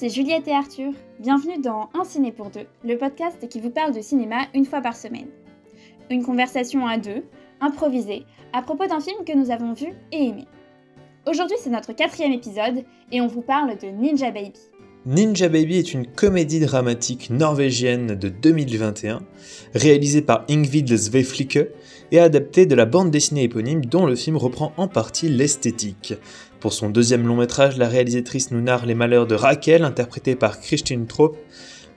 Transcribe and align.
c'est 0.00 0.08
Juliette 0.08 0.48
et 0.48 0.52
Arthur. 0.52 0.94
Bienvenue 1.18 1.60
dans 1.60 1.90
Un 1.92 2.04
ciné 2.04 2.32
pour 2.32 2.48
deux, 2.48 2.64
le 2.82 2.96
podcast 2.96 3.46
qui 3.50 3.60
vous 3.60 3.68
parle 3.68 3.94
de 3.94 4.00
cinéma 4.00 4.46
une 4.54 4.64
fois 4.64 4.80
par 4.80 4.96
semaine. 4.96 5.26
Une 6.08 6.24
conversation 6.24 6.86
à 6.86 6.96
deux, 6.96 7.22
improvisée, 7.60 8.24
à 8.54 8.62
propos 8.62 8.86
d'un 8.86 9.00
film 9.00 9.26
que 9.26 9.36
nous 9.36 9.50
avons 9.50 9.74
vu 9.74 9.88
et 10.10 10.28
aimé. 10.28 10.46
Aujourd'hui, 11.28 11.58
c'est 11.62 11.68
notre 11.68 11.92
quatrième 11.92 12.32
épisode 12.32 12.82
et 13.12 13.20
on 13.20 13.26
vous 13.26 13.42
parle 13.42 13.76
de 13.76 13.88
Ninja 13.88 14.30
Baby. 14.30 14.54
Ninja 15.04 15.50
Baby 15.50 15.76
est 15.76 15.92
une 15.92 16.06
comédie 16.06 16.60
dramatique 16.60 17.28
norvégienne 17.28 18.14
de 18.14 18.30
2021, 18.30 19.20
réalisée 19.74 20.22
par 20.22 20.46
Ingvild 20.48 20.96
Sveflicke 20.96 21.68
et 22.10 22.20
adaptée 22.20 22.64
de 22.64 22.74
la 22.74 22.86
bande 22.86 23.10
dessinée 23.10 23.44
éponyme 23.44 23.84
dont 23.84 24.06
le 24.06 24.16
film 24.16 24.38
reprend 24.38 24.72
en 24.78 24.88
partie 24.88 25.28
l'esthétique. 25.28 26.14
Pour 26.60 26.74
son 26.74 26.90
deuxième 26.90 27.26
long 27.26 27.36
métrage, 27.36 27.78
la 27.78 27.88
réalisatrice 27.88 28.50
nous 28.50 28.60
narre 28.60 28.84
les 28.84 28.94
malheurs 28.94 29.26
de 29.26 29.34
Raquel, 29.34 29.82
interprétée 29.82 30.34
par 30.34 30.60
Christine 30.60 31.06
Trop, 31.06 31.34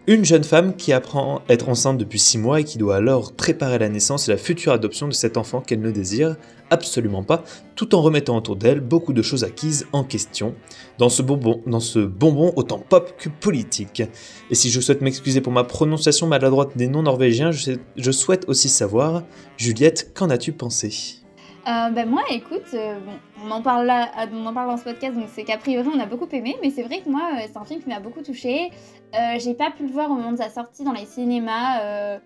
une 0.07 0.23
jeune 0.23 0.43
femme 0.43 0.75
qui 0.75 0.93
apprend 0.93 1.41
être 1.49 1.67
enceinte 1.67 1.97
depuis 1.97 2.19
6 2.19 2.37
mois 2.37 2.61
et 2.61 2.63
qui 2.63 2.77
doit 2.77 2.95
alors 2.95 3.33
préparer 3.33 3.77
la 3.77 3.89
naissance 3.89 4.27
et 4.27 4.31
la 4.31 4.37
future 4.37 4.71
adoption 4.71 5.09
de 5.09 5.13
cet 5.13 5.35
enfant 5.35 5.59
qu'elle 5.59 5.81
ne 5.81 5.91
désire 5.91 6.37
absolument 6.69 7.23
pas, 7.23 7.43
tout 7.75 7.93
en 7.93 8.01
remettant 8.01 8.37
autour 8.37 8.55
d'elle 8.55 8.79
beaucoup 8.79 9.11
de 9.11 9.21
choses 9.21 9.43
acquises 9.43 9.85
en 9.91 10.05
question, 10.05 10.55
dans 10.97 11.09
ce 11.09 11.21
bonbon, 11.21 11.61
dans 11.67 11.81
ce 11.81 11.99
bonbon 11.99 12.53
autant 12.55 12.79
pop 12.79 13.13
que 13.17 13.29
politique. 13.29 14.01
Et 14.49 14.55
si 14.55 14.71
je 14.71 14.79
souhaite 14.79 15.01
m'excuser 15.01 15.41
pour 15.41 15.51
ma 15.51 15.65
prononciation 15.65 16.25
maladroite 16.25 16.77
des 16.77 16.87
noms 16.87 17.03
norvégiens, 17.03 17.51
je, 17.51 18.11
souhaite 18.11 18.45
aussi 18.47 18.69
savoir, 18.69 19.23
Juliette, 19.57 20.11
qu'en 20.13 20.29
as-tu 20.29 20.53
pensé? 20.53 21.22
Euh, 21.65 21.89
ben 21.91 22.09
moi, 22.09 22.23
écoute, 22.29 22.73
euh, 22.73 22.99
on 23.41 23.49
en 23.49 23.61
parle 23.61 23.85
là, 23.85 24.09
on 24.33 24.45
en 24.45 24.53
parle 24.53 24.69
dans 24.69 24.77
ce 24.77 24.83
podcast, 24.83 25.15
donc 25.15 25.27
c'est 25.31 25.45
qu'a 25.45 25.57
priori 25.57 25.87
on 25.93 25.99
a 25.99 26.05
beaucoup 26.05 26.27
aimé, 26.33 26.57
mais 26.61 26.69
c'est 26.69 26.83
vrai 26.83 26.99
que 26.99 27.09
moi, 27.09 27.29
euh, 27.33 27.47
c'est 27.47 27.57
un 27.57 27.63
film 27.63 27.81
qui 27.81 27.87
m'a 27.87 28.01
beaucoup 28.01 28.21
touchée. 28.21 28.69
j'ai 29.39 29.53
pas 29.53 29.71
pu 29.71 29.83
le 29.83 29.91
voir 29.91 30.11
au 30.11 30.15
moment 30.15 30.33
de 30.33 30.37
sa 30.37 30.49
sortie 30.49 30.83
dans 30.83 30.91
les 30.91 31.05
cinémas. 31.05 32.19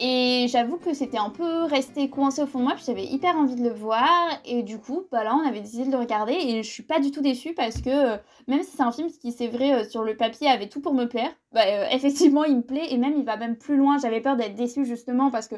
Et 0.00 0.46
j'avoue 0.48 0.76
que 0.76 0.94
c'était 0.94 1.18
un 1.18 1.30
peu 1.30 1.64
resté 1.64 2.08
coincé 2.08 2.40
au 2.42 2.46
fond 2.46 2.60
de 2.60 2.64
moi, 2.64 2.74
puis 2.76 2.84
j'avais 2.86 3.04
hyper 3.04 3.34
envie 3.36 3.56
de 3.56 3.64
le 3.64 3.74
voir. 3.74 4.08
Et 4.44 4.62
du 4.62 4.78
coup, 4.78 5.02
bah 5.10 5.24
là, 5.24 5.34
on 5.34 5.44
avait 5.46 5.60
décidé 5.60 5.86
de 5.86 5.90
le 5.90 5.98
regarder. 5.98 6.34
Et 6.34 6.62
je 6.62 6.70
suis 6.70 6.84
pas 6.84 7.00
du 7.00 7.10
tout 7.10 7.20
déçue 7.20 7.52
parce 7.52 7.80
que, 7.80 8.14
euh, 8.14 8.16
même 8.46 8.62
si 8.62 8.76
c'est 8.76 8.82
un 8.82 8.92
film 8.92 9.08
qui, 9.10 9.32
c'est 9.32 9.48
vrai, 9.48 9.74
euh, 9.74 9.88
sur 9.88 10.04
le 10.04 10.16
papier 10.16 10.48
avait 10.48 10.68
tout 10.68 10.80
pour 10.80 10.94
me 10.94 11.06
plaire, 11.06 11.32
bah, 11.52 11.62
euh, 11.66 11.86
effectivement, 11.90 12.44
il 12.44 12.58
me 12.58 12.62
plaît. 12.62 12.86
Et 12.90 12.96
même, 12.96 13.14
il 13.18 13.24
va 13.24 13.36
même 13.36 13.56
plus 13.56 13.76
loin. 13.76 13.98
J'avais 13.98 14.20
peur 14.20 14.36
d'être 14.36 14.54
déçue 14.54 14.84
justement 14.84 15.32
parce 15.32 15.48
que 15.48 15.56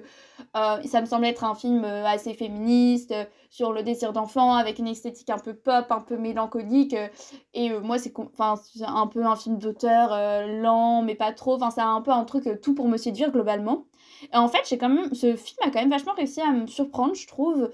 ça 0.54 1.00
me 1.00 1.06
semblait 1.06 1.28
être 1.28 1.44
un 1.44 1.54
film 1.54 1.84
assez 1.84 2.32
féministe, 2.32 3.14
sur 3.50 3.72
le 3.72 3.82
désir 3.82 4.12
d'enfant, 4.12 4.54
avec 4.54 4.78
une 4.78 4.88
esthétique 4.88 5.28
un 5.30 5.38
peu 5.38 5.54
pop, 5.54 5.86
un 5.90 6.00
peu 6.00 6.16
mélancolique. 6.16 6.96
et 7.54 7.70
moi, 7.80 7.98
c'est 7.98 8.12
un 8.38 9.06
peu 9.06 9.24
un 9.24 9.36
film 9.36 9.58
d'auteur 9.58 10.10
lent, 10.46 11.02
mais 11.02 11.14
pas 11.14 11.32
trop. 11.32 11.54
Enfin, 11.54 11.70
c'est 11.70 11.80
un 11.80 12.00
peu 12.00 12.10
un 12.10 12.24
truc 12.24 12.48
tout 12.62 12.74
pour 12.74 12.88
me 12.88 12.96
séduire 12.96 13.30
globalement. 13.30 13.84
Et 14.32 14.36
en 14.36 14.48
fait, 14.48 14.60
j'ai 14.68 14.78
quand 14.78 14.88
même, 14.88 15.14
ce 15.14 15.36
film 15.36 15.58
a 15.62 15.70
quand 15.70 15.80
même 15.80 15.90
vachement 15.90 16.12
réussi 16.12 16.40
à 16.40 16.52
me 16.52 16.66
surprendre, 16.66 17.14
je 17.14 17.26
trouve. 17.26 17.70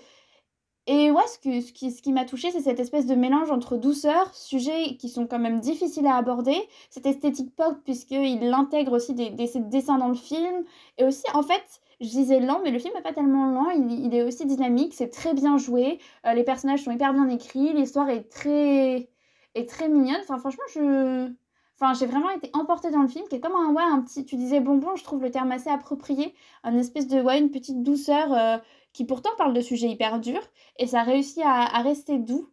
Et 0.88 1.10
ouais, 1.10 1.26
ce, 1.26 1.38
que, 1.38 1.60
ce 1.60 1.72
qui, 1.72 1.90
ce 1.90 2.00
qui 2.00 2.12
m'a 2.12 2.24
touché, 2.24 2.52
c'est 2.52 2.60
cette 2.60 2.78
espèce 2.78 3.06
de 3.06 3.16
mélange 3.16 3.50
entre 3.50 3.76
douceur, 3.76 4.32
sujets 4.34 4.96
qui 4.96 5.08
sont 5.08 5.26
quand 5.26 5.40
même 5.40 5.58
difficiles 5.58 6.06
à 6.06 6.16
aborder, 6.16 6.56
cette 6.90 7.06
esthétique 7.06 7.54
pop, 7.56 7.76
puisqu'il 7.84 8.52
intègre 8.54 8.92
aussi 8.92 9.12
des, 9.12 9.30
des, 9.30 9.50
dessins 9.56 9.98
dans 9.98 10.08
le 10.08 10.14
film, 10.14 10.64
et 10.98 11.04
aussi, 11.04 11.24
en 11.34 11.42
fait, 11.42 11.80
je 12.00 12.06
disais 12.06 12.38
lent, 12.38 12.60
mais 12.62 12.70
le 12.70 12.78
film 12.78 12.94
n'est 12.94 13.02
pas 13.02 13.12
tellement 13.12 13.50
lent, 13.50 13.70
il, 13.70 14.06
il, 14.06 14.14
est 14.14 14.22
aussi 14.22 14.46
dynamique, 14.46 14.94
c'est 14.94 15.10
très 15.10 15.34
bien 15.34 15.58
joué, 15.58 15.98
euh, 16.24 16.34
les 16.34 16.44
personnages 16.44 16.84
sont 16.84 16.92
hyper 16.92 17.12
bien 17.12 17.28
écrits, 17.28 17.72
l'histoire 17.72 18.08
est 18.08 18.30
très, 18.30 19.08
est 19.56 19.68
très 19.68 19.88
mignonne, 19.88 20.20
enfin 20.22 20.38
franchement, 20.38 20.64
je, 20.72 21.32
Enfin, 21.78 21.92
j'ai 21.92 22.06
vraiment 22.06 22.30
été 22.30 22.48
emportée 22.54 22.90
dans 22.90 23.02
le 23.02 23.08
film, 23.08 23.26
qui 23.28 23.36
est 23.36 23.40
comme 23.40 23.54
un, 23.54 23.70
ouais, 23.72 23.82
un 23.82 24.00
petit, 24.00 24.24
tu 24.24 24.36
disais 24.36 24.60
bonbon, 24.60 24.96
je 24.96 25.04
trouve 25.04 25.22
le 25.22 25.30
terme 25.30 25.52
assez 25.52 25.68
approprié, 25.68 26.34
un 26.64 26.74
espèce 26.78 27.06
de, 27.06 27.20
ouais, 27.20 27.38
une 27.38 27.50
petite 27.50 27.82
douceur 27.82 28.32
euh, 28.32 28.56
qui 28.94 29.04
pourtant 29.04 29.30
parle 29.36 29.52
de 29.52 29.60
sujets 29.60 29.88
hyper 29.88 30.18
durs, 30.18 30.46
et 30.78 30.86
ça 30.86 31.02
réussit 31.02 31.42
à, 31.44 31.82
rester 31.82 32.18
doux 32.18 32.48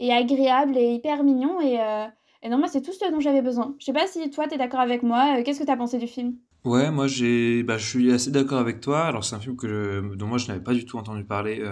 et 0.00 0.10
agréable 0.10 0.78
et 0.78 0.94
hyper 0.94 1.22
mignon, 1.22 1.60
et, 1.60 1.80
euh, 1.80 2.06
et 2.42 2.48
non, 2.48 2.56
moi, 2.56 2.66
c'est 2.66 2.80
tout 2.80 2.92
ce 2.92 3.10
dont 3.10 3.20
j'avais 3.20 3.42
besoin. 3.42 3.74
Je 3.78 3.84
sais 3.84 3.92
pas 3.92 4.06
si 4.06 4.30
toi, 4.30 4.48
t'es 4.48 4.56
d'accord 4.56 4.80
avec 4.80 5.02
moi, 5.02 5.36
euh, 5.36 5.42
qu'est-ce 5.42 5.60
que 5.60 5.66
t'as 5.66 5.76
pensé 5.76 5.98
du 5.98 6.06
film? 6.06 6.36
Ouais, 6.64 6.90
moi, 6.90 7.08
j'ai, 7.08 7.62
bah, 7.64 7.76
je 7.76 7.86
suis 7.86 8.10
assez 8.10 8.30
d'accord 8.30 8.58
avec 8.58 8.80
toi, 8.80 9.02
alors 9.02 9.22
c'est 9.22 9.36
un 9.36 9.40
film 9.40 9.56
que 9.56 10.14
dont 10.14 10.26
moi, 10.26 10.38
je 10.38 10.48
n'avais 10.48 10.62
pas 10.64 10.72
du 10.72 10.86
tout 10.86 10.96
entendu 10.96 11.24
parler 11.24 11.62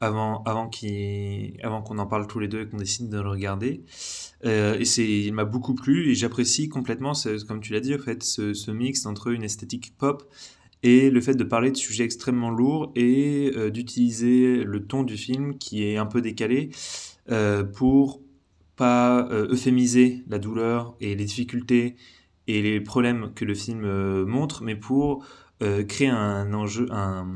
avant, 0.00 0.42
avant 0.44 0.68
qu'on 0.68 1.98
en 1.98 2.06
parle 2.06 2.26
tous 2.26 2.38
les 2.38 2.48
deux 2.48 2.62
et 2.62 2.68
qu'on 2.68 2.76
décide 2.76 3.08
de 3.08 3.20
le 3.20 3.28
regarder. 3.28 3.82
Euh, 4.44 4.78
et 4.78 4.84
c'est, 4.84 5.08
il 5.08 5.32
m'a 5.32 5.44
beaucoup 5.44 5.74
plu 5.74 6.10
et 6.10 6.14
j'apprécie 6.14 6.68
complètement, 6.68 7.12
comme 7.46 7.60
tu 7.60 7.72
l'as 7.72 7.80
dit, 7.80 7.94
en 7.94 7.98
fait, 7.98 8.22
ce, 8.22 8.54
ce, 8.54 8.70
mix 8.70 9.06
entre 9.06 9.28
une 9.28 9.42
esthétique 9.42 9.96
pop 9.96 10.30
et 10.82 11.10
le 11.10 11.20
fait 11.20 11.34
de 11.34 11.44
parler 11.44 11.70
de 11.70 11.76
sujets 11.76 12.04
extrêmement 12.04 12.50
lourds 12.50 12.92
et 12.94 13.52
euh, 13.56 13.70
d'utiliser 13.70 14.62
le 14.64 14.86
ton 14.86 15.02
du 15.02 15.16
film 15.16 15.58
qui 15.58 15.84
est 15.84 15.96
un 15.96 16.06
peu 16.06 16.20
décalé 16.20 16.70
euh, 17.30 17.64
pour 17.64 18.22
pas 18.76 19.28
euh, 19.30 19.48
euphémiser 19.52 20.22
la 20.28 20.38
douleur 20.38 20.94
et 21.00 21.14
les 21.16 21.24
difficultés 21.24 21.96
et 22.46 22.62
les 22.62 22.80
problèmes 22.80 23.32
que 23.34 23.44
le 23.44 23.54
film 23.54 23.82
montre, 24.24 24.62
mais 24.62 24.74
pour 24.74 25.22
créer 25.60 26.08
un 26.08 26.54
enjeu, 26.54 26.86
un, 26.90 27.26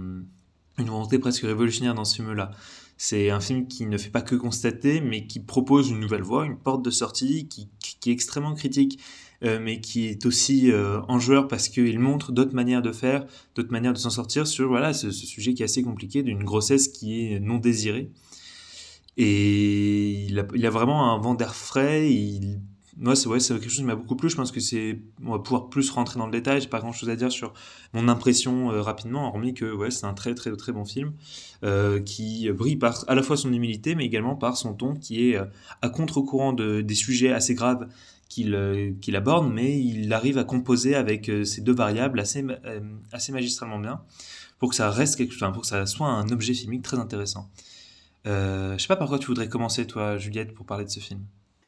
une 0.79 0.87
volonté 0.87 1.19
presque 1.19 1.43
révolutionnaire 1.43 1.95
dans 1.95 2.05
ce 2.05 2.17
film-là. 2.17 2.51
C'est 2.97 3.31
un 3.31 3.41
film 3.41 3.67
qui 3.67 3.87
ne 3.87 3.99
fait 3.99 4.11
pas 4.11 4.23
que 4.23 4.35
constater, 4.35 5.01
mais 5.01 5.27
qui 5.27 5.41
propose 5.41 5.91
une 5.91 5.99
nouvelle 5.99 6.23
voie, 6.23 6.47
une 6.47 6.57
porte 6.57 6.85
de 6.85 6.91
sortie, 6.91 7.49
qui, 7.49 7.69
est 8.07 8.13
extrêmement 8.13 8.55
critique, 8.55 9.01
euh, 9.43 9.59
mais 9.61 9.81
qui 9.81 10.07
est 10.07 10.25
aussi 10.25 10.71
euh, 10.71 11.01
enjoueur 11.09 11.49
parce 11.49 11.69
qu'il 11.69 11.99
montre 11.99 12.31
d'autres 12.31 12.55
manières 12.55 12.83
de 12.83 12.93
faire, 12.93 13.27
d'autres 13.55 13.73
manières 13.73 13.93
de 13.93 13.99
s'en 13.99 14.11
sortir 14.11 14.47
sur 14.47 14.69
voilà 14.69 14.93
ce, 14.93 15.11
sujet 15.11 15.55
qui 15.55 15.63
est 15.63 15.65
assez 15.65 15.83
compliqué 15.83 16.23
d'une 16.23 16.45
grossesse 16.45 16.89
qui 16.89 17.27
est 17.27 17.41
non 17.41 17.59
désirée. 17.59 18.11
Et 19.17 20.27
il 20.27 20.39
a, 20.39 20.43
a 20.43 20.71
vraiment 20.71 21.13
un 21.13 21.19
vent 21.19 21.35
d'air 21.35 21.55
frais, 21.55 22.09
moi, 22.99 23.17
c'est 23.17 23.27
ouais, 23.27 23.39
quelque 23.39 23.63
chose 23.65 23.77
qui 23.77 23.85
m'a 23.85 23.95
beaucoup 23.95 24.17
plu. 24.17 24.29
Je 24.29 24.37
pense 24.37 24.53
que 24.53 24.61
c'est, 24.61 24.99
on 25.25 25.33
va 25.33 25.39
pouvoir 25.39 25.71
plus 25.71 25.89
rentrer 25.91 26.19
dans 26.19 26.27
le 26.27 26.33
détail. 26.33 26.61
J'ai 26.61 26.69
pas 26.69 26.81
grand 26.81 26.93
chose 26.93 27.09
à 27.09 27.17
dire 27.17 27.33
sur 27.33 27.55
mon 27.95 28.07
impression 28.07 28.71
euh, 28.71 28.83
rapidement, 28.83 29.29
hormis 29.29 29.55
que 29.55 29.73
ouais, 29.73 29.91
c'est 29.91 30.05
un 30.05 30.13
très 30.13 30.35
très 30.35 30.55
très 30.57 30.73
bon 30.73 30.85
film 30.85 31.13
euh, 31.65 32.01
qui 32.01 32.51
brille 32.51 32.77
par 32.77 33.05
à 33.09 33.15
la 33.15 33.23
fois 33.23 33.37
son 33.37 33.53
humilité, 33.53 33.95
mais 33.95 34.05
également 34.05 34.37
par 34.37 34.59
son 34.59 34.75
ton 34.75 34.95
qui 34.95 35.31
est 35.31 35.37
euh, 35.37 35.45
à 35.81 35.89
contre-courant 35.89 36.53
de, 36.53 36.83
des 36.83 36.95
sujets 36.95 37.33
assez 37.33 37.55
graves 37.55 37.89
qu'il 38.29 38.55
euh, 38.55 38.93
qu'il 39.01 39.17
aborde, 39.17 39.51
mais 39.51 39.81
il 39.83 40.13
arrive 40.13 40.37
à 40.37 40.45
composer 40.45 40.95
avec 40.95 41.31
ces 41.45 41.63
deux 41.63 41.75
variables 41.75 42.21
assez 42.21 42.45
assez 43.11 43.33
magistralement 43.33 43.79
bien 43.79 44.03
pour 44.59 44.69
que 44.69 44.77
ça 44.77 44.91
reste 44.91 45.17
quelque 45.17 45.33
chose, 45.33 45.51
pour 45.53 45.63
que 45.63 45.69
ça 45.69 45.87
soit 45.87 46.09
un 46.09 46.29
objet 46.29 46.53
filmique 46.53 46.83
très 46.83 46.99
intéressant. 46.99 47.51
je 48.27 48.77
sais 48.79 48.87
pas 48.87 48.97
par 48.97 49.09
quoi 49.09 49.19
tu 49.19 49.27
voudrais 49.27 49.49
commencer, 49.49 49.87
toi, 49.87 50.19
Juliette, 50.19 50.55
pour 50.55 50.67
parler 50.67 50.85
de 50.85 50.91
ce 50.91 51.01
film. 51.01 51.21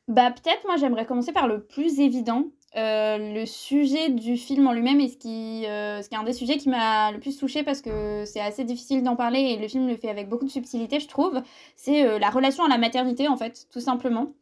Bah 0.09 0.31
peut-être 0.31 0.65
moi 0.67 0.77
j'aimerais 0.77 1.07
commencer 1.07 1.33
par 1.33 1.49
le 1.49 1.65
plus 1.65 1.99
évident, 2.01 2.45
euh, 2.77 3.33
le 3.35 3.47
sujet 3.47 4.11
du 4.11 4.37
film 4.37 4.67
en 4.67 4.73
lui-même 4.73 5.01
et 5.01 5.09
ce 5.09 5.17
qui, 5.17 5.65
euh, 5.67 6.03
ce 6.03 6.09
qui 6.09 6.17
est 6.17 6.19
un 6.19 6.25
des 6.25 6.33
sujets 6.33 6.57
qui 6.57 6.69
m'a 6.69 7.13
le 7.13 7.21
plus 7.21 7.39
touchée 7.39 7.63
parce 7.63 7.81
que 7.81 8.25
c'est 8.27 8.41
assez 8.41 8.65
difficile 8.65 9.05
d'en 9.05 9.15
parler 9.15 9.41
et 9.41 9.57
le 9.57 9.69
film 9.69 9.87
le 9.87 9.97
fait 9.97 10.09
avec 10.09 10.29
beaucoup 10.29 10.45
de 10.45 10.51
subtilité 10.51 10.99
je 10.99 11.07
trouve, 11.07 11.41
c'est 11.77 12.05
euh, 12.05 12.19
la 12.19 12.31
relation 12.31 12.65
à 12.65 12.69
la 12.69 12.77
maternité 12.77 13.29
en 13.29 13.37
fait, 13.37 13.69
tout 13.71 13.81
simplement. 13.81 14.33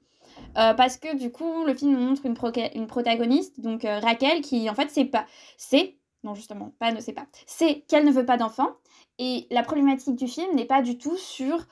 parce 0.54 0.96
que 0.96 1.14
du 1.16 1.30
coup 1.30 1.64
le 1.64 1.74
film 1.74 1.96
montre 1.96 2.24
une, 2.26 2.36
une 2.74 2.86
protagoniste, 2.86 3.60
donc 3.60 3.82
Raquel, 3.84 4.40
qui 4.40 4.70
en 4.70 4.74
fait 4.74 4.88
c'est 4.90 5.04
pas... 5.04 5.26
C'est... 5.58 5.96
Non 6.24 6.34
justement, 6.34 6.72
pas 6.78 6.90
ne 6.92 7.00
sait 7.00 7.12
pas. 7.12 7.26
C'est 7.46 7.82
qu'elle 7.88 8.04
ne 8.04 8.12
veut 8.12 8.26
pas 8.26 8.36
d'enfant 8.36 8.70
et 9.18 9.46
la 9.50 9.62
problématique 9.62 10.16
du 10.16 10.26
film 10.26 10.54
n'est 10.54 10.64
pas 10.64 10.82
du 10.82 10.96
tout 10.98 11.16
sur, 11.16 11.66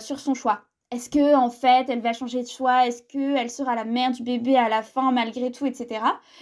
sur 0.00 0.20
son 0.20 0.34
choix 0.34 0.62
est-ce 0.90 1.08
que 1.08 1.36
en 1.36 1.50
fait 1.50 1.88
elle 1.88 2.00
va 2.00 2.12
changer 2.12 2.42
de 2.42 2.48
choix? 2.48 2.86
Est-ce 2.86 3.02
que 3.02 3.36
elle 3.36 3.50
sera 3.50 3.74
la 3.74 3.84
mère 3.84 4.10
du 4.10 4.22
bébé 4.22 4.56
à 4.56 4.68
la 4.68 4.82
fin 4.82 5.12
malgré 5.12 5.52
tout, 5.52 5.66
etc. 5.66 6.00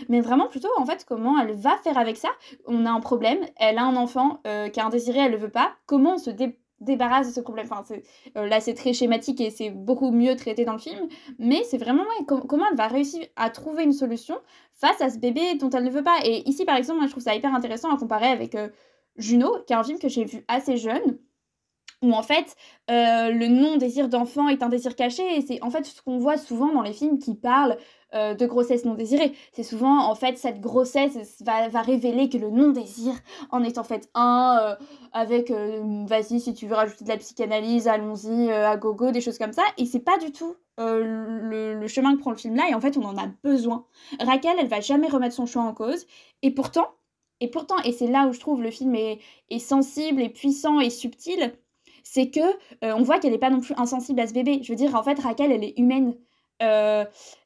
Mais 0.08 0.20
vraiment 0.20 0.46
plutôt 0.46 0.70
en 0.78 0.86
fait 0.86 1.04
comment 1.06 1.38
elle 1.38 1.52
va 1.52 1.76
faire 1.78 1.98
avec 1.98 2.16
ça? 2.16 2.30
On 2.66 2.86
a 2.86 2.90
un 2.90 3.00
problème, 3.00 3.38
elle 3.56 3.78
a 3.78 3.84
un 3.84 3.96
enfant 3.96 4.40
euh, 4.46 4.68
qui 4.68 4.80
a 4.80 4.86
un 4.86 4.88
désiré, 4.88 5.20
elle 5.20 5.32
le 5.32 5.36
veut 5.36 5.50
pas. 5.50 5.72
Comment 5.86 6.14
on 6.14 6.18
se 6.18 6.30
débarrasse 6.80 7.28
de 7.28 7.32
ce 7.32 7.40
problème? 7.40 7.66
Enfin 7.70 7.84
euh, 8.36 8.46
là 8.46 8.60
c'est 8.60 8.72
très 8.74 8.94
schématique 8.94 9.40
et 9.42 9.50
c'est 9.50 9.70
beaucoup 9.70 10.12
mieux 10.12 10.34
traité 10.34 10.64
dans 10.64 10.72
le 10.72 10.78
film, 10.78 11.08
mais 11.38 11.62
c'est 11.64 11.78
vraiment 11.78 12.04
comment 12.26 12.64
elle 12.70 12.76
va 12.76 12.88
réussir 12.88 13.26
à 13.36 13.50
trouver 13.50 13.84
une 13.84 13.92
solution 13.92 14.36
face 14.72 15.00
à 15.02 15.10
ce 15.10 15.18
bébé 15.18 15.56
dont 15.56 15.70
elle 15.70 15.84
ne 15.84 15.90
veut 15.90 16.04
pas? 16.04 16.20
Et 16.24 16.48
ici 16.48 16.64
par 16.64 16.76
exemple, 16.76 17.00
moi 17.00 17.06
je 17.06 17.12
trouve 17.12 17.24
ça 17.24 17.34
hyper 17.34 17.54
intéressant 17.54 17.94
à 17.94 17.98
comparer 17.98 18.28
avec 18.28 18.54
euh, 18.54 18.68
Juno, 19.18 19.58
qui 19.66 19.74
est 19.74 19.76
un 19.76 19.84
film 19.84 19.98
que 19.98 20.08
j'ai 20.08 20.24
vu 20.24 20.44
assez 20.48 20.78
jeune 20.78 21.18
où 22.02 22.12
en 22.12 22.22
fait 22.22 22.56
le 22.88 23.48
non-désir 23.48 24.08
d'enfant 24.08 24.48
est 24.48 24.62
un 24.62 24.68
désir 24.68 24.94
caché 24.96 25.22
et 25.36 25.40
c'est 25.42 25.62
en 25.62 25.70
fait 25.70 25.84
ce 25.84 26.00
qu'on 26.00 26.18
voit 26.18 26.36
souvent 26.36 26.72
dans 26.72 26.82
les 26.82 26.92
films 26.92 27.18
qui 27.18 27.34
parlent 27.34 27.76
euh, 28.14 28.32
de 28.32 28.46
grossesse 28.46 28.86
non 28.86 28.94
désirée. 28.94 29.34
C'est 29.52 29.62
souvent, 29.62 30.08
en 30.08 30.14
fait, 30.14 30.38
cette 30.38 30.62
grossesse 30.62 31.42
va, 31.42 31.68
va, 31.68 31.82
révéler 31.82 32.30
que 32.30 32.38
le 32.38 32.48
non-désir 32.48 33.12
en 33.50 33.62
est 33.62 33.76
en 33.76 33.84
fait 33.84 34.08
un, 34.14 34.58
euh, 34.62 34.84
avec, 35.12 35.50
euh, 35.50 36.06
vas-y, 36.06 36.40
si 36.40 36.54
tu 36.54 36.66
veux 36.66 36.74
rajouter 36.74 37.04
de 37.04 37.10
la 37.10 37.18
psychanalyse, 37.18 37.86
allons-y, 37.86 38.50
à 38.50 38.78
gogo, 38.78 39.10
des 39.10 39.20
choses 39.20 39.36
comme 39.36 39.52
ça. 39.52 39.62
Et 39.76 39.84
c'est 39.84 40.00
pas 40.00 40.16
du 40.16 40.32
tout 40.32 40.56
le, 40.78 41.86
chemin 41.86 42.14
que 42.14 42.20
prend 42.20 42.30
le 42.30 42.38
film 42.38 42.56
là, 42.56 42.64
et 42.70 42.74
en 42.74 42.80
fait, 42.80 42.96
on 42.96 43.04
en 43.04 43.18
a 43.18 43.26
besoin. 43.44 43.84
Raquel, 44.20 44.56
elle 44.58 44.68
va 44.68 44.80
jamais 44.80 45.08
remettre 45.08 45.34
son 45.34 45.44
choix 45.44 45.62
en 45.62 45.74
cause, 45.74 46.06
et 46.40 46.50
pourtant, 46.50 46.86
et 47.40 47.48
pourtant, 47.50 47.76
et 47.84 47.92
c'est 47.92 48.06
là 48.06 48.26
où 48.26 48.32
je 48.32 48.40
trouve 48.40 48.62
le 48.62 48.70
film 48.70 48.94
est, 48.94 49.18
est 49.50 49.58
sensible 49.58 50.22
et 50.22 50.30
puissant 50.30 50.80
et 50.80 50.88
subtil, 50.88 51.52
c'est 52.10 52.30
que 52.30 52.40
on 52.82 53.02
voit 53.02 53.18
qu'elle 53.18 53.32
n'est 53.32 53.38
pas 53.38 53.50
non 53.50 53.60
plus 53.60 53.74
insensible 53.76 54.20
à 54.20 54.26
ce 54.26 54.32
bébé. 54.32 54.60
Je 54.62 54.72
veux 54.72 54.76
dire, 54.76 54.94
en 54.94 55.02
fait, 55.02 55.18
Raquel, 55.18 55.52
elle 55.52 55.64
est 55.64 55.78
humaine. 55.78 56.14
Euh, 56.62 57.04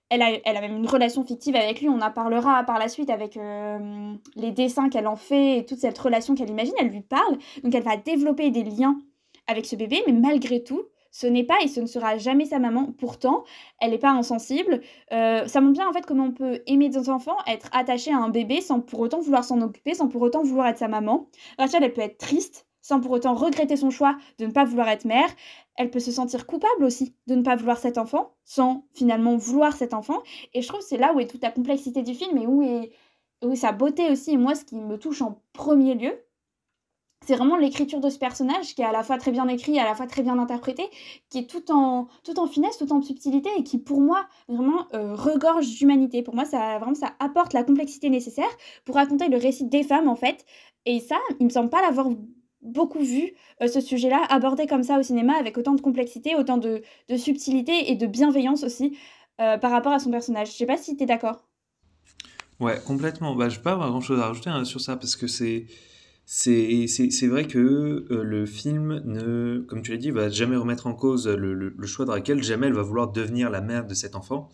elle 0.09 0.23
a, 0.23 0.61
même 0.61 0.77
une 0.77 0.87
relation 0.87 1.25
fictive 1.25 1.57
avec 1.57 1.81
lui, 1.81 1.89
on 1.89 2.01
en 2.01 2.11
parlera 2.11 2.65
par 2.65 2.79
la 2.79 2.89
suite 2.89 3.09
avec 3.09 3.39
euh, 3.39 4.13
les 4.37 4.51
dessins 4.51 4.91
qu'elle 4.91 5.07
en 5.07 5.17
fait 5.17 5.59
et 5.59 5.65
toute 5.65 5.79
cette 5.79 5.97
relation 5.97 6.35
qu'elle 6.35 6.51
imagine, 6.51 6.75
elle 6.79 6.89
lui 6.89 7.01
parle, 7.01 7.39
donc 7.65 7.75
elle 7.75 7.83
va 7.83 7.97
développer 7.97 8.51
des 8.51 8.63
liens 8.63 8.99
avec 9.47 9.65
ce 9.65 9.75
bébé, 9.75 10.03
mais 10.07 10.13
malgré 10.13 10.63
tout, 10.63 10.83
ce 11.11 11.27
n'est 11.27 11.45
pas 11.45 11.57
et 11.63 11.69
ce 11.69 11.81
ne 11.81 11.87
sera 11.87 12.19
jamais 12.19 12.45
sa 12.45 12.59
maman. 12.59 12.93
Pourtant, 12.99 13.45
elle 13.81 13.91
n'est 13.91 13.99
pas 13.99 14.11
insensible. 14.11 14.83
Euh, 15.13 15.47
ça 15.47 15.61
montre 15.61 15.79
bien 15.79 15.89
en 15.89 15.93
fait 15.93 16.05
comment 16.05 16.25
on 16.25 16.33
peut 16.33 16.63
aimer 16.67 16.91
des 16.91 17.09
enfants, 17.09 17.37
être 17.47 17.71
attaché 17.73 18.13
à 18.13 18.19
un 18.19 18.29
bébé 18.29 18.61
sans 18.61 18.81
pour 18.81 19.01
autant 19.01 19.21
vouloir 19.21 19.45
s'en 19.45 19.63
occuper, 19.63 19.95
sans 19.95 20.09
pour 20.09 20.21
autant 20.23 20.43
vouloir 20.43 20.69
être 20.69 20.79
sa 20.79 20.89
maman. 20.89 21.29
Rachel, 21.59 21.85
elle 21.85 21.93
peut 21.93 22.03
être 22.03 22.19
triste 22.19 22.67
sans 22.83 23.01
pour 23.01 23.13
autant 23.13 23.35
regretter 23.35 23.77
son 23.77 23.91
choix 23.91 24.17
de 24.39 24.47
ne 24.47 24.51
pas 24.51 24.65
vouloir 24.65 24.89
être 24.89 25.07
mère. 25.07 25.29
Elle 25.77 25.91
peut 25.91 26.01
se 26.01 26.13
sentir 26.13 26.47
coupable 26.47 26.85
aussi 26.85 27.15
de 27.27 27.35
ne 27.35 27.43
pas 27.43 27.57
vouloir 27.57 27.79
cet 27.79 27.97
enfant, 27.97 28.35
sans 28.45 28.85
finalement 28.93 29.37
vouloir 29.37 29.75
cet 29.75 29.95
enfant. 29.95 30.23
Et 30.53 30.61
je 30.61 30.69
trouve 30.69 30.81
que 30.81 30.87
c'est 30.87 30.99
là 30.99 31.15
où 31.15 31.21
est 31.21 31.29
toute 31.29 31.43
la 31.43 31.51
complexité 31.51 32.03
du 32.03 32.15
film 32.15 32.37
et 32.37 32.47
où 32.47 32.63
est, 32.63 32.91
où 33.43 33.55
sa 33.55 33.73
beauté 33.73 34.11
aussi. 34.11 34.33
Et 34.33 34.37
moi, 34.37 34.55
ce 34.55 34.65
qui 34.65 34.77
me 34.77 34.99
touche 34.99 35.23
en 35.23 35.41
premier 35.55 35.95
lieu, 35.95 36.13
c'est 37.25 37.37
vraiment 37.37 37.57
l'écriture 37.57 38.01
de 38.01 38.11
ce 38.11 38.19
personnage 38.19 38.75
qui 38.75 38.83
est 38.83 38.85
à 38.85 38.93
la 38.93 39.05
fois 39.05 39.17
très 39.17 39.31
bien 39.31 39.47
écrit, 39.47 39.79
à 39.79 39.85
la 39.85 39.95
fois 39.95 40.07
très 40.07 40.23
bien 40.23 40.39
interprété, 40.39 40.83
qui 41.31 41.39
est 41.39 41.49
tout 41.49 41.71
en, 41.71 42.09
tout 42.25 42.39
en 42.41 42.47
finesse, 42.47 42.79
tout 42.79 42.93
en 42.93 43.01
subtilité 43.01 43.49
et 43.57 43.63
qui 43.63 43.79
pour 43.79 44.01
moi 44.01 44.27
vraiment 44.49 44.87
euh, 44.95 45.15
regorge 45.15 45.69
d'humanité. 45.69 46.23
Pour 46.23 46.35
moi, 46.35 46.45
ça 46.45 46.79
vraiment 46.79 46.95
ça 46.95 47.13
apporte 47.21 47.53
la 47.53 47.63
complexité 47.63 48.11
nécessaire 48.11 48.51
pour 48.85 48.97
raconter 48.97 49.29
le 49.29 49.37
récit 49.37 49.67
des 49.67 49.85
femmes 49.85 50.09
en 50.09 50.17
fait. 50.17 50.45
Et 50.85 50.99
ça, 50.99 51.17
il 51.39 51.47
me 51.47 51.51
semble 51.51 51.71
pas 51.71 51.81
l'avoir 51.81 52.09
beaucoup 52.63 53.03
vu 53.03 53.33
euh, 53.61 53.67
ce 53.67 53.81
sujet-là 53.81 54.25
abordé 54.29 54.67
comme 54.67 54.83
ça 54.83 54.99
au 54.99 55.03
cinéma 55.03 55.35
avec 55.39 55.59
autant 55.59 55.75
de 55.75 55.81
complexité, 55.81 56.35
autant 56.37 56.59
de, 56.59 56.83
subtilité 57.17 57.91
et 57.91 57.97
de 57.97 58.07
bienveillance 58.07 58.63
aussi 58.63 58.97
euh, 59.41 59.59
par 59.59 59.71
rapport 59.71 59.93
à 59.93 59.99
son 59.99 60.11
personnage. 60.11 60.53
Je 60.53 60.57
sais 60.57 60.67
pas 60.67 60.77
si 60.77 60.97
tu 60.97 61.03
es 61.03 61.07
d'accord. 61.07 61.45
Ouais, 62.61 62.81
complètement. 62.87 63.35
Bah, 63.35 63.49
je 63.49 63.57
peux 63.57 63.65
pas 63.65 63.77
grand-chose 63.77 64.21
à 64.21 64.29
rajouter 64.29 64.51
hein, 64.51 64.65
sur 64.65 64.81
ça 64.81 64.97
parce 64.97 65.17
que 65.17 65.27
c'est 65.27 65.67
c'est 66.25 67.27
vrai 67.27 67.47
que 67.47 67.59
euh, 67.59 68.23
le 68.23 68.47
film 68.47 69.03
ne, 69.05 69.59
comme 69.69 69.83
tu 69.83 69.91
l'as 69.91 69.99
dit, 69.99 70.13
va 70.13 70.31
jamais 70.31 70.57
remettre 70.57 70.87
en 70.87 70.95
cause 70.95 71.27
le, 71.27 71.53
le, 71.53 71.87
choix 71.87 72.07
de 72.07 72.11
Raquel. 72.11 72.43
Jamais 72.43 72.69
elle 72.69 72.75
va 72.75 72.83
vouloir 72.83 73.11
devenir 73.11 73.51
la 73.51 73.61
mère 73.61 73.87
de 73.87 73.93
cet 73.93 74.15
enfant. 74.15 74.49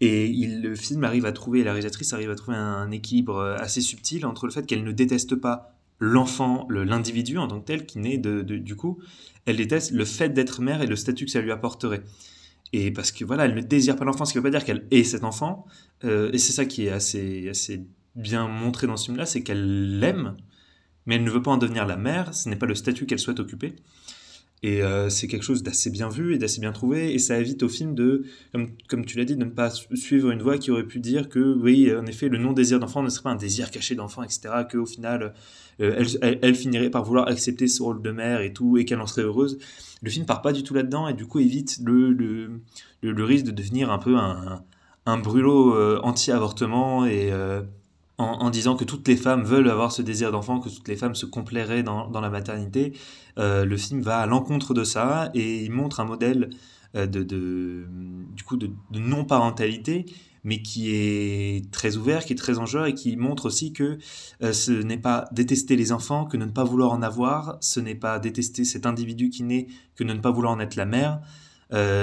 Et 0.00 0.28
le 0.28 0.74
film 0.74 1.04
arrive 1.04 1.26
à 1.26 1.32
trouver, 1.32 1.62
la 1.64 1.72
réalisatrice 1.72 2.12
arrive 2.12 2.30
à 2.30 2.34
trouver 2.34 2.56
un 2.56 2.90
équilibre 2.90 3.40
assez 3.58 3.80
subtil 3.80 4.26
entre 4.26 4.46
le 4.46 4.52
fait 4.52 4.64
qu'elle 4.66 4.82
ne 4.82 4.90
déteste 4.90 5.36
pas 5.36 5.81
l'enfant, 5.98 6.66
l'individu 6.70 7.38
en 7.38 7.46
tant 7.48 7.60
que 7.60 7.66
tel, 7.66 7.86
qui 7.86 7.98
naît 7.98 8.18
de, 8.18 8.42
du 8.42 8.76
coup, 8.76 8.98
elle 9.46 9.56
déteste 9.56 9.92
le 9.92 10.04
fait 10.04 10.30
d'être 10.30 10.60
mère 10.60 10.82
et 10.82 10.86
le 10.86 10.96
statut 10.96 11.26
que 11.26 11.30
ça 11.30 11.40
lui 11.40 11.52
apporterait. 11.52 12.02
Et 12.72 12.90
parce 12.90 13.12
que 13.12 13.24
voilà, 13.24 13.44
elle 13.44 13.54
ne 13.54 13.60
désire 13.60 13.96
pas 13.96 14.04
l'enfant, 14.04 14.24
ce 14.24 14.32
qui 14.32 14.38
ne 14.38 14.42
veut 14.42 14.50
pas 14.50 14.58
dire 14.58 14.64
qu'elle 14.64 14.86
est 14.90 15.04
cet 15.04 15.24
enfant. 15.24 15.66
Euh, 16.04 16.30
et 16.32 16.38
c'est 16.38 16.52
ça 16.52 16.64
qui 16.64 16.86
est 16.86 16.90
assez, 16.90 17.48
assez 17.50 17.84
bien 18.16 18.48
montré 18.48 18.86
dans 18.86 18.96
ce 18.96 19.06
film-là, 19.06 19.26
c'est 19.26 19.42
qu'elle 19.42 19.98
l'aime, 19.98 20.36
mais 21.06 21.16
elle 21.16 21.24
ne 21.24 21.30
veut 21.30 21.42
pas 21.42 21.50
en 21.50 21.58
devenir 21.58 21.86
la 21.86 21.96
mère, 21.96 22.34
ce 22.34 22.48
n'est 22.48 22.56
pas 22.56 22.66
le 22.66 22.74
statut 22.74 23.06
qu'elle 23.06 23.18
souhaite 23.18 23.40
occuper. 23.40 23.76
Et 24.64 24.82
euh, 24.82 25.10
c'est 25.10 25.26
quelque 25.26 25.42
chose 25.42 25.64
d'assez 25.64 25.90
bien 25.90 26.08
vu 26.08 26.34
et 26.34 26.38
d'assez 26.38 26.60
bien 26.60 26.72
trouvé. 26.72 27.12
Et 27.12 27.18
ça 27.18 27.38
évite 27.38 27.62
au 27.64 27.68
film 27.68 27.94
de, 27.94 28.24
comme, 28.52 28.68
comme 28.88 29.04
tu 29.04 29.18
l'as 29.18 29.24
dit, 29.24 29.36
de 29.36 29.44
ne 29.44 29.50
pas 29.50 29.70
suivre 29.70 30.30
une 30.30 30.40
voie 30.40 30.56
qui 30.58 30.70
aurait 30.70 30.86
pu 30.86 31.00
dire 31.00 31.28
que, 31.28 31.54
oui, 31.58 31.92
en 31.94 32.06
effet, 32.06 32.28
le 32.28 32.38
non-désir 32.38 32.78
d'enfant 32.78 33.02
ne 33.02 33.08
serait 33.08 33.24
pas 33.24 33.30
un 33.30 33.36
désir 33.36 33.70
caché 33.70 33.96
d'enfant, 33.96 34.22
etc. 34.22 34.50
Qu'au 34.70 34.86
final, 34.86 35.34
euh, 35.80 36.04
elle, 36.20 36.38
elle, 36.42 36.54
finirait 36.54 36.90
par 36.90 37.02
vouloir 37.02 37.26
accepter 37.28 37.66
ce 37.66 37.82
rôle 37.82 38.02
de 38.02 38.10
mère 38.12 38.40
et 38.40 38.52
tout, 38.52 38.78
et 38.78 38.84
qu'elle 38.84 39.00
en 39.00 39.06
serait 39.06 39.22
heureuse. 39.22 39.58
Le 40.00 40.10
film 40.10 40.26
part 40.26 40.42
pas 40.42 40.52
du 40.52 40.62
tout 40.62 40.74
là-dedans 40.74 41.08
et 41.08 41.14
du 41.14 41.26
coup 41.26 41.38
évite 41.38 41.78
le, 41.84 42.12
le, 42.12 42.60
le, 43.02 43.24
risque 43.24 43.46
de 43.46 43.52
devenir 43.52 43.90
un 43.90 43.98
peu 43.98 44.16
un, 44.16 44.62
un 45.06 45.18
brûlot 45.18 45.74
euh, 45.74 46.00
anti-avortement 46.02 47.06
et 47.06 47.30
en, 48.22 48.50
disant 48.50 48.76
que 48.76 48.84
toutes 48.84 49.06
les 49.08 49.16
femmes 49.16 49.42
veulent 49.42 49.68
avoir 49.68 49.92
ce 49.92 50.02
désir 50.02 50.32
d'enfant, 50.32 50.60
que 50.60 50.68
toutes 50.68 50.88
les 50.88 50.96
femmes 50.96 51.14
se 51.14 51.26
complairaient 51.26 51.82
dans, 51.82 52.20
la 52.20 52.30
maternité. 52.30 52.92
Euh, 53.38 53.64
le 53.64 53.76
film 53.76 54.00
va 54.00 54.18
à 54.18 54.26
l'encontre 54.26 54.74
de 54.74 54.84
ça 54.84 55.30
et 55.34 55.64
il 55.64 55.70
montre 55.70 56.00
un 56.00 56.04
modèle 56.04 56.50
euh, 56.96 57.06
de, 57.06 57.22
de, 57.22 57.86
du 58.34 58.44
coup 58.44 58.56
de, 58.56 58.70
non-parentalité, 58.92 60.06
mais 60.44 60.62
qui 60.62 60.90
est 60.94 61.70
très 61.70 61.96
ouvert, 61.96 62.24
qui 62.24 62.32
est 62.32 62.36
très 62.36 62.58
enjoueur 62.58 62.86
et 62.86 62.94
qui 62.94 63.16
montre 63.16 63.46
aussi 63.46 63.72
que 63.72 63.98
euh, 64.42 64.52
ce 64.52 64.72
n'est 64.72 64.98
pas 64.98 65.28
détester 65.32 65.76
les 65.76 65.92
enfants 65.92 66.24
que 66.24 66.36
ne 66.36 66.46
pas 66.46 66.64
vouloir 66.64 66.92
en 66.92 67.02
avoir, 67.02 67.58
ce 67.60 67.80
n'est 67.80 67.94
pas 67.94 68.18
détester 68.18 68.64
cet 68.64 68.86
individu 68.86 69.30
qui 69.30 69.42
naît 69.42 69.66
que 69.96 70.04
ne 70.04 70.14
pas 70.14 70.30
vouloir 70.30 70.52
en 70.52 70.60
être 70.60 70.76
la 70.76 70.86
mère. 70.86 71.20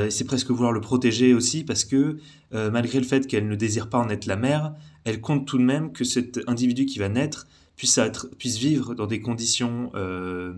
c'est 0.10 0.25
presque 0.25 0.50
vouloir 0.50 0.71
le 0.71 0.81
protéger 0.81 1.33
aussi 1.33 1.63
parce 1.63 1.86
que 1.86 2.18
malgré 2.51 3.00
le 3.00 3.06
fait 3.06 3.27
qu'elle 3.27 3.48
ne 3.48 3.56
désire 3.56 3.88
pas 3.89 4.00
en 4.00 4.10
être 4.10 4.25
la 4.25 4.36
mère, 4.36 4.74
elle 5.09 5.21
compte 5.21 5.47
tout 5.47 5.57
de 5.57 5.63
même 5.63 5.91
que 5.91 6.03
cet 6.03 6.39
individu 6.47 6.85
qui 6.85 7.00
va 7.00 7.09
naître 7.09 7.47
puisse, 7.75 7.97
être, 7.97 8.29
puisse 8.38 8.57
vivre 8.57 8.94
dans 8.94 9.07
des 9.07 9.21
conditions, 9.21 9.91
euh, 9.95 10.53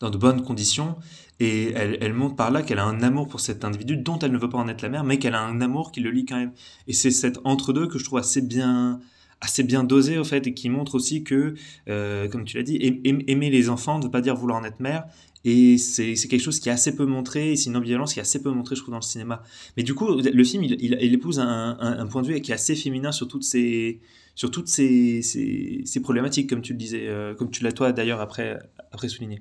dans 0.00 0.10
de 0.10 0.18
bonnes 0.18 0.42
conditions, 0.42 0.96
et 1.40 1.72
elle, 1.72 2.14
montre 2.14 2.34
par 2.34 2.50
là 2.50 2.62
qu'elle 2.62 2.80
a 2.80 2.84
un 2.84 3.00
amour 3.00 3.28
pour 3.28 3.38
cet 3.38 3.64
individu 3.64 3.96
dont 3.96 4.18
elle 4.18 4.32
ne 4.32 4.38
veut 4.38 4.48
pas 4.48 4.58
en 4.58 4.66
être 4.66 4.82
la 4.82 4.88
mère, 4.88 5.04
mais 5.04 5.18
qu'elle 5.18 5.36
a 5.36 5.40
un 5.40 5.60
amour 5.60 5.92
qui 5.92 6.00
le 6.00 6.10
lie 6.10 6.26
quand 6.26 6.36
même. 6.36 6.52
Et 6.88 6.92
c'est 6.92 7.12
cet 7.12 7.38
entre-deux 7.44 7.86
que 7.86 7.96
je 7.96 8.04
trouve 8.04 8.18
assez 8.18 8.42
bien, 8.42 8.98
assez 9.40 9.62
bien 9.62 9.84
dosé 9.84 10.18
au 10.18 10.24
fait, 10.24 10.48
et 10.48 10.54
qui 10.54 10.68
montre 10.68 10.96
aussi 10.96 11.22
que, 11.22 11.54
euh, 11.88 12.28
comme 12.28 12.44
tu 12.44 12.56
l'as 12.56 12.64
dit, 12.64 12.76
aimer 13.04 13.50
les 13.50 13.68
enfants 13.68 13.98
ne 13.98 14.04
veut 14.04 14.10
pas 14.10 14.20
dire 14.20 14.34
vouloir 14.34 14.58
en 14.58 14.64
être 14.64 14.80
mère, 14.80 15.04
et 15.48 15.78
c'est 15.78 16.14
quelque 16.28 16.42
chose 16.42 16.60
qui 16.60 16.68
est 16.68 16.72
assez 16.72 16.94
peu 16.94 17.06
montré, 17.06 17.56
c'est 17.56 17.70
une 17.70 17.76
ambivalence 17.76 18.12
qui 18.12 18.18
est 18.18 18.22
assez 18.22 18.42
peu 18.42 18.50
montrée, 18.50 18.76
je 18.76 18.82
trouve, 18.82 18.92
dans 18.92 18.98
le 18.98 19.02
cinéma. 19.02 19.42
Mais 19.78 19.82
du 19.82 19.94
coup, 19.94 20.20
le 20.20 20.44
film, 20.44 20.62
il, 20.62 21.14
épouse 21.14 21.40
un, 21.40 22.06
point 22.10 22.20
de 22.20 22.26
vue 22.26 22.40
qui 22.42 22.50
est 22.50 22.54
assez 22.54 22.74
féminin 22.74 23.12
sur 23.12 23.28
toutes 23.28 23.44
ces, 23.44 24.00
sur 24.34 24.50
toutes 24.50 24.68
ces, 24.68 25.22
ces 25.22 26.00
problématiques, 26.02 26.50
comme 26.50 26.60
tu 26.60 26.74
le 26.74 26.78
disais, 26.78 27.06
euh, 27.06 27.34
comme 27.34 27.50
tu 27.50 27.64
l'as 27.64 27.72
toi 27.72 27.92
d'ailleurs 27.92 28.20
après, 28.20 28.58
après 28.92 29.08
souligné. 29.08 29.40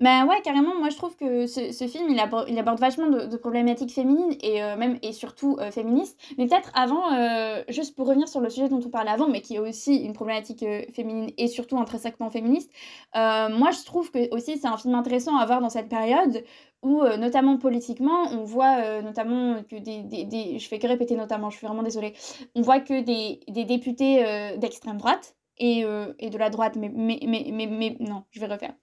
Ben 0.00 0.26
ouais, 0.26 0.40
carrément, 0.42 0.74
moi 0.78 0.90
je 0.90 0.96
trouve 0.96 1.16
que 1.16 1.46
ce, 1.46 1.72
ce 1.72 1.86
film, 1.86 2.08
il 2.10 2.18
aborde, 2.20 2.46
il 2.48 2.58
aborde 2.58 2.78
vachement 2.78 3.08
de, 3.08 3.36
problématiques 3.36 3.92
féminines 3.92 4.36
et 4.42 4.62
euh, 4.62 4.76
même 4.76 4.98
et 5.02 5.12
surtout 5.12 5.56
euh, 5.60 5.70
féministes. 5.70 6.18
Mais 6.36 6.46
peut-être 6.46 6.70
avant, 6.74 7.12
euh, 7.12 7.62
juste 7.68 7.94
pour 7.96 8.06
revenir 8.06 8.28
sur 8.28 8.40
le 8.40 8.50
sujet 8.50 8.68
dont 8.68 8.80
on 8.84 8.90
parlait 8.90 9.10
avant, 9.10 9.28
mais 9.28 9.40
qui 9.40 9.56
est 9.56 9.58
aussi 9.58 9.96
une 9.96 10.12
problématique 10.12 10.64
féminine 10.94 11.30
et 11.38 11.48
surtout 11.48 11.78
intrinsèquement 11.78 12.30
féministe, 12.30 12.70
moi 13.14 13.70
je 13.70 13.84
trouve 13.84 14.10
que 14.10 14.32
aussi 14.34 14.58
c'est 14.58 14.66
un 14.66 14.76
film 14.76 14.94
intéressant 14.94 15.36
à 15.36 15.46
voir 15.46 15.60
dans 15.60 15.70
cette 15.70 15.88
période 15.88 16.44
où, 16.82 17.02
notamment 17.02 17.56
politiquement, 17.58 18.24
on 18.30 18.44
voit 18.44 19.02
notamment 19.02 19.62
que 19.64 19.76
des, 19.76 20.02
des, 20.02 20.24
des, 20.24 20.58
Je 20.58 20.68
fais 20.68 20.78
que 20.78 20.86
répéter 20.86 21.16
notamment, 21.16 21.50
je 21.50 21.58
suis 21.58 21.66
vraiment 21.66 21.82
désolée. 21.82 22.14
On 22.54 22.62
voit 22.62 22.80
que 22.80 23.00
des, 23.00 23.40
des 23.48 23.64
députés 23.64 24.24
d'extrême 24.58 24.98
droite 24.98 25.36
et, 25.58 25.84
et 26.18 26.30
de 26.30 26.38
la 26.38 26.50
droite, 26.50 26.76
mais, 26.76 26.90
mais, 26.94 27.18
mais, 27.26 27.66
mais 27.66 27.96
non, 28.00 28.24
je 28.30 28.40
vais 28.40 28.46
refaire. 28.46 28.74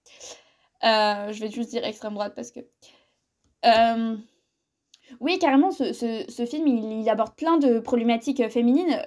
Euh, 0.86 1.32
je 1.32 1.40
vais 1.42 1.50
juste 1.50 1.70
dire 1.72 1.84
extrême 1.84 2.14
droite 2.14 2.34
parce 2.36 2.52
que. 2.52 2.60
Euh, 3.66 4.16
oui, 5.20 5.40
carrément, 5.40 5.72
ce, 5.72 5.94
ce, 5.94 6.46
film, 6.46 6.68
il, 6.68 7.10
aborde 7.10 7.36
plein 7.36 7.58
de 7.58 7.80
problématiques 7.80 8.48
féminines 8.50 9.02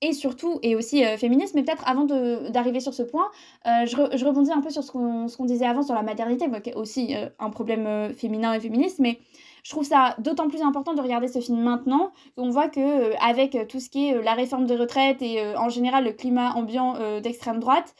et 0.00 0.12
surtout, 0.12 0.58
et 0.62 0.76
aussi 0.76 1.04
euh, 1.04 1.16
féministes. 1.16 1.54
Mais 1.54 1.62
peut-être 1.64 1.86
avant 1.88 2.04
d'arriver 2.04 2.80
sur 2.80 2.94
ce 2.94 3.02
point, 3.02 3.30
je, 3.64 4.16
je, 4.16 4.24
rebondis 4.24 4.52
un 4.52 4.60
peu 4.60 4.70
sur 4.70 4.84
ce 4.84 4.92
qu'on 4.92 5.44
disait 5.44 5.66
avant 5.66 5.82
sur 5.82 5.94
la 5.94 6.02
maternité, 6.02 6.46
qui 6.62 6.70
est 6.70 6.74
aussi 6.74 7.14
un 7.38 7.50
problème 7.50 8.12
féminin 8.14 8.52
et 8.52 8.60
féministe. 8.60 9.00
Mais 9.00 9.18
je 9.64 9.70
trouve 9.70 9.84
ça 9.84 10.14
d'autant 10.18 10.48
plus 10.48 10.62
important 10.62 10.94
de 10.94 11.00
regarder 11.00 11.28
ce 11.28 11.40
film 11.40 11.60
maintenant. 11.60 12.12
On 12.36 12.50
voit 12.50 12.68
que 12.68 13.16
avec 13.24 13.56
tout 13.68 13.80
ce 13.80 13.88
qui 13.88 14.08
est 14.08 14.22
la 14.22 14.34
réforme 14.34 14.66
des 14.66 14.76
retraites 14.76 15.22
et 15.22 15.56
en 15.56 15.68
général 15.68 16.04
le 16.04 16.12
climat 16.12 16.52
ambiant 16.52 17.20
d'extrême 17.20 17.58
droite, 17.58 17.94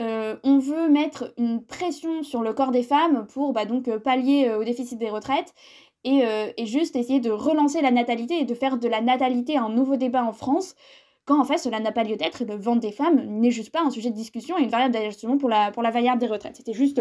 euh, 0.00 0.36
on 0.42 0.58
veut 0.58 0.88
mettre 0.88 1.32
une 1.38 1.64
pression 1.64 2.24
sur 2.24 2.42
le 2.42 2.52
corps 2.52 2.72
des 2.72 2.82
femmes 2.82 3.26
pour 3.32 3.52
bah, 3.52 3.64
donc 3.64 3.86
euh, 3.86 4.00
pallier 4.00 4.48
euh, 4.48 4.58
au 4.58 4.64
déficit 4.64 4.98
des 4.98 5.08
retraites 5.08 5.54
et, 6.02 6.22
juste 6.66 6.96
essayer 6.96 7.20
de 7.20 7.30
relancer 7.30 7.80
la 7.80 7.90
natalité 7.90 8.38
et 8.38 8.44
de 8.44 8.54
faire 8.54 8.76
de 8.76 8.88
la 8.88 9.00
natalité 9.00 9.56
un 9.56 9.70
nouveau 9.70 9.96
débat 9.96 10.22
en 10.22 10.34
France 10.34 10.74
quand 11.24 11.40
en 11.40 11.44
fait 11.44 11.56
cela 11.56 11.80
n'a 11.80 11.92
pas 11.92 12.04
lieu 12.04 12.16
d'être 12.16 12.42
et 12.42 12.44
le 12.44 12.56
ventre 12.56 12.80
des 12.80 12.92
femmes 12.92 13.24
n'est 13.24 13.50
juste 13.50 13.70
pas 13.70 13.80
un 13.80 13.88
sujet 13.88 14.10
de 14.10 14.14
discussion 14.14 14.58
et 14.58 14.62
une 14.64 14.68
variable 14.68 14.92
d'ajustement 14.92 15.38
pour 15.38 15.48
la, 15.48 15.70
pour 15.70 15.82
la 15.82 16.16
des 16.16 16.26
retraites. 16.26 16.56
C'était 16.56 16.74
juste 16.74 17.00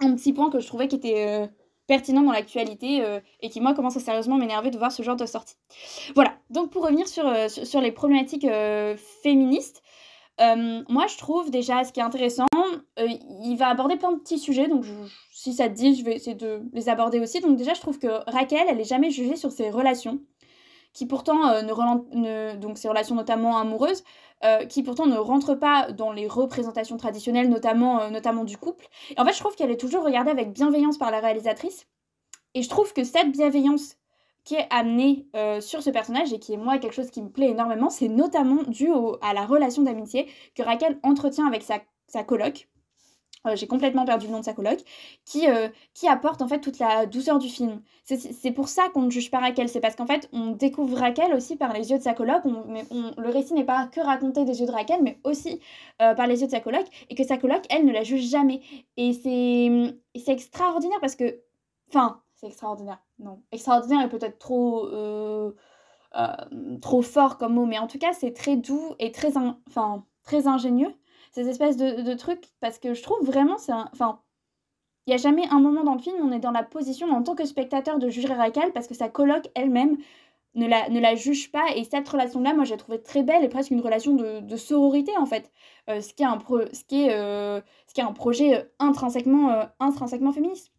un 0.00 0.14
petit 0.14 0.32
point 0.32 0.48
que 0.48 0.60
je 0.60 0.66
trouvais 0.68 0.86
qui 0.86 0.94
était 0.94 1.48
pertinent 1.88 2.22
dans 2.22 2.30
l'actualité 2.30 3.02
et 3.40 3.48
qui, 3.50 3.60
moi, 3.60 3.74
commence 3.74 3.96
à 3.96 4.00
sérieusement 4.00 4.36
m'énerver 4.36 4.70
de 4.70 4.78
voir 4.78 4.92
ce 4.92 5.02
genre 5.02 5.16
de 5.16 5.26
sortie. 5.26 5.56
Voilà, 6.14 6.34
donc 6.50 6.70
pour 6.70 6.84
revenir 6.84 7.08
sur, 7.08 7.24
sur, 7.50 7.80
les 7.80 7.90
problématiques 7.90 8.46
féministes, 9.24 9.82
moi, 10.38 11.06
je 11.06 11.18
trouve 11.18 11.50
déjà 11.50 11.84
ce 11.84 11.92
qui 11.92 12.00
est 12.00 12.04
intéressant, 12.04 12.46
il 12.96 13.56
va 13.56 13.68
aborder 13.68 13.96
plein 13.96 14.12
de 14.12 14.18
petits 14.18 14.38
sujets, 14.38 14.68
donc 14.68 14.84
si 15.32 15.52
ça 15.52 15.68
te 15.68 15.74
dit, 15.74 15.94
je 15.94 16.04
vais 16.04 16.16
essayer 16.16 16.36
de 16.36 16.62
les 16.72 16.88
aborder 16.88 17.20
aussi. 17.20 17.40
Donc 17.40 17.56
déjà, 17.56 17.74
je 17.74 17.80
trouve 17.80 17.98
que 17.98 18.28
Raquel, 18.30 18.66
elle 18.68 18.80
est 18.80 18.88
jamais 18.88 19.10
jugée 19.10 19.36
sur 19.36 19.52
ses 19.52 19.70
relations 19.70 20.20
qui 20.94 21.06
pourtant 21.06 21.48
euh, 21.48 21.62
ne, 21.62 22.56
donc 22.56 22.78
ces 22.78 22.88
relations 22.88 23.16
notamment 23.16 23.58
amoureuses, 23.58 24.04
euh, 24.44 24.64
qui 24.64 24.82
pourtant 24.82 25.06
ne 25.06 25.16
rentrent 25.16 25.56
pas 25.56 25.90
dans 25.92 26.12
les 26.12 26.26
représentations 26.26 26.96
traditionnelles, 26.96 27.50
notamment, 27.50 28.00
euh, 28.00 28.10
notamment 28.10 28.44
du 28.44 28.56
couple. 28.56 28.86
Et 29.10 29.20
en 29.20 29.24
fait, 29.24 29.32
je 29.32 29.40
trouve 29.40 29.54
qu'elle 29.56 29.72
est 29.72 29.80
toujours 29.80 30.04
regardée 30.04 30.30
avec 30.30 30.52
bienveillance 30.52 30.96
par 30.96 31.10
la 31.10 31.20
réalisatrice. 31.20 31.86
Et 32.54 32.62
je 32.62 32.68
trouve 32.68 32.92
que 32.92 33.02
cette 33.02 33.32
bienveillance 33.32 33.96
qui 34.44 34.54
est 34.56 34.66
amenée 34.70 35.26
sur 35.60 35.82
ce 35.82 35.90
personnage 35.90 36.32
et 36.32 36.38
qui 36.38 36.52
est 36.52 36.58
moi 36.58 36.78
quelque 36.78 36.92
chose 36.92 37.10
qui 37.10 37.22
me 37.22 37.30
plaît 37.30 37.48
énormément, 37.48 37.90
c'est 37.90 38.08
notamment 38.08 38.62
dû 38.68 38.88
à 39.22 39.32
la 39.32 39.46
relation 39.46 39.82
d'amitié 39.82 40.28
que 40.54 40.62
Raquel 40.62 40.98
entretient 41.02 41.46
avec 41.46 41.62
sa, 41.62 41.80
sa 42.08 42.24
coloc, 42.24 42.68
euh, 43.46 43.56
j'ai 43.56 43.66
complètement 43.66 44.06
perdu 44.06 44.26
le 44.26 44.32
nom 44.32 44.40
de 44.40 44.44
sa 44.44 44.54
coloc, 44.54 44.78
qui, 45.26 45.48
euh, 45.48 45.68
qui 45.92 46.08
apporte 46.08 46.40
en 46.40 46.48
fait 46.48 46.60
toute 46.60 46.78
la 46.78 47.04
douceur 47.04 47.38
du 47.38 47.48
film. 47.48 47.82
C'est 48.04 48.50
pour 48.52 48.68
ça 48.68 48.88
qu'on 48.92 49.02
ne 49.02 49.10
juge 49.10 49.30
pas 49.30 49.38
Raquel, 49.38 49.68
c'est 49.68 49.80
parce 49.80 49.96
qu'en 49.96 50.06
fait 50.06 50.28
on 50.32 50.50
découvre 50.50 50.98
Raquel 50.98 51.34
aussi 51.34 51.56
par 51.56 51.72
les 51.72 51.90
yeux 51.90 51.98
de 51.98 52.02
sa 52.02 52.14
coloc, 52.14 52.42
mais 52.68 52.84
le 52.90 53.28
récit 53.28 53.54
n'est 53.54 53.64
pas 53.64 53.86
que 53.86 54.00
raconté 54.00 54.44
des 54.44 54.60
yeux 54.60 54.66
de 54.66 54.72
Raquel, 54.72 55.02
mais 55.02 55.18
aussi 55.24 55.60
euh, 56.02 56.14
par 56.14 56.26
les 56.26 56.40
yeux 56.40 56.46
de 56.46 56.52
sa 56.52 56.60
coloc, 56.60 56.84
et 57.10 57.14
que 57.14 57.24
sa 57.24 57.36
coloc, 57.38 57.62
elle, 57.70 57.84
ne 57.84 57.92
la 57.92 58.02
juge 58.02 58.28
jamais. 58.28 58.60
Et 58.96 59.12
c'est 59.12 60.32
extraordinaire 60.32 60.98
parce 61.00 61.16
que... 61.16 61.40
Enfin, 61.88 62.20
extraordinaire, 62.44 63.02
non. 63.18 63.42
Extraordinaire 63.52 64.02
est 64.02 64.08
peut-être 64.08 64.38
trop... 64.38 64.88
trop 66.80 67.02
fort 67.02 67.38
comme 67.38 67.54
mot, 67.54 67.66
mais 67.66 67.78
en 67.78 67.86
tout 67.86 67.98
cas 67.98 68.12
c'est 68.12 68.32
très 68.32 68.56
doux 68.56 68.94
et 68.98 69.12
très, 69.12 69.36
enfin, 69.36 70.04
très 70.22 70.46
ingénieux 70.46 70.94
ces 71.34 71.48
espèces 71.48 71.76
de, 71.76 72.14
trucs, 72.14 72.44
parce 72.60 72.78
que 72.78 72.94
je 72.94 73.02
trouve 73.02 73.20
vraiment, 73.26 73.58
c'est 73.58 73.72
Enfin, 73.72 74.20
il 75.06 75.10
n'y 75.10 75.14
a 75.14 75.18
jamais 75.18 75.46
un 75.50 75.60
moment 75.60 75.82
dans 75.82 75.94
le 75.94 76.00
film 76.00 76.16
où 76.20 76.28
on 76.28 76.32
est 76.32 76.38
dans 76.38 76.52
la 76.52 76.62
position, 76.62 77.10
en 77.10 77.22
tant 77.22 77.34
que 77.34 77.44
spectateur, 77.44 77.98
de 77.98 78.08
juger 78.08 78.28
Raquel, 78.28 78.72
parce 78.72 78.86
que 78.86 78.94
sa 78.94 79.08
coloc 79.08 79.50
elle-même 79.54 79.98
ne 80.54 80.66
la, 80.66 80.88
ne 80.88 81.00
la 81.00 81.16
juge 81.16 81.50
pas. 81.50 81.64
Et 81.74 81.82
cette 81.82 82.08
relation-là, 82.08 82.54
moi, 82.54 82.64
j'ai 82.64 82.76
trouvé 82.76 83.02
très 83.02 83.24
belle 83.24 83.42
et 83.42 83.48
presque 83.48 83.72
une 83.72 83.80
relation 83.80 84.14
de, 84.14 84.56
sororité, 84.56 85.12
en 85.18 85.26
fait. 85.26 85.50
Euh, 85.90 86.00
ce, 86.00 86.14
qui 86.14 86.22
est 86.22 86.26
un 86.26 86.38
ce, 86.72 86.84
qui 86.84 87.02
est, 87.04 87.12
euh, 87.12 87.60
ce 87.88 87.94
qui 87.94 88.00
est 88.00 88.04
un 88.04 88.12
projet 88.12 88.56
euh, 88.56 88.64
intrinsèquement, 88.78 89.66
intrinsèquement 89.80 90.32
féministe. 90.32 90.72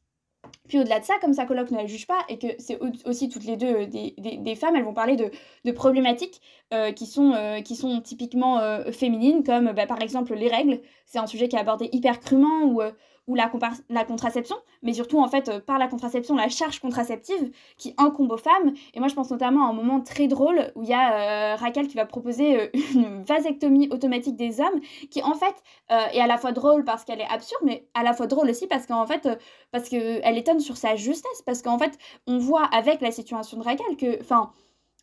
Puis 0.68 0.80
au-delà 0.80 1.00
de 1.00 1.06
ça, 1.06 1.16
comme 1.22 1.34
sa 1.34 1.46
coloc 1.46 1.72
ne 1.72 1.78
la 1.78 1.86
juge 1.86 2.08
pas, 2.08 2.20
et 2.30 2.38
que 2.38 2.48
c'est 2.60 2.80
aussi 3.06 3.30
toutes 3.30 3.46
les 3.46 3.58
deux 3.58 3.76
euh, 3.82 3.86
des, 3.86 4.56
femmes, 4.56 4.76
elles 4.76 4.84
vont 4.84 4.94
parler 4.94 5.16
de, 5.16 5.72
problématiques 5.72 6.42
euh, 6.74 6.92
qui, 6.92 7.06
sont, 7.06 7.34
euh, 7.34 7.62
qui 7.62 7.76
sont 7.76 8.02
typiquement 8.02 8.62
féminines, 8.92 9.44
comme 9.44 9.72
bah, 9.74 9.86
par 9.86 10.02
exemple 10.02 10.34
les 10.34 10.48
règles. 10.48 10.80
C'est 11.06 11.20
un 11.20 11.28
sujet 11.28 11.48
qui 11.48 11.56
est 11.56 11.60
abordé 11.60 11.90
hyper 11.92 12.20
crûment, 12.20 12.64
ou 12.64 12.82
ou 13.28 13.34
la, 13.34 13.52
la 13.90 14.06
contraception, 14.06 14.56
mais 14.84 14.94
surtout 14.94 15.20
en 15.20 15.28
fait 15.28 15.50
euh, 15.50 15.60
par 15.60 15.80
la 15.80 15.88
contraception, 15.88 16.36
la 16.36 16.50
charge 16.50 16.80
contraceptive 16.80 17.52
qui 17.78 17.96
incombe 17.98 18.32
aux 18.32 18.38
femmes. 18.38 18.74
Et 18.94 19.00
moi 19.00 19.08
je 19.08 19.16
pense 19.16 19.32
notamment 19.32 19.66
à 19.66 19.70
un 19.70 19.74
moment 19.74 20.00
très 20.02 20.28
drôle 20.28 20.72
où 20.76 20.84
il 20.84 20.90
y 20.90 20.94
a 20.94 21.54
euh, 21.54 21.56
Raquel 21.56 21.88
qui 21.88 21.96
va 21.96 22.06
proposer 22.06 22.60
euh, 22.60 22.68
une 22.94 23.24
vasectomie 23.24 23.90
automatique 23.90 24.36
des 24.36 24.62
hommes, 24.62 24.80
qui 25.10 25.24
en 25.24 25.34
fait 25.34 25.56
est 25.90 26.20
à 26.20 26.28
la 26.28 26.38
fois 26.38 26.52
drôle 26.52 26.84
parce 26.84 27.04
qu'elle 27.04 27.22
est 27.22 27.28
absurde, 27.30 27.62
mais 27.64 27.88
à 27.94 28.04
la 28.04 28.14
fois 28.14 28.28
drôle 28.28 28.50
aussi 28.50 28.68
parce 28.68 28.86
qu'en 28.86 29.06
fait, 29.06 29.28
parce 29.72 29.90
qu'elle 29.90 30.38
étonne 30.38 30.60
sur 30.60 30.78
sa 30.78 30.96
justesse, 30.96 31.42
parce 31.46 31.62
qu'en 31.62 31.78
fait 31.78 31.98
on 32.28 32.38
voit 32.38 32.66
avec 32.66 33.02
la 33.02 33.12
situation 33.12 33.58
de 33.58 33.64
Raquel 33.64 33.98
que, 33.98 34.20
enfin, 34.22 34.52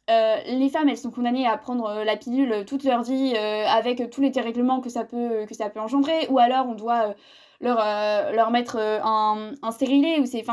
les 0.08 0.68
femmes, 0.68 0.88
elles 0.88 0.98
sont 0.98 1.10
condamnées 1.10 1.46
à 1.46 1.56
prendre 1.56 2.04
la 2.04 2.16
pilule 2.16 2.64
toute 2.66 2.84
leur 2.84 3.02
vie 3.02 3.36
avec 3.36 4.10
tous 4.10 4.20
les 4.20 4.30
dérèglements 4.30 4.80
que 4.80 4.90
ça 4.90 5.04
peut, 5.04 5.46
que 5.46 5.54
ça 5.54 5.70
peut 5.70 5.80
engendrer, 5.80 6.26
ou 6.28 6.38
alors 6.38 6.66
on 6.68 6.74
doit 6.74 7.14
leur, 7.62 7.78
euh, 7.80 8.32
leur 8.32 8.50
mettre 8.50 8.76
euh, 8.76 8.98
un, 9.02 9.52
un 9.62 9.70
stérilet, 9.70 10.20
ou 10.20 10.26
c'est, 10.26 10.44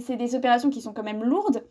c'est 0.00 0.16
des 0.16 0.34
opérations 0.34 0.70
qui 0.70 0.80
sont 0.80 0.92
quand 0.92 1.02
même 1.02 1.22
lourdes. 1.22 1.64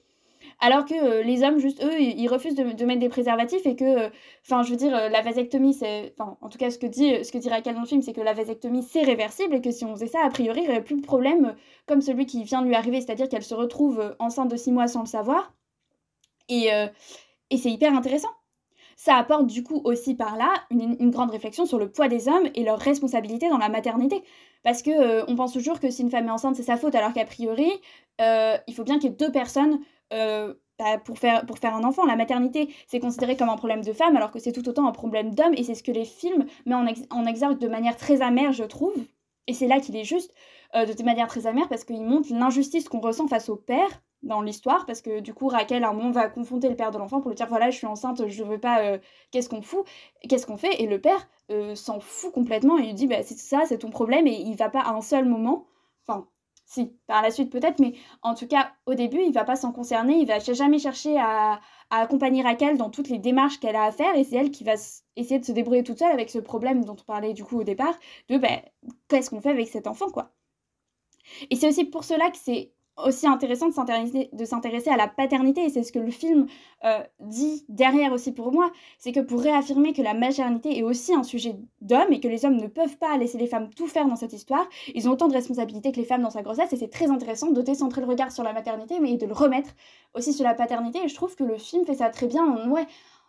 Alors 0.59 0.85
que 0.85 0.93
euh, 0.93 1.23
les 1.23 1.43
hommes, 1.43 1.57
juste 1.57 1.83
eux, 1.83 1.99
ils, 1.99 2.27
refusent 2.27 2.53
de, 2.53 2.85
mettre 2.85 2.99
des 2.99 3.09
préservatifs 3.09 3.65
et 3.65 3.75
que, 3.75 4.11
enfin, 4.45 4.61
je 4.61 4.69
veux 4.69 4.77
dire, 4.77 4.91
la 4.91 5.21
vasectomie, 5.21 5.73
c'est. 5.73 6.13
En 6.19 6.49
tout 6.49 6.59
cas, 6.59 6.69
ce 6.69 6.77
que 6.77 6.85
dit, 6.85 7.25
ce 7.25 7.31
que 7.31 7.39
dit 7.39 7.49
Raquel 7.49 7.73
dans 7.73 7.81
le 7.81 7.87
film, 7.87 8.03
c'est 8.03 8.13
que 8.13 8.21
la 8.21 8.33
vasectomie, 8.33 8.83
c'est 8.83 9.01
réversible 9.01 9.55
et 9.55 9.61
que 9.61 9.71
si 9.71 9.83
on 9.85 9.95
faisait 9.95 10.07
ça, 10.07 10.19
a 10.23 10.29
priori, 10.29 10.59
il 10.61 10.63
n'y 10.65 10.69
aurait 10.69 10.83
plus 10.83 10.97
de 10.97 11.05
problème 11.05 11.55
comme 11.87 12.01
celui 12.01 12.27
qui 12.27 12.43
vient 12.43 12.61
de 12.61 12.67
lui 12.67 12.75
arriver, 12.75 13.01
c'est-à-dire 13.01 13.27
qu'elle 13.27 13.43
se 13.43 13.55
retrouve 13.55 14.15
enceinte 14.19 14.51
de 14.51 14.55
six 14.55 14.71
mois 14.71 14.87
sans 14.87 15.01
le 15.01 15.07
savoir. 15.07 15.51
Et, 16.47 16.69
et 17.49 17.57
c'est 17.57 17.71
hyper 17.71 17.95
intéressant. 17.95 18.29
Ça 19.03 19.15
apporte 19.15 19.47
du 19.47 19.63
coup 19.63 19.81
aussi 19.83 20.13
par 20.13 20.37
là 20.37 20.53
une, 20.69 21.09
grande 21.09 21.31
réflexion 21.31 21.65
sur 21.65 21.79
le 21.79 21.89
poids 21.89 22.07
des 22.07 22.27
hommes 22.27 22.47
et 22.53 22.63
leur 22.63 22.77
responsabilité 22.77 23.49
dans 23.49 23.57
la 23.57 23.67
maternité. 23.67 24.21
Parce 24.63 24.81
que 24.81 24.91
euh, 24.91 25.25
on 25.27 25.35
pense 25.35 25.53
toujours 25.53 25.79
que 25.79 25.89
si 25.89 26.01
une 26.01 26.11
femme 26.11 26.27
est 26.27 26.31
enceinte, 26.31 26.55
c'est 26.55 26.63
sa 26.63 26.77
faute, 26.77 26.95
alors 26.95 27.13
qu'a 27.13 27.25
priori, 27.25 27.71
euh, 28.21 28.57
il 28.67 28.73
faut 28.73 28.83
bien 28.83 28.99
qu'il 28.99 29.09
y 29.09 29.13
ait 29.13 29.15
deux 29.15 29.31
personnes 29.31 29.79
euh, 30.13 30.53
bah, 30.77 30.97
pour, 30.99 31.17
faire, 31.17 31.45
pour 31.45 31.57
faire 31.57 31.75
un 31.75 31.83
enfant. 31.83 32.05
La 32.05 32.15
maternité, 32.15 32.73
c'est 32.87 32.99
considéré 32.99 33.35
comme 33.35 33.49
un 33.49 33.57
problème 33.57 33.83
de 33.83 33.93
femme, 33.93 34.15
alors 34.15 34.31
que 34.31 34.39
c'est 34.39 34.51
tout 34.51 34.67
autant 34.69 34.87
un 34.87 34.91
problème 34.91 35.33
d'homme, 35.33 35.53
et 35.55 35.63
c'est 35.63 35.75
ce 35.75 35.83
que 35.83 35.91
les 35.91 36.05
films 36.05 36.45
mettent 36.65 37.11
en, 37.11 37.19
en 37.19 37.25
exergue 37.25 37.57
de 37.57 37.67
manière 37.67 37.97
très 37.97 38.21
amère, 38.21 38.51
je 38.51 38.63
trouve. 38.63 38.93
Et 39.47 39.53
c'est 39.53 39.67
là 39.67 39.79
qu'il 39.79 39.95
est 39.95 40.03
juste, 40.03 40.33
de 40.75 41.03
manière 41.03 41.27
très 41.27 41.47
amère, 41.47 41.67
parce 41.67 41.83
qu'il 41.83 42.01
montre 42.01 42.31
l'injustice 42.31 42.87
qu'on 42.87 42.99
ressent 42.99 43.27
face 43.27 43.49
au 43.49 43.55
père, 43.55 43.89
dans 44.23 44.41
l'histoire 44.41 44.85
parce 44.85 45.01
que 45.01 45.19
du 45.19 45.33
coup 45.33 45.47
Raquel 45.47 45.83
à 45.83 45.89
un 45.89 45.93
moment 45.93 46.11
va 46.11 46.27
confronter 46.27 46.69
le 46.69 46.75
père 46.75 46.91
de 46.91 46.97
l'enfant 46.97 47.21
pour 47.21 47.29
lui 47.29 47.35
dire 47.35 47.47
voilà 47.47 47.69
je 47.71 47.77
suis 47.77 47.87
enceinte 47.87 48.27
je 48.27 48.43
veux 48.43 48.59
pas 48.59 48.81
euh, 48.81 48.99
qu'est-ce 49.31 49.49
qu'on 49.49 49.61
fout 49.61 49.85
qu'est-ce 50.27 50.45
qu'on 50.45 50.57
fait 50.57 50.81
et 50.81 50.87
le 50.87 51.01
père 51.01 51.27
euh, 51.49 51.75
s'en 51.75 51.99
fout 51.99 52.31
complètement 52.31 52.77
et 52.77 52.83
lui 52.83 52.93
dit 52.93 53.07
bah 53.07 53.23
c'est 53.23 53.37
ça 53.37 53.63
c'est 53.67 53.79
ton 53.79 53.89
problème 53.89 54.27
et 54.27 54.35
il 54.35 54.55
va 54.55 54.69
pas 54.69 54.81
à 54.81 54.91
un 54.91 55.01
seul 55.01 55.25
moment 55.25 55.65
enfin 56.05 56.27
si 56.65 56.95
par 57.07 57.21
la 57.21 57.31
suite 57.31 57.51
peut-être 57.51 57.79
mais 57.79 57.93
en 58.21 58.35
tout 58.35 58.47
cas 58.47 58.71
au 58.85 58.93
début 58.93 59.21
il 59.25 59.33
va 59.33 59.43
pas 59.43 59.55
s'en 59.55 59.71
concerner 59.71 60.17
il 60.17 60.27
va 60.27 60.39
jamais 60.39 60.79
chercher 60.79 61.17
à, 61.19 61.59
accompagner 61.89 62.41
Raquel 62.43 62.77
dans 62.77 62.89
toutes 62.89 63.09
les 63.09 63.19
démarches 63.19 63.59
qu'elle 63.59 63.75
a 63.75 63.83
à 63.83 63.91
faire 63.91 64.15
et 64.15 64.23
c'est 64.23 64.37
elle 64.37 64.51
qui 64.51 64.63
va 64.63 64.75
essayer 65.17 65.39
de 65.39 65.45
se 65.45 65.51
débrouiller 65.51 65.83
toute 65.83 65.99
seule 65.99 66.11
avec 66.11 66.29
ce 66.29 66.39
problème 66.39 66.85
dont 66.85 66.95
on 66.97 67.03
parlait 67.03 67.33
du 67.33 67.43
coup 67.43 67.59
au 67.59 67.63
départ 67.63 67.93
de 68.29 68.37
bah, 68.37 68.61
qu'est-ce 69.09 69.29
qu'on 69.29 69.41
fait 69.41 69.49
avec 69.49 69.67
cet 69.67 69.87
enfant 69.87 70.09
quoi. 70.09 70.31
Et 71.49 71.55
c'est 71.55 71.67
aussi 71.67 71.85
pour 71.85 72.03
cela 72.03 72.29
que 72.29 72.37
c'est 72.37 72.71
aussi 72.97 73.27
intéressant 73.27 73.67
de 73.67 74.45
s'intéresser, 74.45 74.89
à 74.89 74.97
la 74.97 75.07
paternité, 75.07 75.63
et 75.65 75.69
c'est 75.69 75.83
ce 75.83 75.91
que 75.91 75.99
le 75.99 76.11
film 76.11 76.45
euh, 76.83 76.99
dit 77.19 77.65
derrière 77.69 78.11
aussi 78.11 78.31
pour 78.31 78.51
moi, 78.51 78.71
c'est 78.99 79.11
que 79.11 79.19
pour 79.19 79.41
réaffirmer 79.41 79.93
que 79.93 80.01
la 80.01 80.13
maternité 80.13 80.77
est 80.77 80.83
aussi 80.83 81.13
un 81.13 81.23
sujet 81.23 81.55
d'homme 81.79 82.11
et 82.11 82.19
que 82.19 82.27
les 82.27 82.45
hommes 82.45 82.57
ne 82.57 82.67
peuvent 82.67 82.97
pas 82.97 83.17
laisser 83.17 83.37
les 83.37 83.47
femmes 83.47 83.69
tout 83.73 83.87
faire 83.87 84.07
dans 84.07 84.15
cette 84.15 84.33
histoire, 84.33 84.67
ils 84.93 85.07
ont 85.07 85.13
autant 85.13 85.27
de 85.27 85.33
responsabilités 85.33 85.91
que 85.91 85.99
les 85.99 86.05
femmes 86.05 86.21
dans 86.21 86.29
sa 86.29 86.41
grossesse, 86.41 86.73
et 86.73 86.77
c'est 86.77 86.89
très 86.89 87.09
intéressant 87.09 87.51
de 87.51 87.61
décentrer 87.61 88.01
le 88.01 88.07
regard 88.07 88.31
sur 88.31 88.43
la 88.43 88.53
maternité, 88.53 88.99
mais 88.99 89.15
de 89.17 89.25
le 89.25 89.33
remettre 89.33 89.71
aussi 90.13 90.33
sur 90.33 90.43
la 90.43 90.53
paternité, 90.53 90.99
et 91.03 91.07
je 91.07 91.15
trouve 91.15 91.35
que 91.35 91.43
le 91.43 91.57
film 91.57 91.85
fait 91.85 91.95
ça 91.95 92.09
très 92.09 92.27
bien, 92.27 92.45
en, 92.45 92.69
ouais, 92.69 92.85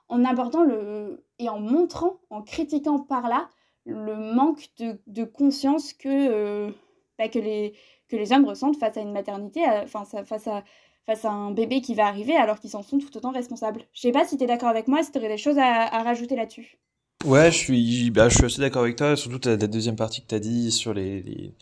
en 0.09 0.25
abordant 0.25 0.62
le... 0.64 1.25
et 1.38 1.49
en 1.49 1.61
montrant, 1.61 2.19
en 2.31 2.42
critiquant 2.42 2.99
par 2.99 3.28
là, 3.28 3.49
le 3.85 4.35
manque 4.35 4.69
de, 4.78 5.00
de 5.07 5.25
conscience 5.25 5.92
que, 5.92 6.09
euh, 6.09 6.71
bah, 7.19 7.28
que 7.28 7.38
les 7.38 7.75
que 8.12 8.16
les 8.16 8.33
hommes 8.33 8.45
ressentent 8.45 8.76
face 8.76 8.97
à 8.99 9.00
une 9.00 9.12
maternité, 9.12 9.61
euh, 9.66 9.83
enfin 9.85 10.04
face 10.04 10.47
à, 10.47 10.62
face 11.07 11.25
à 11.25 11.31
un 11.31 11.50
bébé 11.50 11.81
qui 11.81 11.95
va 11.95 12.07
arriver 12.07 12.37
alors 12.37 12.61
qu'ils 12.61 12.71
s'en 12.71 12.83
sont 12.83 12.99
tout 12.99 13.16
autant 13.16 13.33
responsables. 13.33 13.81
Je 13.95 14.02
sais 14.02 14.12
pas 14.12 14.26
si 14.26 14.37
tu 14.37 14.45
es 14.45 14.47
d'accord 14.47 14.69
avec 14.69 14.87
moi, 14.87 15.02
si 15.02 15.11
tu 15.11 15.19
aurais 15.19 15.28
des 15.28 15.38
choses 15.38 15.59
à, 15.59 16.02
rajouter 16.02 16.37
là-dessus. 16.37 16.78
Ouais, 17.25 17.50
je 17.50 17.57
suis, 17.57 18.11
bah, 18.11 18.28
je 18.28 18.37
suis 18.37 18.45
assez 18.45 18.61
d'accord 18.61 18.83
avec 18.83 18.97
toi, 18.97 19.16
surtout 19.16 19.49
la 19.49 19.57
deuxième 19.57 19.97
partie 19.97 20.23
que 20.23 20.26
tu 20.26 20.35
as 20.35 20.40
dit 20.40 20.73
sur 20.73 20.92
les, 20.92 21.54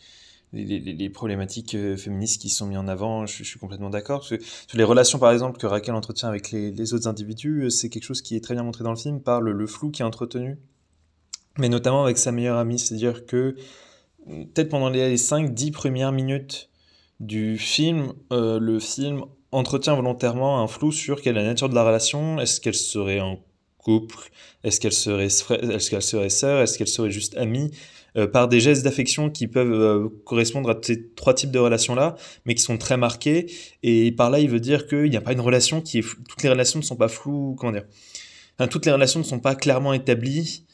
les, 0.53 1.11
problématiques 1.11 1.75
euh, 1.75 1.97
féministes 1.97 2.41
qui 2.41 2.49
sont 2.49 2.67
mises 2.67 2.79
en 2.79 2.89
avant, 2.89 3.27
je, 3.27 3.45
suis 3.45 3.59
complètement 3.61 3.91
d'accord. 3.91 4.25
Sur 4.25 4.39
les 4.75 4.85
relations, 4.85 5.19
par 5.19 5.31
exemple, 5.31 5.59
que 5.59 5.67
Raquel 5.67 5.95
entretient 5.95 6.29
avec 6.29 6.51
les, 6.51 6.95
autres 6.95 7.07
individus, 7.07 7.65
euh, 7.65 7.71
c'est 7.71 7.91
quelque 7.91 8.05
chose 8.05 8.23
qui 8.23 8.37
est 8.37 8.41
très 8.41 8.55
bien 8.55 8.65
montré 8.65 8.83
dans 8.83 8.91
le 8.91 8.97
film 8.97 9.21
par 9.21 9.41
le, 9.41 9.53
le 9.53 9.67
flou 9.67 9.91
qui 9.91 10.03
est 10.03 10.05
entretenu, 10.05 10.59
mais 11.59 11.69
notamment 11.69 12.03
avec 12.03 12.19
sa 12.19 12.33
meilleure 12.33 12.57
amie, 12.57 12.79
c'est-à-dire 12.79 13.27
que 13.27 13.55
peut-être 14.31 14.69
pendant 14.69 14.89
les 14.89 15.17
5-10 15.17 15.73
premières 15.73 16.13
minutes 16.13 16.71
du 17.19 17.59
film, 17.59 18.13
euh, 18.33 18.59
le 18.59 18.79
film 18.79 19.25
entretient 19.53 19.95
volontairement 19.95 20.63
un 20.63 20.67
flou 20.67 20.93
sur 20.93 21.21
quelle 21.21 21.37
est 21.37 21.43
la 21.43 21.49
nature 21.49 21.69
de 21.69 21.75
la 21.75 21.85
relation. 21.85 22.41
Est-ce 22.41 22.61
qu'elle 22.61 22.75
serait 22.75 23.21
en 23.21 23.41
couple? 23.79 24.31
Est-ce 24.65 24.81
qu'elle 24.81 24.93
serait, 24.93 25.27
est-ce 25.27 25.91
qu'elle 25.91 26.03
serait 26.03 26.31
sœur? 26.31 26.63
Est-ce 26.63 26.79
qu'elle 26.79 26.89
serait 26.89 27.11
juste 27.11 27.37
amie? 27.37 27.71
Euh, 28.17 28.27
Par 28.27 28.49
des 28.49 28.59
gestes 28.61 28.83
d'affection 28.83 29.31
qui 29.31 29.47
peuvent 29.47 29.73
euh, 29.73 30.09
correspondre 30.25 30.71
à 30.71 30.79
ces 30.81 31.11
trois 31.15 31.35
types 31.35 31.51
de 31.51 31.59
relations-là, 31.59 32.17
mais 32.45 32.55
qui 32.55 32.63
sont 32.63 32.79
très 32.79 32.97
marqués. 32.97 33.53
Et 33.83 34.13
par 34.13 34.31
là, 34.31 34.41
il 34.41 34.49
veut 34.49 34.61
dire 34.61 34.87
qu'il 34.87 35.11
n'y 35.11 35.17
a 35.17 35.21
pas 35.21 35.33
une 35.33 35.41
relation 35.41 35.81
qui 35.81 35.99
est... 35.99 36.05
Toutes 36.29 36.43
les 36.43 36.49
relations 36.49 36.79
ne 36.79 36.85
sont 36.85 36.97
pas 36.97 37.09
floues, 37.09 37.55
comment 37.59 37.73
dire? 37.73 37.85
Toutes 38.69 38.85
les 38.85 38.93
relations 38.93 39.21
ne 39.21 39.25
sont 39.25 39.41
pas 39.41 39.55
clairement 39.55 39.95
établies 39.95 40.67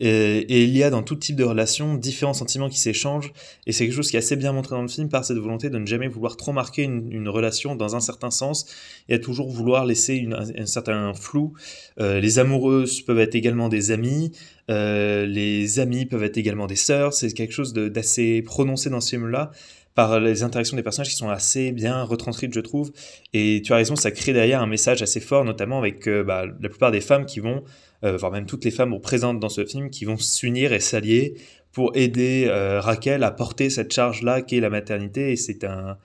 Et, 0.00 0.64
il 0.64 0.76
y 0.76 0.82
a 0.82 0.90
dans 0.90 1.02
tout 1.02 1.14
type 1.14 1.36
de 1.36 1.44
relation 1.44 1.94
différents 1.94 2.34
sentiments 2.34 2.68
qui 2.68 2.78
s'échangent, 2.78 3.32
et 3.66 3.72
c'est 3.72 3.84
quelque 3.84 3.94
chose 3.94 4.10
qui 4.10 4.16
est 4.16 4.18
assez 4.18 4.36
bien 4.36 4.52
montré 4.52 4.74
dans 4.74 4.82
le 4.82 4.88
film 4.88 5.08
par 5.08 5.24
cette 5.24 5.36
volonté 5.36 5.70
de 5.70 5.78
ne 5.78 5.86
jamais 5.86 6.08
vouloir 6.08 6.36
trop 6.36 6.52
marquer 6.52 6.82
une, 6.82 7.28
relation 7.28 7.76
dans 7.76 7.94
un 7.94 8.00
certain 8.00 8.30
sens, 8.30 8.66
et 9.08 9.14
à 9.14 9.18
toujours 9.18 9.48
vouloir 9.48 9.86
laisser 9.86 10.28
un, 10.32 10.66
certain 10.66 11.14
flou. 11.14 11.52
Euh, 12.00 12.20
les 12.20 12.38
amoureuses 12.38 13.00
peuvent 13.02 13.20
être 13.20 13.34
également 13.34 13.68
des 13.68 13.90
amis, 13.90 14.32
euh, 14.70 15.24
les 15.26 15.78
amis 15.78 16.06
peuvent 16.06 16.24
être 16.24 16.36
également 16.36 16.66
des 16.66 16.76
sœurs, 16.76 17.12
c'est 17.12 17.32
quelque 17.32 17.52
chose 17.52 17.72
d'assez 17.72 18.42
prononcé 18.42 18.90
dans 18.90 19.00
ce 19.00 19.10
film-là 19.10 19.52
par 19.94 20.20
les 20.20 20.42
interactions 20.42 20.76
des 20.76 20.82
personnages 20.82 21.10
qui 21.10 21.16
sont 21.16 21.28
assez 21.28 21.70
bien 21.72 22.02
retranscrites, 22.02 22.54
je 22.54 22.60
trouve. 22.60 22.92
Et 23.34 23.60
tu 23.64 23.72
as 23.72 23.76
raison, 23.76 23.94
ça 23.94 24.10
crée 24.10 24.32
derrière 24.32 24.62
un 24.62 24.66
message 24.66 25.02
assez 25.02 25.20
fort, 25.20 25.44
notamment 25.44 25.78
avec 25.78 26.08
euh, 26.08 26.24
bah, 26.24 26.46
la 26.46 26.68
plupart 26.68 26.90
des 26.90 27.00
femmes 27.00 27.26
qui 27.26 27.40
vont 27.40 27.62
euh, 28.04 28.16
voire 28.16 28.32
même 28.32 28.46
toutes 28.46 28.64
les 28.64 28.70
femmes 28.70 28.98
présentes 29.00 29.40
dans 29.40 29.48
ce 29.48 29.64
film, 29.64 29.90
qui 29.90 30.04
vont 30.04 30.16
s'unir 30.16 30.72
et 30.72 30.80
s'allier 30.80 31.34
pour 31.72 31.96
aider 31.96 32.46
euh, 32.48 32.80
Raquel 32.80 33.22
à 33.22 33.30
porter 33.30 33.70
cette 33.70 33.92
charge-là 33.92 34.42
qui 34.42 34.56
est 34.56 34.60
la 34.60 34.70
maternité. 34.70 35.32
Et 35.32 35.36
c'est 35.36 35.64
un, 35.64 35.96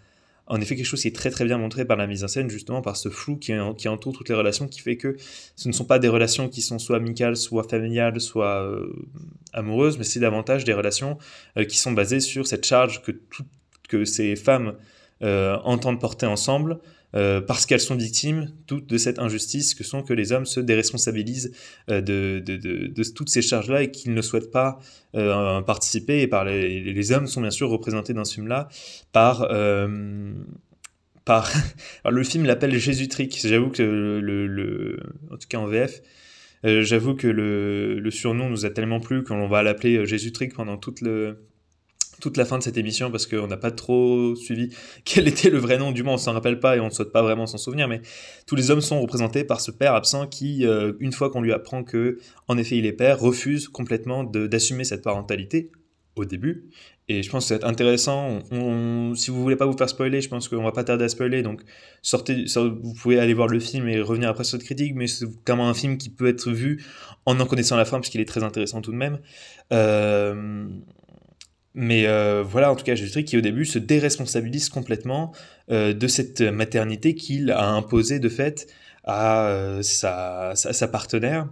en 0.45 0.61
effet 0.61 0.75
quelque 0.75 0.85
chose 0.85 1.01
qui 1.01 1.07
est 1.07 1.15
très 1.15 1.29
très 1.29 1.45
bien 1.45 1.57
montré 1.57 1.85
par 1.85 1.97
la 1.97 2.07
mise 2.07 2.23
en 2.23 2.27
scène, 2.27 2.49
justement 2.49 2.81
par 2.81 2.97
ce 2.97 3.09
flou 3.09 3.37
qui, 3.37 3.53
qui 3.77 3.87
entoure 3.87 4.13
toutes 4.13 4.29
les 4.29 4.35
relations, 4.35 4.67
qui 4.67 4.79
fait 4.79 4.97
que 4.97 5.17
ce 5.55 5.67
ne 5.67 5.73
sont 5.73 5.85
pas 5.85 5.99
des 5.99 6.07
relations 6.07 6.49
qui 6.49 6.61
sont 6.61 6.79
soit 6.79 6.97
amicales, 6.97 7.35
soit 7.35 7.63
familiales, 7.63 8.21
soit 8.21 8.63
euh, 8.63 8.93
amoureuses, 9.53 9.97
mais 9.97 10.03
c'est 10.03 10.19
davantage 10.19 10.63
des 10.63 10.73
relations 10.73 11.17
qui 11.67 11.77
sont 11.77 11.91
basées 11.91 12.19
sur 12.19 12.47
cette 12.47 12.65
charge 12.65 13.01
que, 13.01 13.11
que 13.89 14.05
ces 14.05 14.35
femmes 14.35 14.75
entendent 15.21 15.99
porter 15.99 16.27
ensemble, 16.27 16.77
euh, 17.15 17.39
parce 17.39 17.65
qu'elles 17.65 17.79
sont 17.79 17.95
victimes 17.95 18.51
toutes 18.65 18.87
de 18.87 18.97
cette 18.97 19.17
injustice 19.17 19.75
que 19.75 19.85
sont 19.85 20.03
que 20.03 20.13
les 20.13 20.33
hommes 20.33 20.45
se 20.45 20.59
déresponsabilisent 20.59 21.53
euh, 21.89 22.01
de, 22.01 22.43
de, 22.45 22.57
de, 22.57 23.03
toutes 23.15 23.29
ces 23.29 23.41
charges-là 23.41 23.83
et 23.83 23.91
qu'ils 23.91 24.13
ne 24.13 24.21
souhaitent 24.21 24.51
pas 24.51 24.79
euh, 25.15 25.61
participer. 25.61 26.21
Et 26.21 26.27
par 26.27 26.43
les, 26.43 26.81
les, 26.81 27.11
hommes 27.13 27.27
sont 27.27 27.39
bien 27.39 27.49
sûr 27.49 27.69
représentés 27.69 28.13
dans 28.13 28.25
ce 28.25 28.33
film-là 28.35 28.67
par... 29.13 29.47
par 31.23 31.51
le 32.09 32.23
film 32.23 32.45
l'appelle 32.45 32.77
Jésus-Trick. 32.77 33.39
J'avoue 33.41 33.69
que 33.69 33.83
le, 33.83 34.47
le, 34.47 34.99
En 35.31 35.37
tout 35.37 35.47
cas 35.47 35.59
en 35.59 35.67
VF, 35.67 36.01
j'avoue 36.63 37.15
que 37.15 37.27
le, 37.27 37.99
le, 37.99 38.11
surnom 38.11 38.49
nous 38.49 38.65
a 38.65 38.69
tellement 38.69 38.99
plu 38.99 39.23
qu'on 39.23 39.47
va 39.47 39.63
l'appeler 39.63 40.05
Jésus-Trick 40.05 40.53
pendant 40.53 40.77
toute 40.77 40.99
le 40.99 41.46
toute 42.21 42.37
la 42.37 42.45
fin 42.45 42.57
de 42.57 42.63
cette 42.63 42.77
émission 42.77 43.11
parce 43.11 43.27
qu'on 43.27 43.47
n'a 43.47 43.57
pas 43.57 43.71
trop 43.71 44.35
suivi 44.35 44.69
quel 45.05 45.27
était 45.27 45.49
le 45.49 45.57
vrai 45.57 45.77
nom 45.77 45.91
du 45.91 46.03
moins 46.03 46.15
on 46.15 46.17
s'en 46.17 46.33
rappelle 46.33 46.59
pas 46.59 46.75
et 46.77 46.79
on 46.79 46.85
ne 46.85 46.91
souhaite 46.91 47.11
pas 47.11 47.21
vraiment 47.21 47.45
s'en 47.45 47.57
souvenir 47.57 47.87
mais 47.87 48.01
tous 48.45 48.55
les 48.55 48.71
hommes 48.71 48.81
sont 48.81 49.01
représentés 49.01 49.43
par 49.43 49.61
ce 49.61 49.71
père 49.71 49.93
absent 49.93 50.27
qui 50.27 50.65
euh, 50.65 50.93
une 50.99 51.11
fois 51.11 51.29
qu'on 51.29 51.41
lui 51.41 51.53
apprend 51.53 51.83
que 51.83 52.17
en 52.47 52.57
effet 52.57 52.77
il 52.77 52.85
est 52.85 52.93
père 52.93 53.19
refuse 53.19 53.67
complètement 53.67 54.23
d'assumer 54.23 54.83
cette 54.83 55.03
parentalité 55.03 55.71
au 56.19 56.25
début. 56.25 56.69
Et 57.09 57.23
je 57.23 57.29
pense 57.29 57.47
que 57.47 57.55
c'est 57.55 57.63
intéressant. 57.63 58.39
On, 58.51 59.13
si 59.15 59.31
vous 59.31 59.41
voulez 59.41 59.55
pas 59.55 59.65
vous 59.65 59.77
faire 59.77 59.87
spoiler 59.87 60.19
je 60.19 60.27
pense 60.27 60.49
qu'on 60.49 60.63
va 60.63 60.71
pas 60.71 60.83
tarder 60.83 61.05
à 61.05 61.09
spoiler. 61.09 61.41
Donc 61.41 61.61
sortez 62.01 62.45
vous 62.55 62.93
pouvez 62.93 63.19
aller 63.19 63.33
voir 63.33 63.47
le 63.47 63.59
film 63.59 63.87
et 63.87 64.01
revenir 64.01 64.29
après 64.29 64.43
cette 64.43 64.63
critique 64.63 64.93
mais 64.95 65.07
c'est 65.07 65.25
quand 65.45 65.55
même 65.55 65.65
un 65.65 65.73
film 65.73 65.97
qui 65.97 66.09
peut 66.09 66.27
être 66.27 66.51
vu 66.51 66.83
en 67.25 67.39
en 67.39 67.45
connaissant 67.45 67.77
la 67.77 67.85
fin 67.85 67.97
parce 67.97 68.09
qu'il 68.09 68.21
est 68.21 68.25
très 68.25 68.43
intéressant 68.43 68.81
tout 68.81 68.91
de 68.91 68.97
même. 68.97 69.19
Euh, 69.71 70.67
mais 71.79 72.07
euh, 72.07 72.43
voilà, 72.43 72.71
en 72.71 72.75
tout 72.75 72.83
cas, 72.83 72.95
Jésus 72.95 73.23
qui 73.23 73.37
au 73.37 73.41
début 73.41 73.63
se 73.63 73.77
déresponsabilise 73.77 74.69
complètement 74.69 75.31
euh, 75.69 75.93
de 75.93 76.07
cette 76.07 76.41
maternité 76.41 77.13
qu'il 77.13 77.51
a 77.51 77.69
imposée 77.69 78.17
de 78.17 78.29
fait 78.29 78.65
à 79.03 79.45
euh, 79.49 79.83
sa, 79.83 80.53
sa, 80.55 80.87
partenaire. 80.87 81.47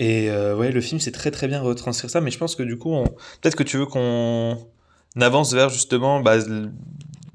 Et 0.00 0.28
ouais, 0.28 0.72
le 0.72 0.80
film, 0.80 1.00
c'est 1.00 1.12
très 1.12 1.30
très 1.30 1.46
bien 1.46 1.60
retranscrire 1.60 2.10
ça, 2.10 2.20
mais 2.20 2.32
je 2.32 2.38
pense 2.38 2.56
que 2.56 2.64
du 2.64 2.76
coup, 2.76 2.92
peut-être 3.40 3.54
que 3.54 3.62
tu 3.62 3.76
veux 3.78 3.86
qu'on 3.86 4.58
avance 5.18 5.54
vers 5.54 5.70
justement 5.70 6.20
bah, 6.20 6.36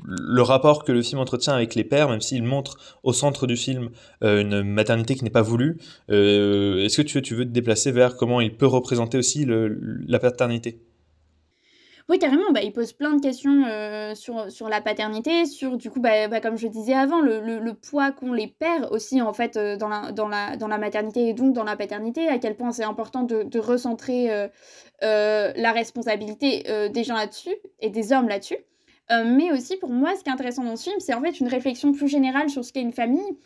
le 0.03 0.41
rapport 0.41 0.83
que 0.83 0.91
le 0.91 1.01
film 1.01 1.21
entretient 1.21 1.53
avec 1.53 1.75
les 1.75 1.85
pères, 1.85 2.09
même 2.09 2.21
s'il 2.21 2.43
montre 2.43 2.99
au 3.03 3.13
centre 3.13 3.47
du 3.47 3.55
film 3.55 3.89
une 4.21 4.63
maternité 4.63 5.15
qui 5.15 5.23
n'est 5.23 5.31
pas 5.31 5.41
voulue. 5.41 5.77
Est-ce 6.09 6.97
que 6.97 7.01
tu 7.01 7.17
veux, 7.17 7.21
tu 7.21 7.35
veux 7.35 7.45
te 7.45 7.51
déplacer 7.51 7.91
vers 7.93 8.17
comment 8.17 8.41
il 8.41 8.55
peut 8.55 8.67
représenter 8.67 9.17
aussi 9.17 9.47
la 9.47 10.19
paternité? 10.19 10.81
Oui, 12.11 12.19
carrément, 12.19 12.51
bah, 12.51 12.61
il 12.61 12.73
pose 12.73 12.91
plein 12.91 13.15
de 13.15 13.21
questions 13.21 13.63
euh, 13.65 14.13
sur, 14.15 14.51
sur 14.51 14.67
la 14.67 14.81
paternité, 14.81 15.45
sur, 15.45 15.77
du 15.77 15.89
coup, 15.89 16.01
bah, 16.01 16.27
bah, 16.27 16.41
comme 16.41 16.57
je 16.57 16.67
disais 16.67 16.93
avant, 16.93 17.21
le, 17.21 17.39
le, 17.39 17.73
poids 17.73 18.11
qu'ont 18.11 18.33
les 18.33 18.47
pères 18.47 18.91
aussi, 18.91 19.21
en 19.21 19.31
fait, 19.31 19.55
euh, 19.55 19.77
dans, 19.77 19.87
la, 19.87 20.11
dans, 20.11 20.27
la, 20.27 20.57
dans 20.57 20.67
la 20.67 20.77
maternité 20.77 21.29
et 21.29 21.33
donc 21.33 21.53
dans 21.53 21.63
la 21.63 21.77
paternité, 21.77 22.27
à 22.27 22.37
quel 22.37 22.57
point 22.57 22.73
c'est 22.73 22.83
important 22.83 23.23
de, 23.23 23.43
de 23.43 23.59
recentrer 23.59 24.29
euh, 24.29 25.53
la 25.55 25.71
responsabilité 25.71 26.89
des 26.89 27.03
gens 27.05 27.15
là-dessus 27.15 27.55
et 27.79 27.89
des 27.89 28.11
hommes 28.11 28.27
là-dessus. 28.27 28.57
mais 29.09 29.53
aussi, 29.53 29.77
pour 29.77 29.89
moi, 29.89 30.13
ce 30.17 30.23
qui 30.23 30.29
est 30.29 30.33
intéressant 30.33 30.65
dans 30.65 30.75
ce 30.75 30.89
film, 30.89 30.99
c'est 30.99 31.13
en 31.13 31.21
fait 31.21 31.39
une 31.39 31.47
réflexion 31.47 31.93
plus 31.93 32.09
générale 32.09 32.49
sur 32.49 32.65
ce 32.65 32.73
qu'est 32.73 32.81
une 32.81 32.91
famille 32.91 33.37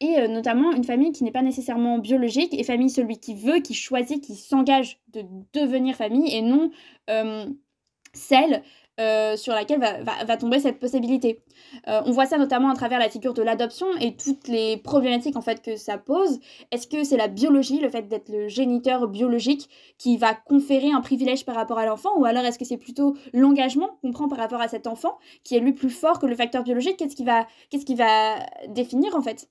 et 0.00 0.26
notamment 0.28 0.72
une 0.72 0.82
famille 0.82 1.12
qui 1.12 1.24
n'est 1.24 1.30
pas 1.30 1.42
nécessairement 1.42 1.98
biologique, 1.98 2.52
et 2.58 2.64
famille 2.64 2.90
celui 2.90 3.18
qui 3.18 3.34
veut, 3.34 3.60
qui 3.60 3.74
choisit, 3.74 4.22
qui 4.22 4.34
s'engage 4.34 4.98
de 5.12 5.22
devenir 5.52 5.94
famille, 5.94 6.34
et 6.34 6.42
non 6.42 6.70
celle 8.14 8.62
euh, 9.00 9.36
sur 9.36 9.52
laquelle 9.54 9.80
va, 9.80 10.36
tomber 10.36 10.60
cette 10.60 10.78
possibilité. 10.78 11.42
Euh, 11.88 12.02
on 12.06 12.12
voit 12.12 12.26
ça 12.26 12.38
notamment 12.38 12.70
à 12.70 12.76
travers 12.76 13.00
la 13.00 13.08
figure 13.08 13.34
de 13.34 13.42
l'adoption 13.42 13.88
et 14.00 14.14
toutes 14.14 14.46
les 14.46 14.76
problématiques 14.76 15.34
en 15.34 15.40
fait 15.40 15.60
que 15.60 15.74
ça 15.74 15.98
pose. 15.98 16.38
Est-ce 16.70 16.86
que 16.86 17.02
c'est 17.02 17.16
la 17.16 17.26
biologie, 17.26 17.80
le 17.80 17.88
fait 17.88 18.02
d'être 18.02 18.28
le 18.28 18.46
géniteur 18.46 19.08
biologique 19.08 19.68
qui 19.98 20.16
va 20.16 20.32
conférer 20.32 20.92
un 20.92 21.00
privilège 21.00 21.44
par 21.44 21.56
rapport 21.56 21.80
à 21.80 21.86
l'enfant 21.86 22.10
ou 22.18 22.24
alors 22.24 22.44
est-ce 22.44 22.56
que 22.56 22.64
c'est 22.64 22.76
plutôt 22.76 23.16
l'engagement 23.32 23.98
qu'on 24.00 24.12
prend 24.12 24.28
par 24.28 24.38
rapport 24.38 24.60
à 24.60 24.68
cet 24.68 24.86
enfant 24.86 25.18
qui 25.42 25.56
est 25.56 25.60
lui 25.60 25.72
plus 25.72 25.90
fort 25.90 26.20
que 26.20 26.26
le 26.26 26.36
facteur 26.36 26.62
biologique? 26.62 26.96
Qu'est-ce 26.96 27.16
qui 27.16 27.24
va, 27.24 27.48
va 27.96 28.46
définir 28.68 29.16
en 29.16 29.22
fait? 29.22 29.48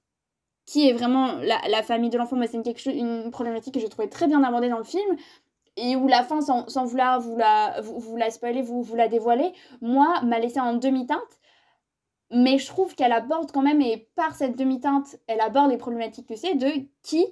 Qui 0.66 0.88
est 0.88 0.94
vraiment 0.94 1.34
la, 1.42 1.84
famille 1.84 2.10
de 2.10 2.18
l'enfant? 2.18 2.38
C'est 2.50 2.86
une, 2.94 3.30
problématique 3.32 3.74
que 3.74 3.82
je 3.82 3.88
trouvais 3.88 4.08
très 4.08 4.28
bien 4.28 4.42
abordée 4.42 4.70
dans 4.70 4.78
le 4.78 4.86
film 4.86 5.18
et 5.76 5.96
où 5.96 6.08
la 6.08 6.24
fin, 6.24 6.42
sans, 6.42 6.86
vouloir 6.86 7.20
vous 7.20 7.38
la, 7.38 7.82
vous, 7.82 8.00
vous, 8.00 8.16
la 8.16 8.30
spoiler, 8.30 8.62
vous, 8.62 8.84
vous 8.84 8.96
la 8.96 9.08
dévoiler, 9.08 9.54
moi, 9.82 10.22
m'a 10.22 10.40
laissé 10.40 10.60
en 10.60 10.76
demi-teinte. 10.76 11.40
Mais 12.32 12.58
je 12.58 12.68
trouve 12.68 12.96
qu'elle 12.96 13.12
aborde 13.12 13.52
quand 13.52 13.62
même, 13.62 13.82
et 13.82 14.10
par 14.16 14.36
cette 14.36 14.56
demi-teinte, 14.56 15.18
elle 15.28 15.42
aborde 15.42 15.70
les 15.72 15.78
problématiques 15.78 16.28
que 16.28 16.36
c'est 16.36 16.56
de 16.56 16.72
qui 17.04 17.26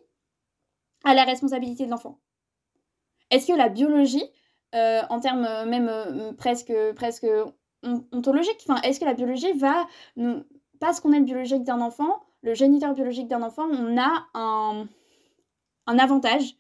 a 1.04 1.14
la 1.14 1.24
responsabilité 1.24 1.86
de 1.86 1.92
l'enfant. 1.92 2.20
Est-ce 3.32 3.48
que 3.48 3.54
la 3.54 3.70
biologie, 3.70 4.24
euh, 4.76 5.02
en 5.10 5.20
termes 5.20 5.46
euh, 5.46 5.66
même 5.66 5.88
euh, 5.90 6.34
presque, 6.34 6.74
ontologiques, 8.12 8.68
est-ce 8.84 9.00
que 9.00 9.06
la 9.06 9.16
biologie 9.16 9.54
va, 9.54 9.88
parce 10.80 11.00
qu'on 11.00 11.14
est 11.14 11.20
le 11.20 11.26
biologique 11.26 11.64
d'un 11.64 11.82
enfant, 11.82 12.22
le 12.44 12.54
géniteur 12.54 12.94
biologique 12.94 13.28
d'un 13.28 13.42
enfant, 13.42 13.68
on 13.72 13.98
a 13.98 14.28
un, 14.36 14.88
un 15.88 15.98
avantage 15.98 16.58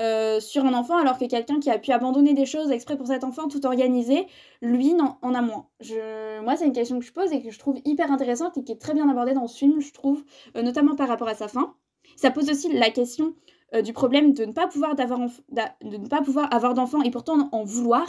euh, 0.00 0.40
sur 0.40 0.64
un 0.66 0.74
enfant 0.74 0.98
alors 0.98 1.18
que 1.18 1.24
quelqu'un 1.24 1.58
qui 1.58 1.70
a 1.70 1.78
pu 1.78 1.90
abandonner 1.90 2.34
des 2.34 2.44
choses 2.44 2.70
exprès 2.70 2.98
pour 2.98 3.06
cet 3.06 3.24
enfant 3.24 3.48
tout 3.48 3.64
organisé, 3.64 4.26
lui 4.60 4.94
en 5.00 5.34
a 5.34 5.40
moins. 5.40 5.68
Je... 5.80 6.40
Moi 6.42 6.56
c'est 6.56 6.66
une 6.66 6.72
question 6.72 6.98
que 6.98 7.04
je 7.04 7.12
pose 7.12 7.32
et 7.32 7.42
que 7.42 7.50
je 7.50 7.58
trouve 7.58 7.78
hyper 7.84 8.12
intéressante 8.12 8.58
et 8.58 8.64
qui 8.64 8.72
est 8.72 8.80
très 8.80 8.92
bien 8.92 9.08
abordée 9.08 9.32
dans 9.32 9.46
ce 9.46 9.56
film, 9.56 9.80
je 9.80 9.92
trouve, 9.92 10.22
euh, 10.56 10.62
notamment 10.62 10.96
par 10.96 11.08
rapport 11.08 11.28
à 11.28 11.34
sa 11.34 11.48
fin. 11.48 11.74
Ça 12.16 12.30
pose 12.30 12.50
aussi 12.50 12.70
la 12.72 12.90
question 12.90 13.34
euh, 13.74 13.80
du 13.80 13.92
problème 13.94 14.32
de 14.32 14.44
ne 14.44 14.52
pas 14.52 14.66
pouvoir, 14.66 14.94
de 14.96 15.02
ne 15.02 16.08
pas 16.08 16.20
pouvoir 16.20 16.52
avoir 16.52 16.74
d'enfants 16.74 17.02
et 17.02 17.10
pourtant 17.10 17.48
en 17.52 17.64
vouloir. 17.64 18.06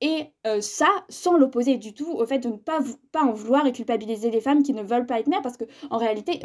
Et 0.00 0.32
ça, 0.60 0.88
sans 1.08 1.36
l'opposer 1.36 1.76
du 1.76 1.94
tout 1.94 2.10
au 2.10 2.26
fait 2.26 2.40
de 2.40 2.48
ne 2.48 2.56
pas, 2.56 2.80
pas 3.12 3.22
en 3.22 3.32
vouloir 3.32 3.64
et 3.68 3.72
culpabiliser 3.72 4.32
les 4.32 4.40
femmes 4.40 4.64
qui 4.64 4.72
ne 4.72 4.82
veulent 4.82 5.06
pas 5.06 5.20
être 5.20 5.28
mères, 5.28 5.42
parce 5.42 5.56
que 5.56 5.64
en 5.90 5.98
réalité, 5.98 6.40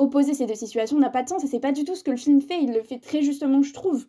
opposer 0.00 0.34
ces 0.34 0.46
deux 0.46 0.54
situations 0.54 0.98
n'a 0.98 1.10
pas 1.10 1.22
de 1.22 1.28
sens 1.28 1.44
et 1.44 1.46
c'est 1.46 1.60
pas 1.60 1.72
du 1.72 1.84
tout 1.84 1.94
ce 1.94 2.02
que 2.02 2.10
le 2.10 2.16
film 2.16 2.40
fait. 2.40 2.60
Il 2.62 2.72
le 2.72 2.82
fait 2.82 2.98
très 2.98 3.22
justement, 3.22 3.62
je 3.62 3.72
trouve. 3.72 4.06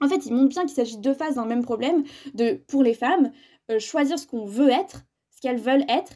En 0.00 0.08
fait, 0.08 0.26
il 0.26 0.32
montre 0.32 0.50
bien 0.50 0.62
qu'il 0.62 0.74
s'agit 0.74 0.96
de 0.96 1.02
deux 1.02 1.14
phases 1.14 1.34
d'un 1.34 1.44
même 1.44 1.64
problème, 1.64 2.04
de 2.34 2.60
pour 2.68 2.82
les 2.82 2.94
femmes, 2.94 3.32
euh, 3.70 3.80
choisir 3.80 4.18
ce 4.18 4.26
qu'on 4.26 4.46
veut 4.46 4.70
être, 4.70 5.04
ce 5.30 5.40
qu'elles 5.40 5.58
veulent 5.58 5.84
être, 5.88 6.12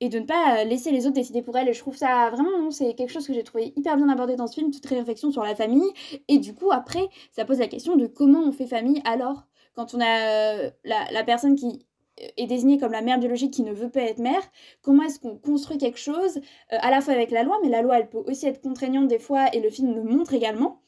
et 0.00 0.08
de 0.08 0.18
ne 0.18 0.24
pas 0.24 0.64
laisser 0.64 0.90
les 0.90 1.06
autres 1.06 1.14
décider 1.14 1.42
pour 1.42 1.56
elles. 1.56 1.68
Et 1.68 1.74
je 1.74 1.80
trouve 1.80 1.96
ça 1.96 2.30
vraiment, 2.30 2.70
c'est 2.70 2.94
quelque 2.94 3.12
chose 3.12 3.26
que 3.26 3.34
j'ai 3.34 3.44
trouvé 3.44 3.74
hyper 3.76 3.96
bien 3.96 4.08
abordé 4.08 4.36
dans 4.36 4.46
ce 4.46 4.54
film, 4.54 4.70
toute 4.70 4.86
réflexion 4.86 5.30
sur 5.30 5.42
la 5.42 5.54
famille. 5.54 5.90
Et 6.28 6.38
du 6.38 6.54
coup, 6.54 6.70
après, 6.72 7.06
ça 7.32 7.44
pose 7.44 7.58
la 7.58 7.68
question 7.68 7.96
de 7.96 8.06
comment 8.06 8.40
on 8.40 8.52
fait 8.52 8.66
famille 8.66 9.02
alors, 9.04 9.46
quand 9.74 9.94
on 9.94 10.00
a 10.00 10.64
euh, 10.64 10.70
la 10.84 11.24
personne 11.24 11.56
qui 11.56 11.85
est 12.18 12.46
désignée 12.46 12.78
comme 12.78 12.92
la 12.92 13.02
mère 13.02 13.18
biologique 13.18 13.52
qui 13.52 13.62
ne 13.62 13.72
veut 13.72 13.90
pas 13.90 14.02
être 14.02 14.18
mère, 14.18 14.42
comment 14.82 15.02
est-ce 15.04 15.20
qu'on 15.20 15.36
construit 15.36 15.78
quelque 15.78 15.98
chose, 15.98 16.38
euh, 16.72 16.78
à 16.80 16.90
la 16.90 17.00
fois 17.00 17.14
avec 17.14 17.30
la 17.30 17.42
loi, 17.42 17.58
mais 17.62 17.68
la 17.68 17.82
loi, 17.82 17.98
elle 17.98 18.08
peut 18.08 18.22
aussi 18.26 18.46
être 18.46 18.60
contraignante 18.60 19.08
des 19.08 19.18
fois, 19.18 19.46
et 19.52 19.60
le 19.60 19.70
film 19.70 19.94
le 19.94 20.02
montre 20.02 20.34
également. 20.34 20.80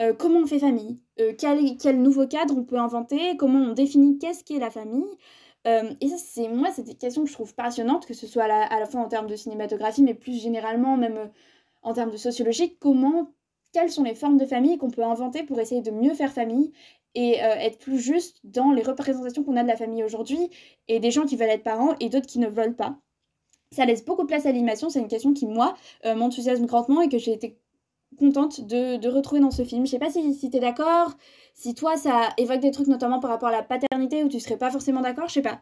Euh, 0.00 0.12
comment 0.14 0.40
on 0.40 0.46
fait 0.46 0.58
famille? 0.58 1.00
Euh, 1.20 1.32
quel, 1.36 2.00
nouveau 2.00 2.26
cadre 2.26 2.56
on 2.56 2.64
peut 2.64 2.78
inventer? 2.78 3.36
Comment 3.36 3.60
on 3.60 3.72
définit 3.72 4.18
qu'est-ce 4.18 4.44
qu'est 4.44 4.58
la 4.58 4.70
famille? 4.70 5.08
Et 6.00 6.08
ça, 6.08 6.16
c'est 6.16 6.48
moi, 6.48 6.70
c'est 6.74 6.84
des 6.84 6.94
questions 6.94 7.24
que 7.24 7.28
je 7.28 7.34
trouve 7.34 7.54
passionnantes, 7.54 8.06
que 8.06 8.14
ce 8.14 8.26
soit 8.26 8.44
à 8.44 8.48
la, 8.48 8.62
à 8.62 8.80
la 8.80 8.86
fois 8.86 9.02
en 9.02 9.08
termes 9.08 9.26
de 9.26 9.36
cinématographie, 9.36 10.02
mais 10.02 10.14
plus 10.14 10.40
généralement, 10.40 10.96
même 10.96 11.30
en 11.82 11.92
termes 11.92 12.10
de 12.10 12.16
sociologie, 12.16 12.78
comment 12.78 13.34
quelles 13.72 13.90
sont 13.90 14.02
les 14.02 14.14
formes 14.14 14.38
de 14.38 14.46
famille 14.46 14.78
qu'on 14.78 14.90
peut 14.90 15.04
inventer 15.04 15.42
pour 15.42 15.60
essayer 15.60 15.82
de 15.82 15.90
mieux 15.90 16.14
faire 16.14 16.32
famille? 16.32 16.72
Et 17.18 17.42
euh, 17.42 17.54
être 17.56 17.78
plus 17.78 17.98
juste 17.98 18.38
dans 18.44 18.70
les 18.70 18.82
représentations 18.82 19.42
qu'on 19.42 19.56
a 19.56 19.64
de 19.64 19.68
la 19.68 19.76
famille 19.76 20.04
aujourd'hui 20.04 20.38
et 20.86 21.00
des 21.00 21.10
gens 21.10 21.26
qui 21.26 21.34
veulent 21.34 21.48
être 21.48 21.64
parents 21.64 21.96
et 21.98 22.08
d'autres 22.10 22.28
qui 22.28 22.38
ne 22.38 22.46
veulent 22.46 22.76
pas. 22.76 22.96
Ça 23.72 23.84
laisse 23.86 24.04
beaucoup 24.04 24.22
de 24.22 24.28
place 24.28 24.46
à 24.46 24.52
l'animation, 24.52 24.88
c'est 24.88 25.00
une 25.00 25.08
question 25.08 25.34
qui, 25.34 25.46
moi, 25.46 25.74
euh, 26.06 26.14
m'enthousiasme 26.14 26.66
grandement 26.66 27.02
et 27.02 27.08
que 27.08 27.18
j'ai 27.18 27.32
été 27.32 27.58
contente 28.18 28.64
de, 28.64 29.08
retrouver 29.08 29.40
dans 29.40 29.50
ce 29.50 29.64
film. 29.64 29.84
Je 29.84 29.90
sais 29.90 29.98
pas 29.98 30.10
si, 30.10 30.32
si 30.32 30.48
tu 30.48 30.58
es 30.58 30.60
d'accord, 30.60 31.16
si 31.54 31.74
toi 31.74 31.96
ça 31.96 32.28
évoque 32.36 32.60
des 32.60 32.70
trucs 32.70 32.86
notamment 32.86 33.18
par 33.18 33.30
rapport 33.30 33.48
à 33.48 33.52
la 33.52 33.64
paternité 33.64 34.22
où 34.22 34.28
tu 34.28 34.38
serais 34.38 34.56
pas 34.56 34.70
forcément 34.70 35.00
d'accord, 35.00 35.26
je 35.26 35.34
sais 35.34 35.42
pas. 35.42 35.60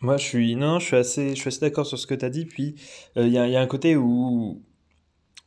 Moi, 0.00 0.16
je 0.16 0.24
suis, 0.24 0.56
non, 0.56 0.78
je 0.78 0.86
suis 0.86 0.96
assez, 0.96 1.32
assez 1.32 1.60
d'accord 1.60 1.84
sur 1.84 1.98
ce 1.98 2.06
que 2.06 2.14
tu 2.14 2.24
as 2.24 2.30
dit. 2.30 2.46
Puis, 2.46 2.76
euh, 3.18 3.26
il 3.26 3.32
y, 3.34 3.38
a, 3.38 3.46
y, 3.46 3.54
a, 3.54 3.60
un 3.60 3.66
côté 3.66 3.96
où, 3.96 4.62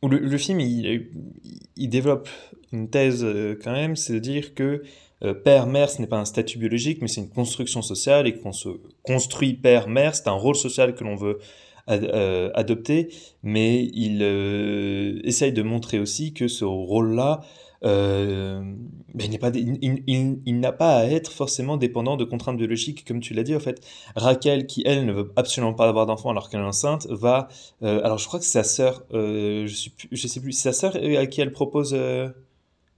où 0.00 0.08
le, 0.08 0.38
film, 0.38 0.60
il, 0.60 1.10
il, 1.74 1.88
développe 1.88 2.28
une 2.70 2.88
thèse 2.88 3.24
euh, 3.24 3.58
quand 3.60 3.72
même, 3.72 3.96
c'est 3.96 4.12
de 4.12 4.18
dire 4.20 4.54
que 4.54 4.84
père-mère, 5.44 5.90
ce 5.90 6.00
n'est 6.00 6.06
pas 6.06 6.18
un 6.18 6.24
statut 6.24 6.58
biologique, 6.58 7.00
mais 7.00 7.08
c'est 7.08 7.20
une 7.20 7.30
construction 7.30 7.82
sociale 7.82 8.26
et 8.26 8.34
qu'on 8.38 8.52
se 8.52 8.68
construit 9.02 9.54
père-mère, 9.54 10.14
c'est 10.14 10.28
un 10.28 10.32
rôle 10.32 10.56
social 10.56 10.94
que 10.94 11.04
l'on 11.04 11.16
veut 11.16 11.38
adopter. 11.86 13.08
Mais 13.42 13.84
il 13.94 14.22
essaye 15.24 15.52
de 15.52 15.62
montrer 15.62 15.98
aussi 15.98 16.34
que 16.34 16.48
ce 16.48 16.64
rôle-là 16.64 17.40
euh, 17.84 18.62
ben, 19.14 19.30
il, 19.30 19.38
pas, 19.38 19.50
n'a 19.50 20.72
pas 20.72 20.96
à 20.96 21.04
être 21.04 21.30
forcément 21.30 21.76
dépendant 21.76 22.16
de 22.16 22.24
contraintes 22.24 22.56
biologiques, 22.56 23.04
comme 23.06 23.20
tu 23.20 23.34
l'as 23.34 23.42
dit, 23.42 23.54
en 23.54 23.60
fait. 23.60 23.80
Raquel, 24.16 24.66
qui 24.66 24.82
elle 24.86 25.04
ne 25.04 25.12
veut 25.12 25.32
absolument 25.36 25.74
pas 25.74 25.88
avoir 25.88 26.06
d'enfant 26.06 26.30
alors 26.30 26.48
qu'elle 26.48 26.60
est 26.60 26.64
enceinte, 26.64 27.06
va. 27.10 27.48
Euh, 27.82 28.00
alors 28.02 28.18
je 28.18 28.26
crois 28.26 28.40
que 28.40 28.46
c'est 28.46 28.52
sa 28.52 28.64
sœur, 28.64 29.02
euh, 29.12 29.66
je, 29.66 29.90
je 30.10 30.26
sais 30.26 30.40
plus, 30.40 30.52
c'est 30.52 30.72
sa 30.72 30.90
sœur 30.90 30.96
à 30.96 31.26
qui 31.26 31.40
elle 31.40 31.52
propose 31.52 31.96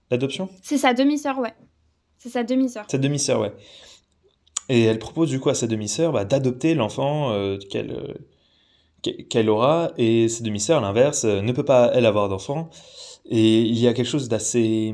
l'adoption? 0.09 0.49
C'est 0.61 0.77
sa 0.77 0.93
demi-sœur, 0.93 1.37
ouais. 1.39 1.53
C'est 2.17 2.29
sa 2.29 2.43
demi-sœur. 2.43 2.85
Sa 2.89 2.97
demi-sœur, 2.97 3.39
ouais. 3.41 3.53
Et 4.69 4.83
elle 4.83 4.99
propose 4.99 5.29
du 5.29 5.39
coup 5.39 5.49
à 5.49 5.53
sa 5.53 5.67
demi-sœur 5.67 6.11
bah, 6.11 6.25
d'adopter 6.25 6.75
l'enfant 6.75 7.33
qu'elle 7.69 8.17
qu'elle 9.29 9.49
aura, 9.49 9.91
et 9.97 10.27
sa 10.27 10.43
demi-sœur, 10.43 10.79
à 10.79 10.81
l'inverse, 10.81 11.23
ne 11.23 11.51
peut 11.51 11.63
pas, 11.63 11.91
elle, 11.93 12.05
avoir 12.05 12.29
d'enfant. 12.29 12.69
Et 13.29 13.61
il 13.61 13.77
y 13.77 13.87
a 13.87 13.93
quelque 13.93 14.07
chose 14.07 14.29
d'assez 14.29 14.93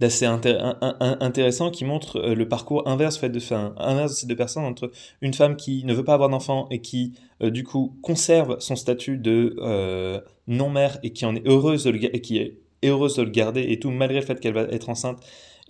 d'assez 0.00 0.26
intéressant 0.26 1.70
qui 1.70 1.84
montre 1.84 2.16
euh, 2.16 2.34
le 2.34 2.48
parcours 2.48 2.86
inverse 2.88 3.16
fait 3.16 3.28
de 3.28 3.38
fin, 3.38 3.74
inverse 3.78 4.10
de 4.10 4.16
ces 4.16 4.26
deux 4.26 4.34
personnes 4.34 4.64
entre 4.64 4.90
une 5.20 5.32
femme 5.32 5.54
qui 5.54 5.84
ne 5.84 5.94
veut 5.94 6.02
pas 6.02 6.14
avoir 6.14 6.28
d'enfant 6.28 6.66
et 6.72 6.80
qui 6.80 7.14
euh, 7.42 7.50
du 7.50 7.62
coup 7.62 7.96
conserve 8.02 8.58
son 8.58 8.74
statut 8.74 9.18
de 9.18 9.54
euh, 9.60 10.20
non 10.48 10.68
mère 10.68 10.98
et 11.04 11.12
qui 11.12 11.24
en 11.24 11.36
est 11.36 11.46
heureuse 11.46 11.84
de 11.84 11.90
le, 11.90 12.04
et 12.04 12.20
qui 12.20 12.38
est 12.38 12.58
heureuse 12.88 13.16
de 13.16 13.22
le 13.22 13.30
garder 13.30 13.62
et 13.68 13.78
tout 13.78 13.90
malgré 13.90 14.20
le 14.20 14.26
fait 14.26 14.40
qu'elle 14.40 14.54
va 14.54 14.62
être 14.62 14.88
enceinte 14.88 15.18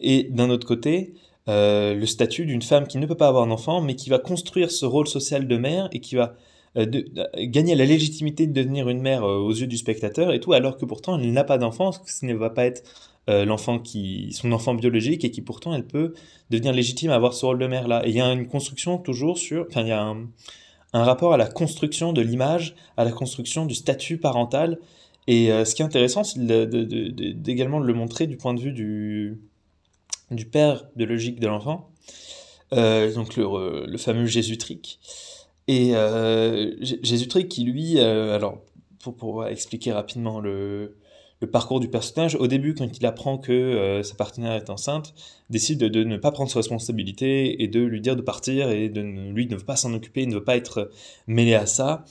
et 0.00 0.24
d'un 0.24 0.50
autre 0.50 0.66
côté 0.66 1.14
le 1.46 2.04
statut 2.06 2.46
d'une 2.46 2.62
femme 2.62 2.86
qui 2.86 2.96
ne 2.98 3.06
peut 3.06 3.16
pas 3.16 3.28
avoir 3.28 3.46
d'enfant 3.46 3.80
mais 3.80 3.96
qui 3.96 4.08
va 4.10 4.18
construire 4.18 4.70
ce 4.70 4.86
rôle 4.86 5.06
social 5.06 5.46
de 5.46 5.56
mère 5.56 5.88
et 5.92 6.00
qui 6.00 6.16
va 6.16 6.36
euh, 6.76 6.86
de, 6.86 7.06
gagner 7.44 7.76
la 7.76 7.84
légitimité 7.84 8.46
de 8.46 8.52
devenir 8.52 8.88
une 8.88 9.00
mère 9.00 9.22
euh, 9.22 9.38
aux 9.38 9.52
yeux 9.52 9.68
du 9.68 9.76
spectateur 9.76 10.32
et 10.32 10.40
tout, 10.40 10.52
alors 10.54 10.76
que 10.76 10.84
pourtant 10.84 11.18
elle 11.18 11.32
n'a 11.32 11.44
pas 11.44 11.56
d'enfant, 11.56 11.92
ce 11.92 12.26
ne 12.26 12.34
va 12.34 12.50
pas 12.50 12.64
être 12.64 12.82
euh, 13.30 13.44
l'enfant 13.44 13.78
qui, 13.78 14.32
son 14.32 14.50
enfant 14.50 14.74
biologique 14.74 15.24
et 15.24 15.30
qui 15.30 15.40
pourtant 15.40 15.72
elle 15.72 15.86
peut 15.86 16.14
devenir 16.50 16.72
légitime 16.72 17.10
à 17.10 17.14
avoir 17.14 17.32
ce 17.32 17.46
rôle 17.46 17.60
de 17.60 17.66
mère 17.68 17.86
là. 17.86 18.04
Et 18.04 18.10
il 18.10 18.16
y 18.16 18.20
a 18.20 18.32
une 18.32 18.48
construction 18.48 18.98
toujours 18.98 19.38
sur, 19.38 19.66
enfin 19.70 19.82
il 19.82 19.88
y 19.88 19.92
a 19.92 20.02
un 20.92 21.04
rapport 21.04 21.32
à 21.32 21.36
la 21.36 21.46
construction 21.46 22.12
de 22.12 22.22
l'image, 22.22 22.74
à 22.96 23.04
la 23.04 23.12
construction 23.12 23.66
du 23.66 23.74
statut 23.74 24.18
parental. 24.18 24.78
Et 25.26 25.48
ce 25.48 25.74
qui 25.74 25.82
est 25.82 25.84
intéressant, 25.84 26.22
c'est 26.22 26.38
d'également 26.44 27.80
de, 27.80 27.86
le 27.86 27.94
montrer 27.94 28.26
du 28.26 28.36
point 28.36 28.52
de 28.52 28.60
vue 28.60 28.72
du, 28.72 29.40
du 30.30 30.44
père 30.44 30.86
biologique 30.96 31.40
de 31.40 31.46
l'enfant, 31.46 31.90
donc 32.70 33.36
le, 33.36 33.86
le 33.86 33.98
fameux 33.98 34.26
Jésus-Tric. 34.26 35.00
Et 35.66 35.94
euh, 35.94 36.74
Jésus-Tric 36.80 37.48
qui 37.48 37.64
lui, 37.64 37.98
euh, 37.98 38.34
alors 38.34 38.62
pour, 39.02 39.16
pour 39.16 39.46
expliquer 39.46 39.92
rapidement 39.92 40.40
le, 40.40 40.96
parcours 41.52 41.78
du 41.78 41.88
personnage, 41.88 42.36
au 42.36 42.46
début 42.46 42.74
quand 42.74 42.88
il 42.98 43.04
apprend 43.04 43.36
que 43.36 43.52
euh, 43.52 44.02
sa 44.02 44.14
partenaire 44.14 44.52
est 44.52 44.70
enceinte, 44.70 45.12
décide 45.50 45.78
de, 45.78 45.88
de, 45.88 46.02
ne 46.02 46.16
pas 46.16 46.30
prendre 46.30 46.50
ses 46.50 46.58
responsabilités 46.58 47.62
et 47.62 47.68
de 47.68 47.80
lui 47.80 48.00
dire 48.00 48.16
de 48.16 48.22
partir 48.22 48.70
et 48.70 48.88
de 48.88 49.02
lui 49.02 49.46
ne 49.46 49.56
veut 49.56 49.64
pas 49.64 49.76
s'en 49.76 49.92
occuper, 49.92 50.22
il 50.22 50.30
ne 50.30 50.36
veut 50.36 50.44
pas 50.44 50.56
être 50.56 50.90
mêlé 51.26 51.54
à 51.54 51.66
ça. 51.66 52.06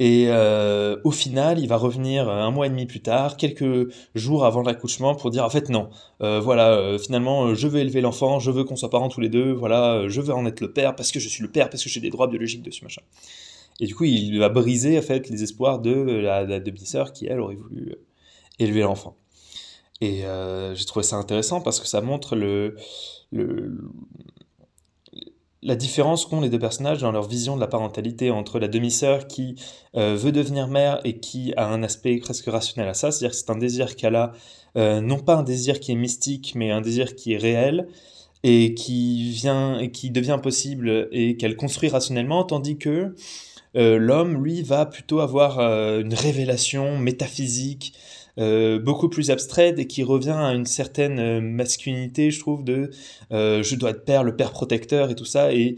Et 0.00 0.28
euh, 0.28 0.96
au 1.04 1.10
final, 1.10 1.58
il 1.58 1.68
va 1.68 1.76
revenir 1.76 2.30
un 2.30 2.50
mois 2.50 2.66
et 2.66 2.70
demi 2.70 2.86
plus 2.86 3.02
tard, 3.02 3.36
quelques 3.36 3.92
jours 4.14 4.46
avant 4.46 4.62
l'accouchement, 4.62 5.14
pour 5.14 5.30
dire 5.30 5.44
en 5.44 5.50
fait 5.50 5.68
non, 5.68 5.90
euh, 6.22 6.40
voilà, 6.40 6.72
euh, 6.72 6.98
finalement, 6.98 7.54
je 7.54 7.68
veux 7.68 7.80
élever 7.80 8.00
l'enfant, 8.00 8.38
je 8.38 8.50
veux 8.50 8.64
qu'on 8.64 8.76
soit 8.76 8.88
parents 8.88 9.10
tous 9.10 9.20
les 9.20 9.28
deux, 9.28 9.52
voilà, 9.52 10.08
je 10.08 10.22
veux 10.22 10.32
en 10.32 10.46
être 10.46 10.62
le 10.62 10.72
père 10.72 10.96
parce 10.96 11.12
que 11.12 11.20
je 11.20 11.28
suis 11.28 11.42
le 11.42 11.50
père, 11.50 11.68
parce 11.68 11.84
que 11.84 11.90
j'ai 11.90 12.00
des 12.00 12.08
droits 12.08 12.28
biologiques 12.28 12.62
dessus, 12.62 12.82
machin. 12.82 13.02
Et 13.78 13.86
du 13.86 13.94
coup, 13.94 14.04
il 14.04 14.38
va 14.38 14.48
briser 14.48 14.98
en 14.98 15.02
fait 15.02 15.28
les 15.28 15.42
espoirs 15.42 15.80
de 15.80 15.92
la, 15.92 16.44
la 16.44 16.60
demi-sœur 16.60 17.12
qui 17.12 17.26
elle 17.26 17.40
aurait 17.40 17.56
voulu 17.56 17.94
élever 18.58 18.80
l'enfant. 18.80 19.16
Et 20.00 20.22
j'ai 20.74 20.84
trouvé 20.86 21.02
ça 21.02 21.16
intéressant 21.16 21.60
parce 21.60 21.78
que 21.78 21.86
ça 21.86 22.00
montre 22.00 22.36
le, 22.36 22.74
le 23.32 23.76
la 25.62 25.76
différence 25.76 26.24
qu'ont 26.24 26.40
les 26.40 26.48
deux 26.48 26.58
personnages 26.58 27.00
dans 27.00 27.12
leur 27.12 27.28
vision 27.28 27.54
de 27.54 27.60
la 27.60 27.66
parentalité 27.66 28.30
entre 28.30 28.58
la 28.58 28.68
demi-sœur 28.68 29.26
qui 29.26 29.56
euh, 29.94 30.16
veut 30.16 30.32
devenir 30.32 30.68
mère 30.68 31.00
et 31.04 31.18
qui 31.18 31.52
a 31.56 31.66
un 31.66 31.82
aspect 31.82 32.16
presque 32.18 32.46
rationnel 32.46 32.88
à 32.88 32.94
ça, 32.94 33.10
c'est-à-dire 33.10 33.32
que 33.32 33.36
c'est 33.36 33.50
un 33.50 33.58
désir 33.58 33.96
qu'elle 33.96 34.16
a, 34.16 34.32
euh, 34.76 35.00
non 35.00 35.18
pas 35.18 35.36
un 35.36 35.42
désir 35.42 35.78
qui 35.80 35.92
est 35.92 35.96
mystique, 35.96 36.52
mais 36.54 36.70
un 36.70 36.80
désir 36.80 37.14
qui 37.14 37.34
est 37.34 37.38
réel 37.38 37.88
et 38.42 38.72
qui 38.72 39.30
vient 39.32 39.80
devient 40.04 40.38
possible 40.42 41.08
et 41.12 41.36
qu'elle 41.36 41.56
construit 41.56 41.90
rationnellement, 41.90 42.44
tandis 42.44 42.78
que 42.78 43.14
euh, 43.76 43.98
l'homme, 43.98 44.42
lui, 44.42 44.62
va 44.62 44.86
plutôt 44.86 45.20
avoir 45.20 45.60
une 45.60 46.14
révélation 46.14 46.98
métaphysique, 46.98 47.92
euh, 48.40 48.78
beaucoup 48.78 49.10
plus 49.10 49.30
abstraite 49.30 49.78
et 49.78 49.86
qui 49.86 50.02
revient 50.02 50.30
à 50.30 50.54
une 50.54 50.64
certaine 50.64 51.18
euh, 51.18 51.40
masculinité, 51.42 52.30
je 52.30 52.40
trouve, 52.40 52.64
de 52.64 52.90
euh, 53.32 53.62
je 53.62 53.76
dois 53.76 53.90
être 53.90 54.04
père, 54.06 54.24
le 54.24 54.34
père 54.34 54.52
protecteur 54.52 55.10
et 55.10 55.14
tout 55.14 55.26
ça, 55.26 55.52
et 55.52 55.76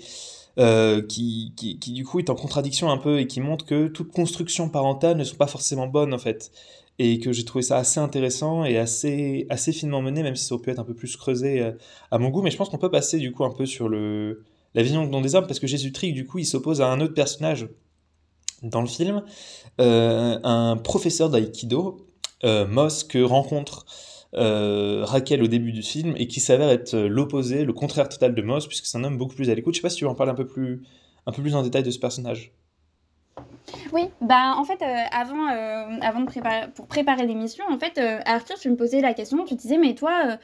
qui, 1.08 1.54
qui, 1.56 1.78
qui, 1.78 1.92
du 1.92 2.04
coup 2.04 2.18
est 2.18 2.28
en 2.28 2.34
contradiction 2.34 2.90
un 2.90 2.98
peu 2.98 3.18
et 3.20 3.26
qui 3.26 3.40
montre 3.40 3.64
que 3.64 3.88
toute 3.88 4.12
construction 4.12 4.68
parentale 4.68 5.16
ne 5.16 5.24
sont 5.24 5.36
pas 5.36 5.46
forcément 5.46 5.86
bonnes 5.86 6.14
en 6.14 6.18
fait. 6.18 6.52
Et 6.98 7.18
que 7.18 7.32
j'ai 7.32 7.44
trouvé 7.44 7.62
ça 7.62 7.78
assez 7.78 7.98
intéressant 7.98 8.64
et 8.64 8.76
assez, 8.76 9.46
assez 9.48 9.72
finement 9.72 10.02
mené, 10.02 10.22
même 10.22 10.36
si 10.36 10.44
ça 10.44 10.54
aurait 10.54 10.62
pu 10.62 10.70
être 10.70 10.78
un 10.78 10.84
peu 10.84 10.94
plus 10.94 11.16
creusé 11.16 11.72
à 12.10 12.18
mon 12.18 12.28
goût. 12.28 12.42
Mais 12.42 12.50
je 12.50 12.58
pense 12.58 12.68
qu'on 12.68 12.78
peut 12.78 12.90
passer 12.90 13.18
du 13.18 13.32
coup 13.32 13.44
un 13.44 13.50
peu 13.50 13.64
sur 13.64 13.88
le, 13.88 14.44
la 14.74 14.82
vision 14.82 15.06
dont 15.06 15.22
des 15.22 15.34
hommes, 15.34 15.46
parce 15.46 15.58
que 15.58 15.66
Jésus 15.66 15.90
Trick, 15.90 16.12
du 16.12 16.26
coup, 16.26 16.38
il 16.38 16.44
s'oppose 16.44 16.82
à 16.82 16.88
un 16.88 17.00
autre 17.00 17.14
personnage 17.14 17.66
dans 18.62 18.82
le 18.82 18.86
film, 18.88 19.24
un 19.78 20.76
professeur 20.76 21.30
d'aïkido 21.30 22.11
Moss 22.44 23.04
que 23.04 23.22
rencontre 23.22 23.86
euh, 24.34 25.04
Raquel 25.04 25.42
au 25.42 25.46
début 25.46 25.72
du 25.72 25.82
film 25.82 26.14
et 26.16 26.26
qui 26.26 26.40
s'avère 26.40 26.70
être 26.70 26.96
l'opposé, 26.96 27.64
le 27.64 27.74
contraire 27.74 28.08
total 28.08 28.34
de 28.34 28.40
Moss, 28.40 28.66
puisque 28.66 28.86
c'est 28.86 28.96
un 28.96 29.04
homme 29.04 29.18
beaucoup 29.18 29.34
plus 29.34 29.50
à 29.50 29.54
l'écoute. 29.54 29.74
Je 29.74 29.80
sais 29.80 29.82
pas 29.82 29.90
si 29.90 29.96
tu 29.96 30.04
veux 30.04 30.10
en 30.10 30.14
parler 30.14 30.32
un 30.32 30.36
peu 30.36 30.46
plus, 30.46 30.82
un 31.26 31.32
peu 31.32 31.42
plus 31.42 31.54
en 31.54 31.62
détail 31.62 31.82
de 31.82 31.90
ce 31.90 31.98
personnage. 31.98 32.52
Oui, 33.92 34.02
bah 34.22 34.54
en 34.56 34.64
fait, 34.64 34.82
euh, 34.82 35.04
avant, 35.12 35.46
avant 36.00 36.20
de 36.20 36.26
préparer, 36.26 36.68
pour 36.74 36.86
préparer 36.86 37.26
l'émission, 37.26 37.64
en 37.70 37.78
fait, 37.78 38.00
Arthur, 38.24 38.58
tu 38.58 38.70
me 38.70 38.76
posais 38.76 39.00
la 39.02 39.12
question, 39.12 39.44
tu 39.44 39.54
disais, 39.54 39.76
mais 39.76 39.94
toi, 39.94 40.38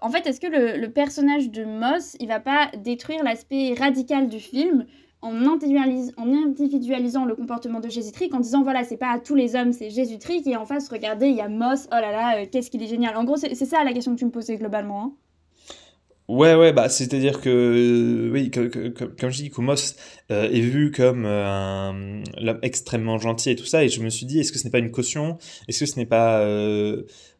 en 0.00 0.08
fait, 0.08 0.26
est-ce 0.26 0.40
que 0.40 0.46
le, 0.46 0.78
le, 0.78 0.90
personnage 0.90 1.50
de 1.50 1.64
Moss, 1.64 2.16
il 2.20 2.28
va 2.28 2.40
pas 2.40 2.70
détruire 2.78 3.22
l'aspect 3.22 3.74
radical 3.78 4.28
du 4.28 4.40
film 4.40 4.86
en, 5.24 6.34
individualisant 6.46 7.24
le 7.24 7.34
comportement 7.34 7.80
de 7.80 7.88
Jésus-Tric, 7.88 8.34
en 8.34 8.40
disant 8.40 8.62
voilà, 8.62 8.84
c'est 8.84 8.96
pas 8.96 9.12
à 9.12 9.18
tous 9.18 9.34
les 9.34 9.56
hommes, 9.56 9.72
c'est 9.72 9.90
Jésus-Tric, 9.90 10.46
et 10.46 10.56
en 10.56 10.66
face, 10.66 10.88
regardez, 10.88 11.28
il 11.28 11.36
y 11.36 11.40
a 11.40 11.48
Moss, 11.48 11.88
oh 11.90 11.94
là 11.94 12.12
là, 12.12 12.38
euh, 12.38 12.46
qu'est-ce 12.50 12.70
qu'il 12.70 12.82
est 12.82 12.86
génial. 12.86 13.16
En 13.16 13.24
gros, 13.24 13.36
c'est 13.36 13.54
ça 13.54 13.82
la 13.84 13.92
question 13.92 14.14
que 14.14 14.18
tu 14.18 14.26
me 14.26 14.30
posais 14.30 14.56
globalement. 14.56 15.04
Hein. 15.04 15.12
Ouais, 16.26 16.54
ouais, 16.54 16.72
bah, 16.72 16.88
c'est-à-dire 16.88 17.42
que, 17.42 18.30
oui, 18.32 18.50
que, 18.50 18.88
comme 18.88 19.30
je 19.30 19.42
dis, 19.42 19.50
Kumos 19.50 19.94
euh, 20.30 20.48
est 20.48 20.60
vu 20.60 20.90
comme 20.90 21.26
euh, 21.26 21.44
un 21.46 22.22
extrêmement 22.62 23.18
gentil 23.18 23.50
et 23.50 23.56
tout 23.56 23.66
ça, 23.66 23.84
et 23.84 23.90
je 23.90 24.00
me 24.00 24.08
suis 24.08 24.24
dit, 24.24 24.40
est-ce 24.40 24.50
que 24.50 24.58
ce 24.58 24.64
n'est 24.64 24.70
pas 24.70 24.78
une 24.78 24.90
caution? 24.90 25.36
Est-ce 25.68 25.80
que 25.80 25.86
ce 25.86 25.98
n'est 25.98 26.06
pas 26.06 26.42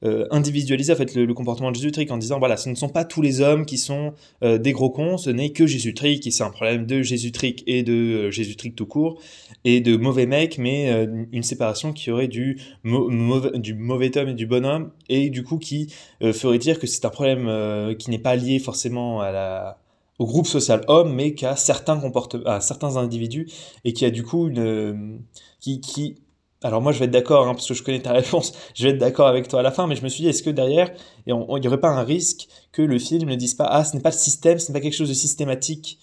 euh, 0.04 0.14
euh, 0.14 0.26
individualiser 0.30 0.92
en 0.92 0.96
fait 0.96 1.14
le, 1.14 1.32
comportement 1.34 1.70
de 1.70 1.76
Jésus-Tric 1.76 2.10
en 2.10 2.18
disant, 2.18 2.38
voilà, 2.38 2.56
ce 2.56 2.68
ne 2.68 2.74
sont 2.74 2.88
pas 2.88 3.04
tous 3.04 3.22
les 3.22 3.40
hommes 3.40 3.66
qui 3.66 3.78
sont 3.78 4.12
des 4.42 4.72
gros 4.72 4.90
cons, 4.90 5.18
ce 5.18 5.30
n'est 5.30 5.50
que 5.50 5.66
Jésus-Tric, 5.66 6.26
et 6.26 6.30
c'est 6.30 6.44
un 6.44 6.50
problème 6.50 6.86
de 6.86 7.02
Jésus-Tric 7.02 7.64
et 7.66 7.82
de 7.82 8.30
Jésus-Tric 8.30 8.76
tout 8.76 8.86
court, 8.86 9.20
et 9.64 9.80
de 9.80 9.96
mauvais 9.96 10.26
mecs, 10.26 10.58
mais 10.58 11.06
une 11.32 11.42
séparation 11.42 11.92
qui 11.92 12.10
aurait 12.10 12.28
du, 12.28 12.58
mauvais, 12.84 13.58
du 13.58 13.74
mauvais 13.74 14.16
homme 14.16 14.28
et 14.28 14.34
du 14.34 14.46
bon 14.46 14.64
homme, 14.64 14.90
et 15.08 15.30
du 15.30 15.42
coup 15.42 15.58
qui 15.58 15.92
ferait 16.20 16.58
dire 16.58 16.78
que 16.78 16.86
c'est 16.86 17.04
un 17.04 17.10
problème 17.10 17.96
qui 17.96 18.10
n'est 18.10 18.18
pas 18.18 18.36
lié 18.36 18.58
forcément 18.58 19.20
à 19.20 19.32
la, 19.32 19.78
au 20.18 20.26
groupe 20.26 20.46
social 20.46 20.82
homme, 20.88 21.14
mais 21.14 21.34
qu'à 21.34 21.56
certains 21.56 22.00
à 22.44 22.60
certains 22.60 22.96
individus, 22.96 23.48
et 23.84 23.92
qui 23.92 24.04
a 24.04 24.10
du 24.10 24.22
coup 24.22 24.48
une, 24.48 25.20
qui 25.60 26.16
alors 26.64 26.80
moi 26.80 26.92
je 26.92 26.98
vais 26.98 27.04
être 27.04 27.10
d'accord, 27.10 27.46
hein, 27.46 27.54
parce 27.54 27.68
que 27.68 27.74
je 27.74 27.82
connais 27.82 28.00
ta 28.00 28.12
réponse, 28.20 28.52
je 28.74 28.84
vais 28.84 28.90
être 28.94 28.98
d'accord 28.98 29.28
avec 29.28 29.46
toi 29.48 29.60
à 29.60 29.62
la 29.62 29.70
fin, 29.70 29.86
mais 29.86 29.96
je 29.96 30.02
me 30.02 30.08
suis 30.08 30.22
dit, 30.22 30.28
est-ce 30.28 30.42
que 30.42 30.50
derrière, 30.50 30.90
il 31.26 31.34
n'y 31.34 31.68
aurait 31.68 31.80
pas 31.80 31.90
un 31.90 32.02
risque 32.02 32.48
que 32.72 32.82
le 32.82 32.98
film 32.98 33.28
ne 33.28 33.36
dise 33.36 33.54
pas, 33.54 33.66
ah, 33.66 33.84
ce 33.84 33.94
n'est 33.94 34.02
pas 34.02 34.10
le 34.10 34.16
système, 34.16 34.58
ce 34.58 34.72
n'est 34.72 34.78
pas 34.78 34.82
quelque 34.82 34.96
chose 34.96 35.10
de 35.10 35.14
systématique, 35.14 35.98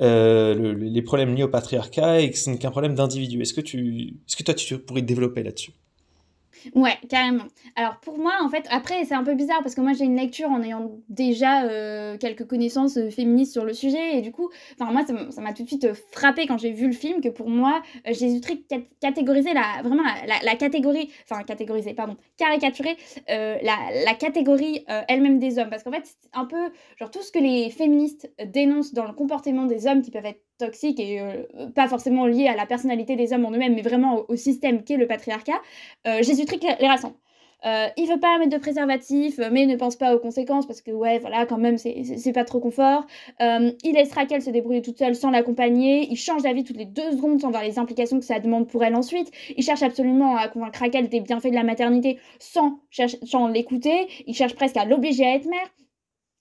euh, 0.00 0.74
les 0.74 1.02
problèmes 1.02 1.34
liés 1.34 1.44
au 1.44 1.48
patriarcat, 1.48 2.20
et 2.20 2.30
que 2.30 2.38
ce 2.38 2.50
n'est 2.50 2.58
qu'un 2.58 2.70
problème 2.70 2.94
d'individu. 2.94 3.40
Est-ce 3.40 3.54
que, 3.54 3.60
tu, 3.60 4.16
est-ce 4.26 4.36
que 4.36 4.42
toi 4.42 4.54
tu 4.54 4.78
pourrais 4.78 5.02
développer 5.02 5.42
là-dessus? 5.42 5.72
Ouais, 6.74 6.96
carrément. 7.08 7.44
Alors 7.76 8.00
pour 8.00 8.18
moi, 8.18 8.32
en 8.42 8.48
fait, 8.48 8.66
après, 8.70 9.04
c'est 9.04 9.14
un 9.14 9.24
peu 9.24 9.34
bizarre 9.34 9.62
parce 9.62 9.74
que 9.74 9.80
moi 9.80 9.92
j'ai 9.92 10.04
une 10.04 10.16
lecture 10.16 10.50
en 10.50 10.62
ayant 10.62 10.90
déjà 11.08 11.64
euh, 11.64 12.16
quelques 12.18 12.46
connaissances 12.46 12.96
euh, 12.96 13.10
féministes 13.10 13.52
sur 13.52 13.64
le 13.64 13.72
sujet 13.72 14.18
et 14.18 14.20
du 14.22 14.32
coup, 14.32 14.50
enfin 14.78 14.92
moi 14.92 15.04
ça 15.30 15.40
m'a 15.40 15.52
tout 15.52 15.62
de 15.62 15.68
suite 15.68 15.84
euh, 15.84 15.94
frappé 16.12 16.46
quand 16.46 16.58
j'ai 16.58 16.72
vu 16.72 16.86
le 16.86 16.92
film 16.92 17.20
que 17.20 17.28
pour 17.28 17.48
moi, 17.48 17.82
Jésus-Christ 18.06 18.74
catégorisait 19.00 19.54
la, 19.54 19.82
vraiment 19.82 20.02
la, 20.26 20.56
catégorie, 20.56 21.10
enfin 21.28 21.42
catégorisé, 21.42 21.94
pardon, 21.94 22.16
caricaturer 22.36 22.96
la, 23.28 23.76
la, 24.04 24.14
catégorie 24.14 24.84
elle-même 25.08 25.38
des 25.38 25.58
hommes 25.58 25.70
parce 25.70 25.82
qu'en 25.82 25.92
fait, 25.92 26.04
c'est 26.04 26.28
un 26.32 26.44
peu 26.44 26.70
genre 26.98 27.10
tout 27.10 27.22
ce 27.22 27.32
que 27.32 27.38
les 27.38 27.70
féministes 27.70 28.30
dénoncent 28.46 28.92
dans 28.92 29.06
le 29.06 29.12
comportement 29.12 29.66
des 29.66 29.86
hommes 29.86 30.02
qui 30.02 30.10
peuvent 30.10 30.26
être 30.26 30.42
toxiques 30.60 31.00
et 31.00 31.20
pas 31.74 31.88
forcément 31.88 32.26
liés 32.26 32.48
à 32.48 32.56
la 32.56 32.66
personnalité 32.66 33.16
des 33.16 33.32
hommes 33.32 33.44
en 33.44 33.50
eux-mêmes, 33.50 33.74
mais 33.74 33.82
vraiment 33.82 34.24
au, 34.28 34.36
système 34.36 34.82
qu'est 34.84 34.96
le 34.96 35.06
patriarcat, 35.06 35.60
Jésus 36.22 36.44
les 36.80 36.86
rassemble. 36.86 37.14
Euh, 37.66 37.88
il 37.96 38.08
veut 38.08 38.18
pas 38.18 38.38
mettre 38.38 38.52
de 38.52 38.60
préservatif, 38.60 39.38
mais 39.50 39.66
ne 39.66 39.76
pense 39.76 39.96
pas 39.96 40.14
aux 40.14 40.18
conséquences 40.18 40.66
parce 40.66 40.80
que, 40.80 40.90
ouais, 40.90 41.18
voilà, 41.18 41.46
quand 41.46 41.58
même, 41.58 41.76
c'est 41.78 42.32
pas 42.32 42.44
trop 42.44 42.60
confort. 42.60 43.06
Euh, 43.42 43.72
il 43.84 43.94
laisse 43.94 44.12
Raquel 44.12 44.42
se 44.42 44.50
débrouiller 44.50 44.82
toute 44.82 44.98
seule 44.98 45.14
sans 45.14 45.30
l'accompagner. 45.30 46.06
Il 46.10 46.16
change 46.16 46.42
d'avis 46.42 46.64
toutes 46.64 46.78
les 46.78 46.86
deux 46.86 47.12
secondes 47.12 47.40
sans 47.40 47.50
voir 47.50 47.62
les 47.62 47.78
implications 47.78 48.18
que 48.18 48.24
ça 48.24 48.40
demande 48.40 48.68
pour 48.68 48.84
elle 48.84 48.94
ensuite. 48.94 49.30
Il 49.56 49.62
cherche 49.62 49.82
absolument 49.82 50.36
à 50.36 50.48
convaincre 50.48 50.80
Raquel 50.80 51.08
des 51.08 51.20
bienfaits 51.20 51.50
de 51.50 51.54
la 51.54 51.64
maternité 51.64 52.18
sans, 52.38 52.80
sans 53.24 53.48
l'écouter. 53.48 54.08
Il 54.26 54.34
cherche 54.34 54.54
presque 54.54 54.76
à 54.76 54.84
l'obliger 54.84 55.26
à 55.26 55.34
être 55.34 55.46
mère 55.46 55.68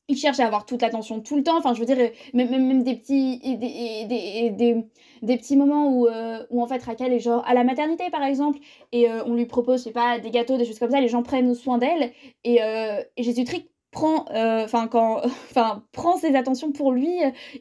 il 0.10 0.18
cherche 0.18 0.40
à 0.40 0.46
avoir 0.46 0.66
toute 0.66 0.82
l'attention 0.82 1.22
tout 1.22 1.38
le 1.38 1.44
temps. 1.44 1.58
Enfin, 1.58 1.74
je 1.74 1.80
veux 1.80 1.86
dire, 1.86 2.10
même, 2.34 2.50
même, 2.50 2.84
des 2.84 2.96
petits, 2.96 3.40
des, 3.40 3.56
des, 3.56 4.50
des, 4.50 4.86
des, 5.22 5.38
petits 5.38 5.56
moments 5.56 5.88
où, 5.94 6.08
euh, 6.08 6.44
où, 6.50 6.62
en 6.62 6.68
fait, 6.68 6.84
Raquel 6.84 7.14
est 7.14 7.20
genre 7.20 7.46
à 7.48 7.54
la 7.54 7.64
maternité, 7.64 8.10
par 8.10 8.24
exemple, 8.24 8.60
et 8.92 9.10
euh, 9.10 9.24
on 9.26 9.36
lui 9.36 9.46
propose, 9.46 9.80
je 9.80 9.84
sais 9.86 9.92
pas, 9.92 10.20
des 10.20 10.32
gâteaux, 10.32 10.58
des 10.58 10.66
choses 10.66 10.80
comme 10.80 10.92
ça, 10.92 11.00
les 11.00 11.08
gens 11.08 11.24
prennent 11.24 11.54
soin 11.54 11.78
d'elle, 11.78 12.12
et, 12.44 12.62
euh, 12.62 13.02
et 13.16 13.24
Jésus-Christ 13.24 13.68
prend 13.92 14.26
enfin 14.32 14.88
quand 14.88 15.22
enfin 15.50 15.84
prend 15.94 16.16
ses 16.16 16.36
attentions 16.36 16.72
pour 16.72 16.92
lui 16.92 17.12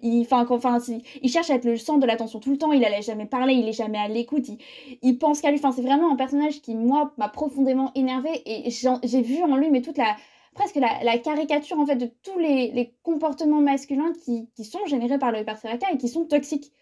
il 0.03 0.21
enfin 0.21 0.47
enfin 0.51 0.77
il 1.23 1.31
cherche 1.31 1.49
à 1.49 1.55
être 1.55 1.65
le 1.65 1.79
centre 1.79 2.01
de 2.01 2.07
l'attention 2.07 2.39
tout 2.39 2.51
le 2.51 2.59
temps 2.59 2.71
il 2.71 2.85
allait 2.85 3.01
jamais 3.01 3.25
parler 3.25 3.55
il 3.55 3.67
est 3.67 3.73
jamais 3.73 3.97
à 3.97 4.09
l'écoute 4.09 4.47
il, 4.47 4.59
il 5.01 5.17
pense 5.17 5.41
qu'à 5.41 5.51
lui 5.51 5.57
enfin 5.57 5.73
c'est 5.73 5.81
vraiment 5.81 6.13
un 6.13 6.17
personnage 6.17 6.61
qui 6.61 6.75
moi 6.75 7.15
m'a 7.17 7.31
profondément 7.31 7.93
énervé 7.95 8.43
et 8.45 8.69
j'ai 8.71 9.23
vu 9.23 9.43
en 9.43 9.57
lui 9.57 9.71
mais 9.71 9.81
toute 9.81 9.97
la 9.97 10.17
presque 10.59 10.77
la, 10.77 11.19
caricature 11.19 11.79
en 11.79 11.87
fait 11.87 11.97
de 11.97 12.11
tous 12.23 12.39
les, 12.39 12.93
comportements 13.03 13.61
masculins 13.61 14.13
qui, 14.25 14.49
sont 14.65 14.85
générés 14.87 15.19
par 15.19 15.31
le 15.31 15.45
patriarcat 15.45 15.93
et 15.93 15.99
qui 15.99 16.09
sont 16.09 16.25
toxiques 16.25 16.73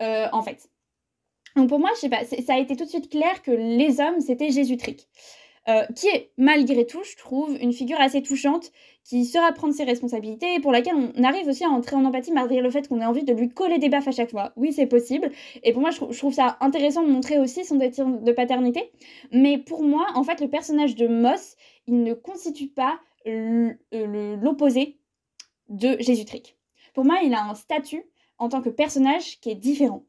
euh, 0.00 0.26
en 0.32 0.42
fait. 0.42 0.70
Donc 1.54 1.68
pour 1.68 1.78
moi, 1.78 1.90
je 1.94 2.00
sais 2.00 2.08
pas, 2.08 2.24
ça 2.24 2.54
a 2.54 2.58
été 2.58 2.76
tout 2.76 2.84
de 2.84 2.90
suite 2.90 3.10
clair 3.10 3.42
que 3.42 3.50
les 3.50 4.00
hommes 4.00 4.20
c'était 4.20 4.50
Jésus 4.50 4.76
Trick. 4.76 5.08
Euh, 5.68 5.84
qui 5.96 6.06
est 6.06 6.30
malgré 6.36 6.86
tout, 6.86 7.02
je 7.02 7.16
trouve, 7.16 7.56
une 7.60 7.72
figure 7.72 8.00
assez 8.00 8.22
touchante, 8.22 8.70
qui 9.02 9.24
sera 9.24 9.50
prendre 9.50 9.74
ses 9.74 9.82
responsabilités 9.82 10.54
et 10.54 10.60
pour 10.60 10.70
laquelle 10.70 10.94
on 10.94 11.24
arrive 11.24 11.48
aussi 11.48 11.64
à 11.64 11.68
entrer 11.68 11.96
en 11.96 12.04
empathie 12.04 12.30
malgré 12.30 12.60
le 12.60 12.70
fait 12.70 12.86
qu'on 12.86 13.00
ait 13.00 13.06
envie 13.06 13.24
de 13.24 13.32
lui 13.32 13.48
coller 13.48 13.78
des 13.78 13.88
baffes 13.88 14.06
à 14.06 14.12
chaque 14.12 14.30
fois. 14.30 14.52
Oui, 14.54 14.72
c'est 14.72 14.86
possible. 14.86 15.28
Et 15.64 15.72
pour 15.72 15.80
moi, 15.80 15.90
je, 15.90 15.98
trouve 16.16 16.32
ça 16.32 16.56
intéressant 16.60 17.02
de 17.02 17.10
montrer 17.10 17.40
aussi 17.40 17.64
son 17.64 17.76
désir 17.76 18.06
de 18.06 18.32
paternité. 18.32 18.92
Mais 19.32 19.58
pour 19.58 19.82
moi, 19.82 20.06
en 20.14 20.22
fait, 20.22 20.40
le 20.40 20.48
personnage 20.48 20.94
de 20.94 21.08
Moss, 21.08 21.56
il 21.88 22.04
ne 22.04 22.14
constitue 22.14 22.68
pas 22.68 23.00
l'opposé 23.26 24.98
de 25.68 25.96
Jésus-Tric. 26.00 26.56
Pour 26.94 27.04
moi, 27.04 27.18
il 27.22 27.34
a 27.34 27.44
un 27.44 27.54
statut 27.54 28.04
en 28.38 28.48
tant 28.48 28.62
que 28.62 28.68
personnage 28.68 29.40
qui 29.40 29.50
est 29.50 29.56
différent. 29.56 30.04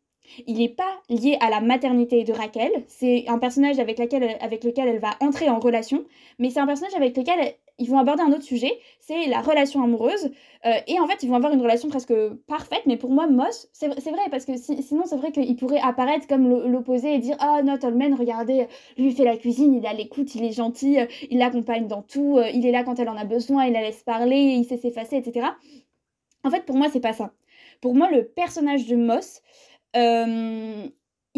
Il 0.45 0.57
n'est 0.57 0.69
pas 0.69 1.01
lié 1.09 1.37
à 1.39 1.49
la 1.49 1.61
maternité 1.61 2.23
de 2.23 2.33
Raquel, 2.33 2.83
c'est 2.87 3.27
un 3.29 3.39
personnage 3.39 3.79
avec, 3.79 3.99
avec 3.99 4.63
lequel 4.63 4.87
elle 4.89 4.99
va 4.99 5.11
entrer 5.21 5.49
en 5.49 5.59
relation, 5.59 6.05
mais 6.37 6.49
c'est 6.49 6.59
un 6.59 6.67
personnage 6.67 6.95
avec 6.95 7.15
lequel 7.15 7.55
ils 7.79 7.89
vont 7.89 7.99
aborder 7.99 8.23
un 8.23 8.31
autre 8.31 8.43
sujet, 8.43 8.71
c'est 8.99 9.27
la 9.27 9.41
relation 9.41 9.83
amoureuse. 9.83 10.31
Euh, 10.65 10.71
et 10.87 10.99
en 10.99 11.07
fait, 11.07 11.21
ils 11.21 11.29
vont 11.29 11.35
avoir 11.35 11.53
une 11.53 11.61
relation 11.61 11.89
presque 11.89 12.13
parfaite, 12.47 12.81
mais 12.85 12.97
pour 12.97 13.11
moi, 13.11 13.27
Moss, 13.27 13.69
c'est 13.73 13.87
vrai, 13.87 14.21
parce 14.31 14.45
que 14.45 14.57
sinon, 14.57 15.03
c'est 15.05 15.17
vrai 15.17 15.31
qu'il 15.31 15.55
pourrait 15.55 15.79
apparaître 15.79 16.27
comme 16.27 16.47
l'opposé 16.65 17.13
et 17.13 17.19
dire 17.19 17.35
Ah, 17.39 17.61
oh, 17.63 17.77
Tolman, 17.77 18.15
regardez, 18.15 18.67
lui 18.97 19.11
fait 19.11 19.23
la 19.23 19.37
cuisine, 19.37 19.73
il 19.75 19.85
a 19.85 19.93
l'écoute, 19.93 20.33
il 20.35 20.43
est 20.43 20.53
gentil, 20.53 20.99
euh, 20.99 21.05
il 21.29 21.37
l'accompagne 21.37 21.87
dans 21.87 22.01
tout, 22.01 22.37
euh, 22.37 22.49
il 22.49 22.65
est 22.65 22.71
là 22.71 22.83
quand 22.83 22.99
elle 22.99 23.09
en 23.09 23.17
a 23.17 23.25
besoin, 23.25 23.65
il 23.65 23.73
la 23.73 23.81
laisse 23.81 24.03
parler, 24.03 24.37
il 24.37 24.65
sait 24.65 24.77
s'effacer, 24.77 25.17
etc. 25.17 25.47
En 26.43 26.49
fait, 26.49 26.65
pour 26.65 26.75
moi, 26.77 26.87
c'est 26.91 26.99
pas 26.99 27.13
ça. 27.13 27.33
Pour 27.81 27.93
moi, 27.93 28.09
le 28.09 28.25
personnage 28.25 28.87
de 28.87 28.95
Moss, 28.95 29.41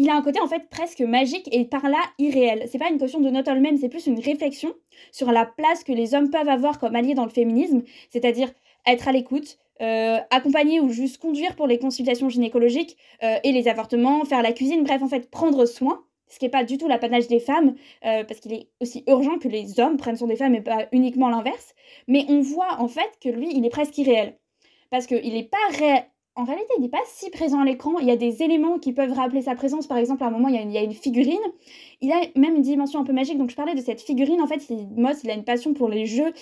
il 0.00 0.08
a 0.08 0.16
un 0.16 0.22
côté 0.22 0.40
en 0.40 0.48
fait 0.48 0.70
presque 0.70 1.02
magique 1.02 1.46
et 1.52 1.66
par 1.66 1.86
là 1.86 1.98
irréel. 2.18 2.66
C'est 2.72 2.78
pas 2.78 2.88
une 2.88 2.96
question 2.96 3.20
de 3.20 3.28
not 3.28 3.42
all 3.46 3.60
men, 3.60 3.76
c'est 3.76 3.90
plus 3.90 4.06
une 4.06 4.18
réflexion 4.18 4.72
sur 5.12 5.30
la 5.30 5.44
place 5.44 5.84
que 5.84 5.92
les 5.92 6.14
hommes 6.14 6.30
peuvent 6.30 6.48
avoir 6.48 6.78
comme 6.78 6.96
alliés 6.96 7.12
dans 7.12 7.26
le 7.26 7.30
féminisme, 7.30 7.82
c'est-à-dire 8.08 8.50
être 8.86 9.08
à 9.08 9.12
l'écoute, 9.12 9.58
euh, 9.82 10.18
accompagner 10.30 10.80
ou 10.80 10.88
juste 10.88 11.18
conduire 11.18 11.54
pour 11.54 11.66
les 11.66 11.78
consultations 11.78 12.30
gynécologiques 12.30 12.96
euh, 13.22 13.36
et 13.44 13.52
les 13.52 13.68
avortements, 13.68 14.24
faire 14.24 14.42
la 14.42 14.52
cuisine, 14.52 14.84
bref 14.84 15.02
en 15.02 15.08
fait 15.08 15.30
prendre 15.30 15.66
soin, 15.66 16.02
ce 16.28 16.38
qui 16.38 16.46
n'est 16.46 16.50
pas 16.50 16.64
du 16.64 16.78
tout 16.78 16.88
l'apanage 16.88 17.28
des 17.28 17.40
femmes, 17.40 17.74
euh, 18.06 18.24
parce 18.24 18.40
qu'il 18.40 18.54
est 18.54 18.68
aussi 18.80 19.04
urgent 19.06 19.38
que 19.38 19.48
les 19.48 19.80
hommes 19.80 19.98
prennent 19.98 20.16
soin 20.16 20.28
des 20.28 20.36
femmes 20.36 20.54
et 20.54 20.62
pas 20.62 20.86
uniquement 20.92 21.28
l'inverse. 21.28 21.74
Mais 22.08 22.24
on 22.30 22.40
voit 22.40 22.80
en 22.80 22.88
fait 22.88 23.18
que 23.22 23.28
lui, 23.28 23.50
il 23.54 23.66
est 23.66 23.70
presque 23.70 23.98
irréel. 23.98 24.38
Parce 24.88 25.06
qu'il 25.06 25.34
n'est 25.34 25.44
pas 25.44 25.58
réel 25.78 26.04
en 26.40 26.44
réalité, 26.44 26.72
il 26.78 26.80
n'est 26.80 26.88
pas 26.88 27.02
si 27.06 27.28
présent 27.28 27.60
à 27.60 27.66
l'écran. 27.66 27.98
Il 27.98 28.06
y 28.06 28.10
a 28.10 28.16
des 28.16 28.42
éléments 28.42 28.78
qui 28.78 28.94
peuvent 28.94 29.12
rappeler 29.12 29.42
sa 29.42 29.54
présence. 29.54 29.86
Par 29.86 29.98
exemple, 29.98 30.24
à 30.24 30.28
un 30.28 30.30
moment, 30.30 30.48
il 30.48 30.54
y 30.72 30.78
a 30.78 30.82
une, 30.82 30.94
figurine. 30.94 31.38
Il 32.00 32.10
a 32.12 32.20
même 32.34 32.56
une 32.56 32.62
dimension 32.62 32.98
un 32.98 33.04
peu 33.04 33.12
magique. 33.12 33.36
Donc, 33.36 33.50
je 33.50 33.56
parlais 33.56 33.74
de 33.74 33.80
cette 33.82 34.00
figurine. 34.00 34.40
En 34.40 34.46
fait, 34.46 34.66
Moss, 34.96 35.22
il 35.22 35.30
a 35.30 35.34
une 35.34 35.44
passion 35.44 35.74
pour 35.74 35.90
les 35.90 36.06
jeux. 36.06 36.32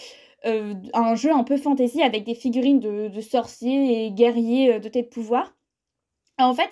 Euh, 0.46 0.74
un 0.94 1.16
jeu 1.16 1.32
un 1.32 1.42
peu 1.42 1.56
fantasy 1.56 2.00
avec 2.00 2.22
des 2.22 2.36
figurines 2.36 2.78
de, 2.78 3.20
sorciers 3.20 4.06
et 4.06 4.12
guerriers 4.12 4.74
euh, 4.74 4.78
dotés 4.78 5.02
de 5.02 5.08
pouvoir. 5.08 5.56
en 6.38 6.54
fait, 6.54 6.70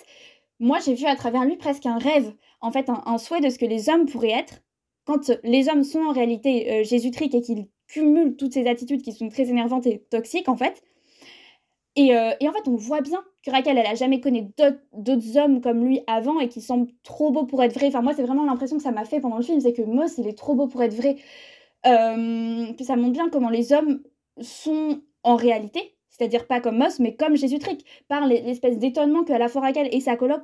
moi, 0.61 0.79
j'ai 0.85 0.95
vu 0.95 1.07
à 1.07 1.17
travers 1.17 1.45
lui 1.45 1.57
presque 1.57 1.85
un 1.85 1.99
rêve. 1.99 2.33
En 2.61 2.71
fait, 2.71 2.89
un, 2.89 3.19
souhait 3.19 3.41
de 3.41 3.51
ce 3.51 3.59
que 3.59 3.67
les 3.67 3.89
hommes 3.89 4.07
pourraient 4.07 4.39
être 4.39 4.63
quand 5.05 5.33
les 5.43 5.69
hommes 5.69 5.83
sont 5.83 6.01
en 6.01 6.13
réalité 6.13 6.71
euh, 6.71 6.85
jésutriques 6.85 7.35
et 7.35 7.41
qu'ils 7.41 7.67
cumulent 7.89 8.37
toutes 8.37 8.53
ces 8.53 8.69
attitudes 8.69 9.03
qui 9.03 9.13
sont 9.13 9.29
très 9.29 9.49
énervantes 9.49 9.87
et 9.87 9.99
toxiques, 10.11 10.49
en 10.49 10.57
fait 10.57 10.83
euh, 11.99 12.33
et, 12.41 12.49
en 12.49 12.53
fait, 12.53 12.69
on 12.69 12.77
voit 12.77 13.01
bien 13.01 13.23
que 13.45 13.51
Raquel, 13.51 13.79
elle 13.79 13.87
a 13.87 13.95
jamais 13.95 14.21
connu 14.21 14.49
d'autres 14.93 15.39
hommes 15.39 15.61
comme 15.61 15.85
lui 15.85 16.01
avant 16.07 16.41
et 16.41 16.49
qui 16.49 16.61
semblent 16.61 16.91
trop 17.03 17.31
beaux 17.31 17.45
pour 17.47 17.63
être 17.63 17.75
vrais. 17.75 17.89
Enfin, 17.89 18.03
moi, 18.03 18.13
c'est 18.15 18.23
vraiment 18.23 18.45
l'impression 18.45 18.77
que 18.77 18.83
ça 18.83 18.93
m'a 18.93 19.05
fait 19.05 19.21
pendant 19.21 19.39
le 19.39 19.43
film, 19.43 19.61
c'est 19.61 19.73
que 19.73 19.83
Moss, 19.83 20.19
il 20.19 20.27
est 20.27 20.37
trop 20.37 20.55
beau 20.55 20.67
pour 20.67 20.83
être 20.83 20.95
vrai. 20.95 21.17
Euh, 21.87 22.73
que 22.73 22.85
ça 22.85 22.97
montre 22.97 23.13
bien 23.13 23.29
comment 23.31 23.49
les 23.49 23.73
hommes 23.73 24.03
sont 24.41 25.01
en 25.23 25.37
réalité, 25.37 25.97
c'est-à-dire 26.11 26.47
pas 26.47 26.61
comme 26.61 26.79
Moss, 26.79 26.99
mais 26.99 27.15
comme 27.15 27.37
Jésus 27.37 27.59
Trick, 27.59 27.85
par 28.09 28.27
l'espèce 28.27 28.79
d'étonnement 28.79 29.25
que 29.25 29.33
à 29.33 29.39
la 29.39 29.49
fois 29.49 29.63
Raquel 29.63 29.89
et 29.93 30.01
sa 30.01 30.17
coloc 30.17 30.43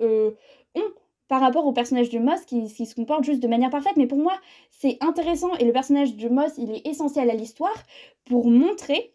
euh, 0.00 0.32
ont 0.74 0.92
par 1.28 1.40
rapport 1.40 1.66
au 1.66 1.72
personnage 1.72 2.10
de 2.10 2.18
Moss 2.18 2.44
qui, 2.44 2.68
se 2.68 2.94
comporte 2.94 3.24
juste 3.24 3.42
de 3.42 3.48
manière 3.48 3.70
parfaite. 3.70 3.96
Mais 3.96 4.06
pour 4.06 4.18
moi, 4.18 4.34
c'est 4.70 4.98
intéressant 5.00 5.54
et 5.58 5.64
le 5.64 5.72
personnage 5.72 6.14
de 6.14 6.28
Moss, 6.28 6.52
il 6.58 6.70
est 6.72 6.86
essentiel 6.86 7.30
à 7.30 7.34
l'histoire 7.34 7.82
pour 8.26 8.50
montrer 8.50 9.11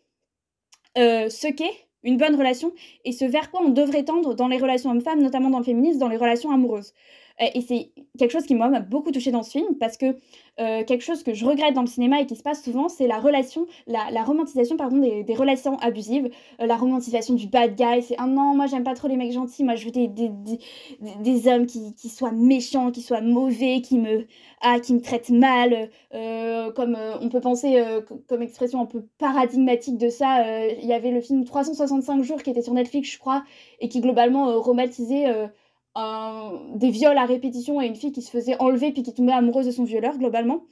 euh, 0.97 1.29
ce 1.29 1.47
qu'est 1.47 1.87
une 2.03 2.17
bonne 2.17 2.35
relation 2.35 2.73
et 3.05 3.11
ce 3.11 3.25
vers 3.25 3.51
quoi 3.51 3.61
on 3.63 3.69
devrait 3.69 4.03
tendre 4.03 4.33
dans 4.33 4.47
les 4.47 4.57
relations 4.57 4.91
hommes-femmes, 4.91 5.21
notamment 5.21 5.49
dans 5.49 5.59
le 5.59 5.63
féminisme, 5.63 5.99
dans 5.99 6.07
les 6.07 6.17
relations 6.17 6.51
amoureuses. 6.51 6.93
Euh, 7.41 7.45
et 7.53 7.61
c'est 7.61 7.91
quelque 8.17 8.31
chose 8.31 8.45
qui, 8.45 8.55
moi, 8.55 8.67
m'a 8.69 8.79
beaucoup 8.79 9.11
touché 9.11 9.31
dans 9.31 9.43
ce 9.43 9.51
film 9.51 9.75
parce 9.79 9.97
que 9.97 10.17
euh, 10.59 10.83
quelque 10.83 11.03
chose 11.03 11.21
que 11.21 11.33
je 11.33 11.45
regrette 11.45 11.75
dans 11.75 11.81
le 11.81 11.87
cinéma 11.87 12.19
et 12.19 12.25
qui 12.25 12.35
se 12.35 12.41
passe 12.41 12.63
souvent, 12.63 12.89
c'est 12.89 13.05
la 13.05 13.19
relation, 13.19 13.67
la, 13.85 14.23
romantisation 14.23 14.75
pardon, 14.75 14.97
des, 14.97 15.35
relations 15.35 15.77
abusives, 15.77 16.29
euh, 16.59 16.65
la 16.65 16.75
romantisation 16.77 17.35
du 17.35 17.47
bad 17.47 17.75
guy. 17.75 18.01
C'est 18.01 18.15
ah 18.17 18.25
non, 18.25 18.55
moi 18.55 18.65
j'aime 18.65 18.83
pas 18.83 18.95
trop 18.95 19.07
les 19.07 19.17
mecs 19.17 19.33
gentils, 19.33 19.63
moi 19.63 19.75
je 19.75 19.85
veux 19.85 19.91
des, 19.91 20.07
des, 20.07 20.31
des, 20.99 21.47
hommes 21.47 21.67
qui, 21.67 21.93
qui, 21.93 22.09
soient 22.09 22.31
méchants, 22.31 22.91
qui 22.91 23.01
soient 23.01 23.21
mauvais, 23.21 23.81
qui 23.81 23.99
me, 23.99 24.25
ah, 24.61 24.79
qui 24.79 24.95
me 24.95 25.01
traitent 25.01 25.29
mal. 25.29 25.89
comme 26.75 26.97
on 27.21 27.29
peut 27.29 27.41
penser 27.41 27.83
comme 28.27 28.41
expression 28.41 28.81
un 28.81 28.85
peu 28.85 29.05
paradigmatique 29.19 29.97
de 29.97 30.09
ça, 30.09 30.67
il 30.69 30.85
y 30.85 30.93
avait 30.93 31.11
le 31.11 31.21
film 31.21 31.43
365 31.43 32.23
jours 32.23 32.41
qui 32.41 32.49
était 32.49 32.63
sur 32.63 32.73
Netflix, 32.73 33.11
je 33.11 33.19
crois, 33.19 33.43
et 33.79 33.89
qui 33.89 34.01
globalement 34.01 34.59
romantisait 34.59 35.49
des 36.75 36.89
viols 36.89 37.17
à 37.17 37.25
répétition 37.25 37.81
et 37.81 37.87
une 37.87 37.95
fille 37.95 38.11
qui 38.11 38.21
se 38.21 38.29
faisait 38.29 38.59
enlever 38.61 38.91
puis 38.91 39.03
qui 39.03 39.13
tombait 39.13 39.33
amoureuse 39.33 39.65
de 39.65 39.71
son 39.71 39.83
violeur, 39.83 40.17
globalement. 40.17 40.63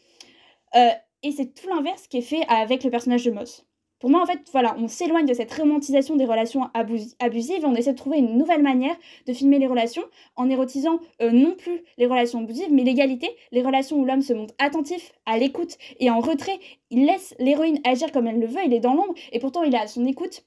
Euh, 0.76 0.90
et 1.24 1.32
c'est 1.32 1.54
tout 1.54 1.68
l'inverse 1.68 2.08
qui 2.08 2.18
est 2.18 2.22
fait 2.22 2.46
avec 2.48 2.84
le 2.84 2.90
personnage 2.90 3.24
de 3.26 3.32
Moss. 3.32 3.66
Pour 4.00 4.10
moi, 4.10 4.22
en 4.22 4.26
fait, 4.26 4.40
voilà, 4.52 4.76
on 4.78 4.88
s'éloigne 4.88 5.26
de 5.26 5.34
cette 5.34 5.52
romantisation 5.54 6.16
des 6.16 6.26
relations 6.26 6.70
abusives 6.74 7.64
et 7.64 7.66
on 7.66 7.74
essaie 7.74 7.94
de 7.94 7.98
trouver 7.98 8.18
une 8.18 8.38
nouvelle 8.38 8.62
manière 8.62 8.96
de 9.26 9.34
filmer 9.34 9.58
les 9.58 9.68
relations 9.68 10.04
en 10.36 10.50
érotisant 10.50 11.00
euh, 11.22 11.32
non 11.32 11.56
plus 11.56 11.82
les 11.98 12.06
relations 12.06 12.40
abusives, 12.44 12.72
mais 12.72 12.84
l'égalité, 12.84 13.30
les 13.52 13.64
relations 13.64 13.98
où 13.98 14.06
l'homme 14.06 14.22
se 14.22 14.34
montre 14.34 14.54
attentif, 14.60 15.14
à 15.26 15.38
l'écoute 15.38 15.78
et 16.00 16.12
en 16.12 16.20
retrait. 16.20 16.60
Il 16.92 17.06
laisse 17.06 17.34
l'héroïne 17.40 17.80
agir 17.86 18.12
comme 18.12 18.28
elle 18.28 18.40
le 18.40 18.48
veut, 18.48 18.60
il 18.66 18.74
est 18.74 18.80
dans 18.80 18.94
l'ombre 18.94 19.16
et 19.32 19.40
pourtant 19.40 19.64
il 19.64 19.74
est 19.74 19.80
à 19.80 19.88
son 19.88 20.06
écoute. 20.06 20.44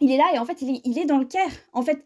Il 0.00 0.10
est 0.10 0.18
là 0.18 0.26
et 0.34 0.38
en 0.38 0.44
fait, 0.44 0.60
il 0.60 0.76
est, 0.76 0.80
il 0.84 0.98
est 0.98 1.06
dans 1.06 1.18
le 1.18 1.24
cœur. 1.24 1.48
En 1.72 1.82
fait, 1.82 2.04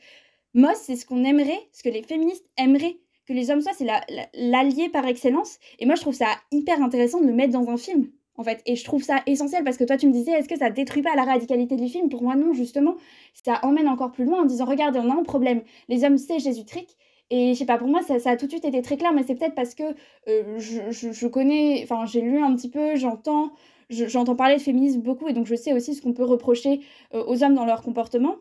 Moss, 0.56 0.78
c'est 0.78 0.96
ce 0.96 1.06
qu'on 1.06 1.22
aimerait, 1.22 1.68
ce 1.72 1.84
que 1.84 1.90
les 1.90 2.02
féministes 2.02 2.46
aimeraient 2.56 2.96
que 3.28 3.32
les 3.32 3.50
hommes 3.50 3.60
soient, 3.60 3.72
c'est 3.76 3.86
l'allié 4.34 4.88
par 4.88 5.06
excellence. 5.06 5.58
Et 5.78 5.86
moi, 5.86 5.96
je 5.96 6.00
trouve 6.00 6.14
ça 6.14 6.28
hyper 6.50 6.82
intéressant 6.82 7.20
de 7.20 7.26
le 7.26 7.32
mettre 7.32 7.52
dans 7.52 7.68
un 7.68 7.76
film 7.76 8.08
en 8.38 8.44
fait. 8.44 8.62
Et 8.66 8.76
je 8.76 8.84
trouve 8.84 9.02
ça 9.02 9.22
essentiel 9.26 9.64
parce 9.64 9.76
que 9.76 9.84
toi, 9.84 9.96
tu 9.96 10.06
me 10.06 10.12
disais, 10.12 10.32
est-ce 10.32 10.48
que 10.48 10.58
ça 10.58 10.70
détruit 10.70 11.02
pas 11.02 11.14
la 11.14 11.24
radicalité 11.24 11.76
du 11.76 11.88
film? 11.88 12.08
Pour 12.08 12.22
moi, 12.22 12.36
non, 12.36 12.52
justement. 12.52 12.96
Ça 13.34 13.60
emmène 13.62 13.88
encore 13.88 14.12
plus 14.12 14.24
loin 14.24 14.42
en 14.42 14.44
disant, 14.44 14.64
regardez, 14.64 14.98
on 14.98 15.10
a 15.10 15.14
un 15.14 15.22
problème. 15.22 15.62
Les 15.88 16.04
hommes, 16.04 16.18
c'est 16.18 16.38
Jésus-Tric. 16.38 16.96
Et 17.30 17.54
je 17.54 17.58
sais 17.58 17.66
pas, 17.66 17.78
pour 17.78 17.88
moi, 17.88 18.00
ça, 18.02 18.14
a 18.30 18.36
tout 18.36 18.46
de 18.46 18.50
suite 18.50 18.64
été 18.64 18.82
très 18.82 18.96
clair, 18.96 19.12
mais 19.12 19.24
c'est 19.26 19.34
peut-être 19.34 19.54
parce 19.54 19.74
que 19.74 19.82
euh, 20.28 20.58
je, 20.58 21.26
connais, 21.26 21.80
enfin, 21.82 22.06
j'ai 22.06 22.20
lu 22.20 22.38
un 22.40 22.54
petit 22.54 22.70
peu, 22.70 22.94
j'entends, 22.94 23.50
j'entends 23.90 24.36
parler 24.36 24.56
de 24.56 24.60
féminisme 24.60 25.00
beaucoup, 25.00 25.26
et 25.26 25.32
donc 25.32 25.46
je 25.46 25.56
sais 25.56 25.72
aussi 25.72 25.94
ce 25.96 26.02
qu'on 26.02 26.12
peut 26.12 26.22
reprocher 26.22 26.80
euh, 27.14 27.24
aux 27.26 27.42
hommes 27.42 27.54
dans 27.54 27.64
leur 27.64 27.82
comportement. 27.82 28.36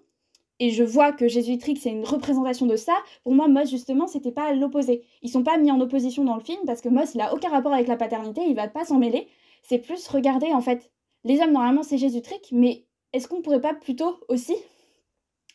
Et 0.60 0.70
je 0.70 0.84
vois 0.84 1.12
que 1.12 1.28
Jésus-Tric, 1.28 1.80
c'est 1.80 1.90
une 1.90 2.06
représentation 2.06 2.66
de 2.66 2.78
ça. 2.78 2.96
Pour 3.24 3.34
moi, 3.34 3.48
Moss, 3.48 3.70
justement, 3.70 4.08
c'était 4.08 4.32
pas 4.32 4.54
l'opposé. 4.54 5.04
Ils 5.22 5.30
sont 5.30 5.44
pas 5.44 5.58
mis 5.58 5.72
en 5.72 5.82
opposition 5.82 6.24
dans 6.24 6.36
le 6.36 6.44
film 6.44 6.60
parce 6.66 6.82
que 6.82 6.90
Moss, 6.90 7.14
il 7.14 7.22
a 7.22 7.34
aucun 7.34 7.50
rapport 7.50 7.74
avec 7.74 7.88
la 7.88 7.98
paternité, 7.98 8.42
il 8.48 8.56
va 8.56 8.68
pas 8.68 8.86
s'en 8.86 8.98
mêler 8.98 9.28
c'est 9.68 9.80
plus 9.80 10.08
regarder 10.08 10.54
en 10.54 10.62
fait. 10.62 10.92
Les 11.24 11.40
hommes, 11.40 11.52
normalement, 11.52 11.84
c'est 11.84 11.98
Jésus-Tric, 11.98 12.50
mais 12.52 12.86
est-ce 13.14 13.28
qu'on 13.28 13.42
pourrait 13.42 13.62
pas 13.62 13.74
plutôt 13.74 14.20
aussi 14.28 14.56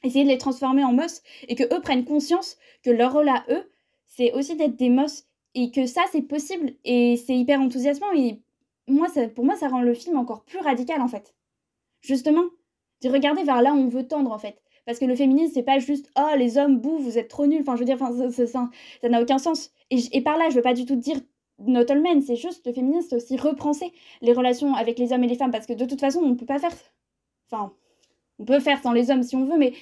essayer 0.03 0.25
de 0.25 0.31
les 0.31 0.39
transformer 0.39 0.83
en 0.83 0.93
mos 0.93 1.23
et 1.47 1.55
que 1.55 1.63
eux 1.75 1.81
prennent 1.81 2.05
conscience 2.05 2.57
que 2.83 2.91
leur 2.91 3.13
rôle 3.13 3.29
à 3.29 3.45
eux, 3.51 3.71
c'est 4.07 4.33
aussi 4.33 4.57
d'être 4.57 4.77
des 4.77 4.89
mos 4.89 5.27
et 5.55 5.71
que 5.71 5.87
ça, 5.87 6.03
c'est 6.11 6.23
possible 6.23 6.75
et 6.85 7.17
c'est 7.17 7.37
hyper 7.37 7.61
enthousiasmant 7.61 8.13
et 8.15 8.41
moi, 8.89 9.09
ça, 9.09 9.29
pour 9.29 9.45
moi, 9.45 9.57
ça 9.57 9.69
rend 9.69 9.83
le 9.83 9.95
film 9.95 10.17
encore 10.17 10.45
plus 10.45 10.59
radical 10.59 11.01
en 11.01 11.09
fait. 11.09 11.35
Justement, 12.01 12.45
de 13.03 13.09
regarder 13.09 13.45
vers 13.45 13.63
là 13.63 13.73
où 13.73 13.77
on 13.77 13.89
veut 13.89 14.09
tendre 14.09 14.33
en 14.33 14.39
fait. 14.39 14.61
Parce 14.87 14.99
que 14.99 15.05
le 15.05 15.14
féminisme, 15.14 15.53
c'est 15.55 15.62
pas 15.62 15.79
juste 15.79 16.11
oh 16.19 16.37
les 16.37 16.59
hommes 16.59 16.79
bouh, 16.79 16.99
vous 16.99 17.19
êtes 17.19 17.29
trop 17.29 17.47
nuls. 17.47 17.61
Enfin, 17.62 17.75
je 17.75 17.81
veux 17.81 17.85
dire, 17.85 17.99
ça 17.99 19.09
n'a 19.09 19.23
aucun 19.23 19.38
sens. 19.38 19.71
Et, 19.90 19.99
et, 20.12 20.21
par 20.21 20.38
là, 20.38 20.49
je 20.51 20.57
veux 20.57 20.62
pas 20.62 20.75
du 20.75 20.85
tout 20.85 20.97
dire 20.97 21.21
not 21.66 21.90
all 21.90 22.01
men, 22.01 22.23
c'est 22.23 22.37
juste 22.37 22.66
le 22.66 22.73
féministe 22.73 23.12
aussi 23.12 23.37
repenser 23.37 23.93
les 24.23 24.33
relations 24.33 24.75
avec 24.75 24.99
les 24.99 25.12
hommes 25.12 25.25
et 25.25 25.29
les 25.29 25.35
femmes. 25.37 25.51
Parce 25.51 25.66
que 25.66 25.73
de 25.73 25.85
toute 25.85 26.01
façon 26.01 26.21
on 26.21 26.35
peut 26.35 26.47
pas 26.47 26.59
faire 26.59 26.73
enfin 27.51 27.73
on 28.38 28.45
peut 28.45 28.61
faire 28.61 28.81
sans 28.83 28.93
les 28.93 29.11
hommes 29.11 29.23
si 29.23 29.37
on 29.37 29.45
veut 29.45 29.59
mais 29.59 29.75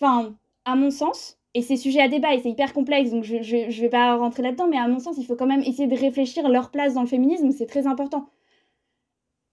enfin 0.00 0.34
à 0.64 0.76
mon 0.76 0.90
sens 0.90 1.38
et 1.54 1.62
c'est 1.62 1.76
sujet 1.76 2.00
à 2.00 2.08
débat 2.08 2.34
et 2.34 2.40
c'est 2.40 2.50
hyper 2.50 2.72
complexe 2.72 3.10
donc 3.10 3.24
je, 3.24 3.42
je, 3.42 3.70
je 3.70 3.80
vais 3.80 3.88
pas 3.88 4.16
rentrer 4.16 4.42
là-dedans 4.42 4.68
mais 4.68 4.78
à 4.78 4.86
mon 4.86 5.00
sens 5.00 5.16
il 5.18 5.26
faut 5.26 5.36
quand 5.36 5.46
même 5.46 5.62
essayer 5.62 5.88
de 5.88 5.96
réfléchir 5.96 6.48
leur 6.48 6.70
place 6.70 6.94
dans 6.94 7.02
le 7.02 7.08
féminisme. 7.08 7.50
C'est 7.52 7.66
très 7.66 7.86
important 7.86 8.28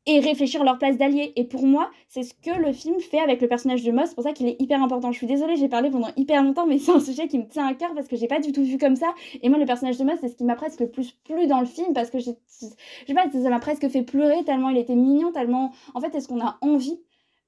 et 0.08 0.20
réfléchir 0.20 0.64
leur 0.64 0.80
place 0.80 0.98
d'alliés. 0.98 1.34
Et 1.36 1.44
pour 1.44 1.66
moi, 1.66 1.92
c'est 2.08 2.24
ce 2.24 2.34
que 2.34 2.58
le 2.58 2.72
film 2.72 3.00
fait 3.00 3.20
avec 3.20 3.42
le 3.42 3.48
personnage 3.48 3.84
de 3.84 3.92
Moss. 3.92 4.10
C'est 4.10 4.16
pour 4.16 4.24
ça 4.24 4.34
qu'il 4.34 4.48
est 4.48 4.60
hyper 4.60 4.82
important. 4.82 5.12
Je 5.12 5.18
suis 5.18 5.28
désolée, 5.28 5.58
j'ai 5.58 5.68
parlé 5.70 5.92
pendant 5.92 6.10
hyper 6.16 6.44
longtemps, 6.44 6.66
mais 6.66 6.80
c'est 6.80 6.92
un 6.92 7.00
sujet 7.00 7.28
qui 7.28 7.38
me 7.38 7.48
tient 7.48 7.68
à 7.68 7.74
cœur 7.74 7.94
parce 7.94 8.08
que 8.08 8.16
j'ai 8.16 8.28
pas 8.28 8.40
du 8.40 8.52
tout 8.52 8.64
vu 8.64 8.78
comme 8.78 8.96
ça. 8.96 9.14
Et 9.44 9.50
moi, 9.50 9.60
le 9.60 9.66
personnage 9.66 9.98
de 9.98 10.04
Moss, 10.04 10.18
c'est 10.22 10.30
ce 10.30 10.36
qui 10.36 10.46
m'a 10.46 10.56
presque 10.56 10.80
le 10.80 10.90
plus 10.90 11.12
plu 11.12 11.46
dans 11.48 11.60
le 11.60 11.66
film 11.66 11.94
parce 11.94 12.10
que 12.10 12.20
j'ai, 12.20 12.32
je 12.62 12.68
sais 13.06 13.14
pas, 13.14 13.30
ça 13.30 13.50
m'a 13.50 13.60
presque 13.60 13.88
fait 13.90 14.04
pleurer 14.04 14.44
tellement 14.44 14.70
il 14.70 14.78
était 14.78 14.96
mignon, 14.96 15.32
tellement. 15.32 15.72
En 15.94 16.02
fait, 16.02 16.16
est-ce 16.16 16.28
qu'on 16.28 16.42
a 16.42 16.58
envie 16.62 17.00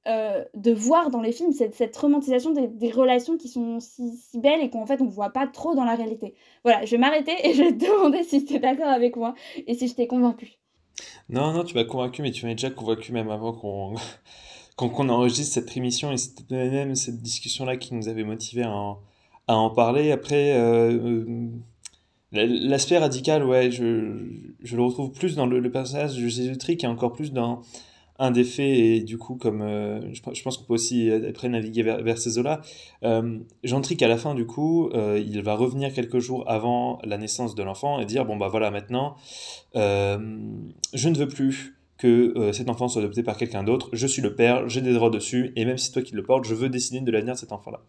euh, 0.08 0.44
de 0.54 0.72
voir 0.72 1.10
dans 1.10 1.22
les 1.22 1.32
films 1.32 1.52
cette, 1.52 1.76
cette 1.76 1.96
romantisation 1.96 2.52
des, 2.52 2.92
relations 2.92 3.38
qui 3.38 3.50
sont 3.50 3.80
si, 3.80 4.16
si 4.18 4.40
belles 4.40 4.62
et 4.62 4.70
qu'en 4.70 4.86
fait 4.86 5.02
on 5.02 5.08
voit 5.08 5.30
pas 5.32 5.46
trop 5.46 5.76
dans 5.76 5.84
la 5.84 5.96
réalité. 5.96 6.36
Voilà, 6.64 6.86
je 6.86 6.92
vais 6.92 6.98
m'arrêter 6.98 7.34
et 7.44 7.54
je 7.54 7.64
vais 7.64 7.74
te 7.74 7.86
demander 7.86 8.24
si 8.24 8.46
tu 8.46 8.56
es 8.56 8.60
d'accord 8.60 8.88
avec 8.88 9.18
moi 9.18 9.36
et 9.68 9.74
si 9.74 9.88
je 9.88 9.96
t'ai 9.96 10.08
convaincu. 10.08 10.59
Non, 11.30 11.54
non, 11.54 11.64
tu 11.64 11.76
m'as 11.76 11.84
convaincu, 11.84 12.22
mais 12.22 12.32
tu 12.32 12.46
m'as 12.46 12.54
déjà 12.54 12.70
convaincu 12.70 13.12
même 13.12 13.30
avant 13.30 13.54
qu'on 13.54 13.96
qu'on 14.76 15.10
enregistre 15.10 15.54
cette 15.54 15.76
émission 15.76 16.12
et 16.12 16.18
c'était 16.18 16.56
même 16.56 16.96
cette 16.96 17.22
discussion-là 17.22 17.76
qui 17.78 17.94
nous 17.94 18.08
avait 18.08 18.24
motivé 18.24 18.64
à 18.64 18.98
en, 19.48 19.70
parler. 19.72 20.12
Après, 20.12 20.54
euh, 20.58 20.92
euh, 20.92 21.50
l'aspect 22.32 22.98
radical, 22.98 23.44
ouais, 23.44 23.72
je, 23.72 24.26
je, 24.62 24.78
le 24.78 24.84
retrouve 24.84 25.12
plus 25.12 25.36
dans 25.36 25.46
le, 25.46 25.70
personnage 25.70 26.16
de 26.16 26.28
Jésus 26.28 26.58
qui 26.58 26.86
est 26.86 26.86
encore 26.86 27.12
plus 27.12 27.34
dans 27.34 27.62
un 28.20 28.32
des 28.32 28.44
faits, 28.44 28.78
et 28.78 29.00
du 29.02 29.18
coup, 29.18 29.36
comme 29.36 29.62
euh, 29.62 30.14
je, 30.14 30.44
pense 30.44 30.58
qu'on 30.58 30.66
peut 30.66 30.74
aussi 30.74 31.10
après 31.10 31.50
naviguer 31.50 31.84
vers, 31.84 32.18
ces 32.18 32.38
eaux-là, 32.38 32.62
euh, 33.04 33.40
à 34.02 34.08
la 34.08 34.18
fin, 34.18 34.36
du 34.36 34.46
coup, 34.46 34.90
euh, 34.90 35.22
il 35.26 35.42
va 35.42 35.56
revenir 35.56 35.94
quelques 35.94 36.20
jours 36.20 36.44
avant 36.48 37.00
la 37.04 37.18
naissance 37.18 37.56
de 37.56 37.64
l'enfant 37.64 38.00
et 38.00 38.06
dire 38.06 38.26
Bon, 38.26 38.36
bah 38.36 38.50
voilà, 38.50 38.72
maintenant, 38.72 39.16
euh, 39.76 40.38
je 40.94 41.10
ne 41.10 41.16
veux 41.16 41.28
plus 41.28 41.79
que 42.00 42.52
cet 42.54 42.70
enfant 42.70 42.88
soit 42.88 43.02
adopté 43.02 43.22
par 43.22 43.38
quelqu'un 43.38 43.64
d'autre, 43.64 43.90
je 43.94 44.08
suis 44.08 44.22
le 44.22 44.34
père, 44.34 44.68
j'ai 44.68 44.82
des 44.82 44.94
droits 44.94 45.12
dessus, 45.12 45.52
et 45.56 45.66
même 45.66 45.78
si 45.78 45.88
c'est 45.88 45.92
toi 45.92 46.02
qui 46.02 46.16
le 46.16 46.24
portes, 46.24 46.46
je 46.46 46.56
veux 46.56 46.70
décider 46.70 47.02
de 47.02 47.12
l'avenir 47.12 47.36
de 47.36 47.40
cet 47.40 47.52
enfant-là. 47.52 47.82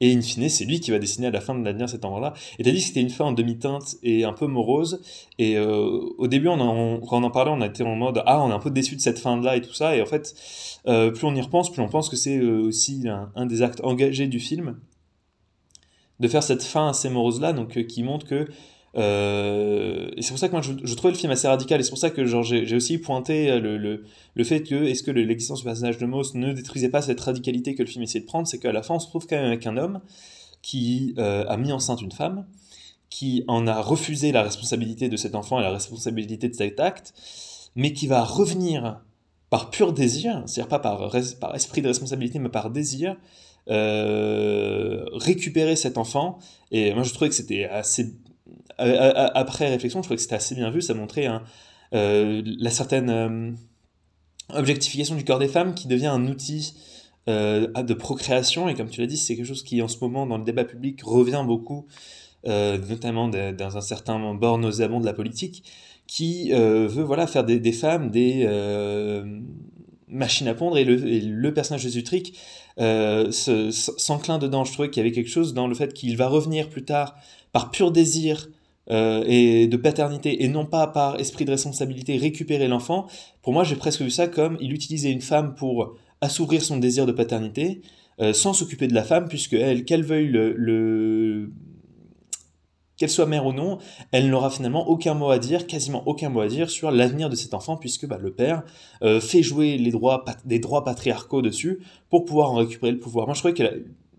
Et 0.00 0.14
in 0.14 0.22
fine, 0.22 0.48
c'est 0.48 0.64
lui 0.64 0.80
qui 0.80 0.90
va 0.90 0.98
dessiner 0.98 1.26
à 1.26 1.30
la 1.30 1.40
fin 1.40 1.54
de 1.54 1.62
l'avenir 1.62 1.88
cet 1.88 2.04
endroit-là. 2.04 2.32
Et 2.58 2.64
t'as 2.64 2.70
dit 2.70 2.78
que 2.78 2.84
c'était 2.84 3.02
une 3.02 3.10
fin 3.10 3.26
en 3.26 3.32
demi-teinte 3.32 3.96
et 4.02 4.24
un 4.24 4.32
peu 4.32 4.46
morose. 4.46 5.02
Et 5.38 5.58
euh, 5.58 6.00
au 6.16 6.26
début, 6.26 6.48
on, 6.48 7.00
quand 7.00 7.18
on 7.18 7.22
en 7.22 7.30
parlait, 7.30 7.50
on 7.54 7.60
a 7.60 7.66
été 7.66 7.82
en 7.82 7.96
mode 7.96 8.22
ah, 8.24 8.42
on 8.42 8.50
est 8.50 8.54
un 8.54 8.58
peu 8.58 8.70
déçu 8.70 8.96
de 8.96 9.00
cette 9.00 9.18
fin-là 9.18 9.56
et 9.56 9.60
tout 9.60 9.74
ça. 9.74 9.94
Et 9.94 10.00
en 10.00 10.06
fait, 10.06 10.34
euh, 10.86 11.10
plus 11.10 11.26
on 11.26 11.34
y 11.34 11.40
repense, 11.40 11.70
plus 11.70 11.82
on 11.82 11.88
pense 11.88 12.08
que 12.08 12.16
c'est 12.16 12.38
euh, 12.38 12.62
aussi 12.62 13.04
un, 13.36 13.46
des 13.46 13.60
actes 13.60 13.82
engagés 13.84 14.26
du 14.26 14.40
film 14.40 14.78
de 16.18 16.28
faire 16.28 16.42
cette 16.42 16.62
fin 16.62 16.88
assez 16.88 17.08
morose-là, 17.08 17.52
donc 17.52 17.86
qui 17.86 18.02
montre 18.02 18.26
que 18.26 18.46
euh, 18.96 20.08
et 20.16 20.22
c'est 20.22 20.30
pour 20.30 20.38
ça 20.38 20.48
que 20.48 20.52
moi 20.52 20.62
je, 20.62 20.72
je, 20.82 20.94
trouvais 20.94 21.12
le 21.12 21.18
film 21.18 21.30
assez 21.30 21.46
radical 21.46 21.78
et 21.78 21.84
c'est 21.84 21.90
pour 21.90 21.98
ça 21.98 22.10
que 22.10 22.24
j'ai 22.24 22.74
aussi 22.74 22.98
pointé 22.98 23.60
le, 23.60 23.78
le, 23.78 24.04
le 24.34 24.44
fait 24.44 24.64
que 24.64 24.74
est-ce 24.74 25.04
que 25.04 25.12
l'existence 25.12 25.60
du 25.60 25.64
personnage 25.64 25.98
de 25.98 26.06
Moss 26.06 26.34
ne 26.34 26.52
détruisait 26.52 26.88
pas 26.88 27.00
cette 27.00 27.20
radicalité 27.20 27.76
que 27.76 27.82
le 27.84 27.88
film 27.88 28.02
essayait 28.02 28.22
de 28.22 28.26
prendre, 28.26 28.48
c'est 28.48 28.58
qu'à 28.58 28.72
la 28.72 28.82
fin 28.82 28.94
on 28.94 28.98
se 28.98 29.06
trouve 29.06 29.28
quand 29.28 29.36
même 29.36 29.46
avec 29.46 29.66
un 29.66 29.76
homme 29.76 30.00
qui 30.62 31.14
euh, 31.18 31.44
a 31.46 31.56
mis 31.56 31.72
enceinte 31.72 32.02
une 32.02 32.12
femme, 32.12 32.46
qui 33.08 33.44
en 33.48 33.66
a 33.66 33.80
refusé 33.80 34.32
la 34.32 34.42
responsabilité 34.42 35.08
de 35.08 35.16
cet 35.16 35.34
enfant 35.34 35.58
et 35.58 35.62
la 35.62 35.70
responsabilité 35.70 36.48
de 36.48 36.54
cet 36.54 36.80
acte, 36.80 37.12
mais 37.76 37.92
qui 37.92 38.06
va 38.06 38.24
revenir 38.24 39.00
par 39.48 39.70
pur 39.70 39.92
désir, 39.92 40.42
c'est-à-dire 40.46 40.68
pas 40.68 40.78
par, 40.78 41.10
par, 41.40 41.54
esprit 41.54 41.82
de 41.82 41.88
responsabilité, 41.88 42.38
mais 42.38 42.48
par 42.48 42.70
désir, 42.70 43.16
euh, 43.68 45.04
récupérer 45.12 45.76
cet 45.76 45.98
enfant. 45.98 46.38
Et 46.70 46.94
moi 46.94 47.02
je 47.02 47.12
trouvais 47.12 47.28
que 47.28 47.34
c'était 47.34 47.64
assez 47.64 48.14
après 48.80 49.68
réflexion, 49.68 50.00
je 50.00 50.04
trouvais 50.04 50.16
que 50.16 50.22
c'était 50.22 50.36
assez 50.36 50.54
bien 50.54 50.70
vu. 50.70 50.80
Ça 50.82 50.94
montrait 50.94 51.28
euh, 51.94 52.42
la 52.44 52.70
certaine 52.70 53.10
euh, 53.10 53.50
objectification 54.54 55.16
du 55.16 55.24
corps 55.24 55.38
des 55.38 55.48
femmes 55.48 55.74
qui 55.74 55.88
devient 55.88 56.06
un 56.06 56.26
outil 56.28 56.74
euh, 57.28 57.66
de 57.66 57.94
procréation. 57.94 58.68
Et 58.68 58.74
comme 58.74 58.88
tu 58.88 59.00
l'as 59.00 59.06
dit, 59.06 59.16
c'est 59.16 59.36
quelque 59.36 59.46
chose 59.46 59.62
qui, 59.62 59.82
en 59.82 59.88
ce 59.88 59.98
moment, 60.00 60.26
dans 60.26 60.38
le 60.38 60.44
débat 60.44 60.64
public, 60.64 61.00
revient 61.02 61.44
beaucoup, 61.46 61.86
notamment 62.44 63.28
dans 63.28 63.76
un 63.76 63.80
certain 63.80 64.34
bord 64.34 64.58
nauséabond 64.58 65.00
de 65.00 65.06
la 65.06 65.12
politique, 65.12 65.64
qui 66.06 66.52
veut 66.52 67.02
voilà, 67.02 67.26
faire 67.26 67.44
des, 67.44 67.72
femmes 67.72 68.10
des 68.10 68.48
machines 70.08 70.48
à 70.48 70.54
pondre. 70.54 70.78
Et 70.78 70.84
le, 70.84 71.54
personnage 71.54 71.84
de 71.84 71.90
Zutrick 71.90 72.38
s'enclin 72.78 74.38
dedans. 74.38 74.64
Je 74.64 74.72
trouvais 74.72 74.90
qu'il 74.90 75.02
y 75.02 75.06
avait 75.06 75.14
quelque 75.14 75.30
chose 75.30 75.52
dans 75.54 75.66
le 75.66 75.74
fait 75.74 75.92
qu'il 75.92 76.16
va 76.16 76.28
revenir 76.28 76.70
plus 76.70 76.84
tard 76.84 77.16
par 77.52 77.70
pur 77.70 77.90
désir 77.90 78.48
euh, 78.90 79.24
et 79.26 79.66
de 79.66 79.76
paternité 79.76 80.44
et 80.44 80.48
non 80.48 80.66
pas 80.66 80.86
par 80.86 81.18
esprit 81.20 81.44
de 81.44 81.50
responsabilité 81.50 82.16
récupérer 82.16 82.68
l'enfant, 82.68 83.06
pour 83.42 83.52
moi 83.52 83.64
j'ai 83.64 83.76
presque 83.76 84.02
vu 84.02 84.10
ça 84.10 84.26
comme 84.26 84.56
il 84.60 84.72
utilisait 84.72 85.10
une 85.10 85.20
femme 85.20 85.54
pour 85.54 85.94
assouvir 86.20 86.62
son 86.62 86.76
désir 86.76 87.06
de 87.06 87.12
paternité 87.12 87.80
euh, 88.20 88.32
sans 88.32 88.52
s'occuper 88.52 88.86
de 88.86 88.94
la 88.94 89.02
femme 89.02 89.28
puisque 89.28 89.54
elle, 89.54 89.84
qu'elle 89.84 90.02
veuille 90.02 90.28
le, 90.28 91.50
qu'elle 93.00 93.08
soit 93.08 93.24
mère 93.24 93.46
ou 93.46 93.54
non, 93.54 93.78
elle 94.12 94.28
n'aura 94.28 94.50
finalement 94.50 94.86
aucun 94.86 95.14
mot 95.14 95.30
à 95.30 95.38
dire, 95.38 95.66
quasiment 95.66 96.02
aucun 96.06 96.28
mot 96.28 96.40
à 96.40 96.48
dire 96.48 96.68
sur 96.68 96.90
l'avenir 96.90 97.30
de 97.30 97.34
cet 97.34 97.54
enfant, 97.54 97.78
puisque 97.78 98.06
bah, 98.06 98.18
le 98.20 98.30
père 98.30 98.62
euh, 99.02 99.20
fait 99.20 99.42
jouer 99.42 99.78
les 99.78 99.90
droits, 99.90 100.22
des 100.44 100.58
droits 100.58 100.84
patriarcaux 100.84 101.40
dessus 101.40 101.80
pour 102.10 102.26
pouvoir 102.26 102.52
en 102.52 102.56
récupérer 102.56 102.92
le 102.92 102.98
pouvoir. 102.98 103.24
Moi 103.24 103.34
je 103.34 103.40
trouvais 103.40 103.54
que 103.54 103.62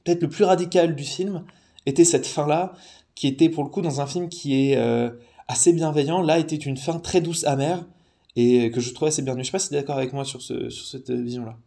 peut-être 0.03 0.23
le 0.23 0.29
plus 0.29 0.45
radical 0.45 0.95
du 0.95 1.03
film 1.03 1.43
était 1.85 2.05
cette 2.05 2.25
fin-là, 2.25 2.73
qui 3.15 3.27
était 3.27 3.49
pour 3.49 3.63
le 3.63 3.69
coup 3.69 3.81
dans 3.81 4.01
un 4.01 4.07
film 4.07 4.29
qui 4.29 4.71
est 4.71 4.77
euh, 4.77 5.09
assez 5.47 5.73
bienveillant, 5.73 6.21
là 6.21 6.39
était 6.39 6.55
une 6.55 6.77
fin 6.77 6.99
très 6.99 7.21
douce, 7.21 7.43
amère, 7.45 7.85
et 8.35 8.71
que 8.71 8.79
je 8.79 8.93
trouvais 8.93 9.09
assez 9.09 9.21
bienvenue. 9.21 9.43
Je 9.43 9.47
sais 9.47 9.51
pas 9.51 9.59
si 9.59 9.69
tu 9.69 9.75
es 9.75 9.77
d'accord 9.77 9.97
avec 9.97 10.13
moi 10.13 10.25
sur, 10.25 10.41
ce, 10.41 10.69
sur 10.69 10.85
cette 10.85 11.11
vision-là. 11.11 11.57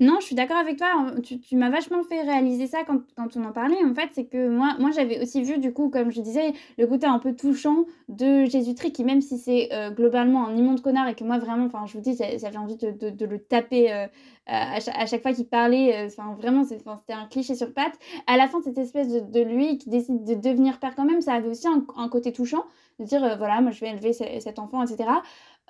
Non, 0.00 0.18
je 0.20 0.26
suis 0.26 0.34
d'accord 0.34 0.56
avec 0.56 0.78
toi. 0.78 1.12
Tu, 1.22 1.40
tu 1.40 1.56
m'as 1.56 1.68
vachement 1.68 2.02
fait 2.04 2.22
réaliser 2.22 2.66
ça 2.66 2.84
quand, 2.84 3.00
quand 3.16 3.36
on 3.36 3.44
en 3.44 3.52
parlait. 3.52 3.76
En 3.84 3.94
fait, 3.94 4.08
c'est 4.12 4.24
que 4.24 4.48
moi, 4.48 4.76
moi 4.78 4.90
j'avais 4.92 5.20
aussi 5.20 5.42
vu, 5.42 5.58
du 5.58 5.72
coup, 5.72 5.90
comme 5.90 6.10
je 6.10 6.20
disais, 6.20 6.52
le 6.78 6.86
côté 6.86 7.06
un 7.06 7.18
peu 7.18 7.34
touchant 7.34 7.84
de 8.08 8.44
Jésus-Christ, 8.44 8.92
qui, 8.92 9.04
même 9.04 9.20
si 9.20 9.36
c'est 9.38 9.72
euh, 9.72 9.90
globalement 9.90 10.46
un 10.46 10.56
immonde 10.56 10.80
connard 10.80 11.08
et 11.08 11.14
que 11.14 11.24
moi, 11.24 11.38
vraiment, 11.38 11.66
enfin, 11.66 11.84
je 11.86 11.94
vous 11.94 12.00
dis, 12.00 12.16
j'avais 12.16 12.56
envie 12.56 12.76
de, 12.76 13.10
de, 13.10 13.26
le 13.26 13.38
taper 13.38 13.92
euh, 13.92 14.06
à, 14.46 14.76
à, 14.76 15.06
chaque, 15.06 15.22
fois 15.22 15.32
qu'il 15.32 15.46
parlait. 15.46 16.04
Euh, 16.04 16.06
enfin, 16.06 16.34
vraiment, 16.38 16.64
c'était 16.64 17.12
un 17.12 17.26
cliché 17.26 17.54
sur 17.54 17.72
pattes. 17.72 17.98
À 18.26 18.36
la 18.36 18.48
fin, 18.48 18.60
cette 18.62 18.78
espèce 18.78 19.08
de, 19.08 19.20
de, 19.20 19.40
lui 19.40 19.78
qui 19.78 19.90
décide 19.90 20.24
de 20.24 20.34
devenir 20.34 20.78
père 20.78 20.94
quand 20.94 21.04
même, 21.04 21.20
ça 21.20 21.34
avait 21.34 21.48
aussi 21.48 21.66
un, 21.66 21.84
un 21.96 22.08
côté 22.08 22.32
touchant 22.32 22.64
de 23.00 23.04
dire, 23.04 23.20
voilà, 23.38 23.60
moi, 23.60 23.72
je 23.72 23.80
vais 23.80 23.90
élever 23.90 24.12
cet 24.12 24.60
enfant, 24.60 24.84
etc 24.84 25.08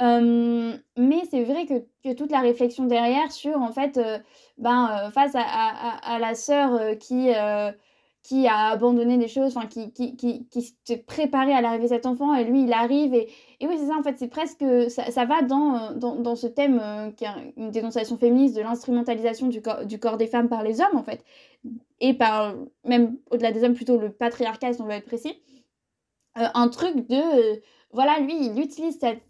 mais 0.00 1.22
c'est 1.30 1.44
vrai 1.44 1.66
que, 1.66 1.84
que, 2.02 2.14
toute 2.14 2.30
la 2.30 2.40
réflexion 2.40 2.84
derrière 2.84 3.30
sur, 3.32 3.56
en 3.60 3.72
fait, 3.72 4.00
ben, 4.58 5.10
face 5.14 5.34
à, 5.34 5.42
à, 5.42 6.18
la 6.18 6.34
sœur 6.34 6.98
qui, 6.98 7.30
qui 8.24 8.48
a 8.48 8.70
abandonné 8.70 9.18
des 9.18 9.28
choses, 9.28 9.54
qui, 9.70 9.92
qui, 9.92 10.16
qui, 10.16 10.46
qui 10.48 10.62
se 10.62 10.94
préparait 10.94 11.52
à 11.52 11.60
l'arrivée 11.60 11.84
de 11.84 11.88
cet 11.88 12.06
enfant, 12.06 12.34
et 12.34 12.44
lui, 12.44 12.62
il 12.62 12.72
arrive, 12.72 13.14
et, 13.14 13.28
et 13.60 13.68
oui, 13.68 13.76
c'est 13.78 13.86
ça, 13.86 13.96
en 13.98 14.02
fait, 14.02 14.18
c'est 14.18 14.28
presque, 14.28 14.64
ça, 14.88 15.10
ça 15.10 15.24
va 15.26 15.42
dans, 15.42 15.92
dans, 15.92 16.16
dans, 16.16 16.34
ce 16.34 16.46
thème 16.46 17.12
qui 17.16 17.24
est 17.24 17.52
une 17.56 17.70
dénonciation 17.70 18.16
féministe 18.16 18.56
de 18.56 18.62
l'instrumentalisation 18.62 19.48
du 19.48 19.60
corps, 19.60 19.84
du 19.84 20.00
corps 20.00 20.16
des 20.16 20.26
femmes 20.26 20.48
par 20.48 20.62
les 20.62 20.80
hommes, 20.80 20.96
en 20.96 21.02
fait, 21.04 21.22
et 22.00 22.14
par, 22.14 22.54
même 22.84 23.18
au-delà 23.30 23.52
des 23.52 23.62
hommes, 23.62 23.74
plutôt 23.74 23.98
le 23.98 24.10
patriarcat, 24.10 24.72
si 24.72 24.80
on 24.80 24.86
veut 24.86 24.92
être 24.92 25.06
précis, 25.06 25.38
un 26.34 26.68
truc 26.68 27.06
de, 27.08 27.60
voilà, 27.92 28.18
lui, 28.20 28.34
il 28.46 28.58
utilise 28.58 28.98
cette, 28.98 29.22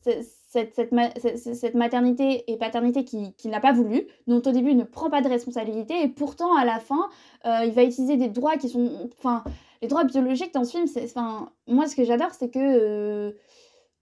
cette, 0.54 1.74
maternité 1.74 2.44
et 2.50 2.56
paternité 2.56 3.04
qu'il 3.04 3.34
qui 3.34 3.48
n'a 3.48 3.60
pas 3.60 3.72
voulu, 3.72 4.06
dont 4.26 4.38
au 4.38 4.52
début 4.52 4.70
il 4.70 4.76
ne 4.76 4.84
prend 4.84 5.10
pas 5.10 5.20
de 5.20 5.28
responsabilité, 5.28 6.02
et 6.02 6.08
pourtant 6.08 6.54
à 6.54 6.64
la 6.64 6.78
fin, 6.78 7.08
euh, 7.44 7.64
il 7.64 7.72
va 7.72 7.82
utiliser 7.82 8.16
des 8.16 8.28
droits 8.28 8.56
qui 8.56 8.68
sont. 8.68 9.10
Enfin, 9.18 9.42
les 9.82 9.88
droits 9.88 10.04
biologiques 10.04 10.54
dans 10.54 10.64
ce 10.64 10.70
film. 10.72 10.86
Enfin, 11.04 11.50
moi 11.66 11.88
ce 11.88 11.96
que 11.96 12.04
j'adore, 12.04 12.30
c'est 12.32 12.50
que. 12.50 12.58
Euh, 12.58 13.32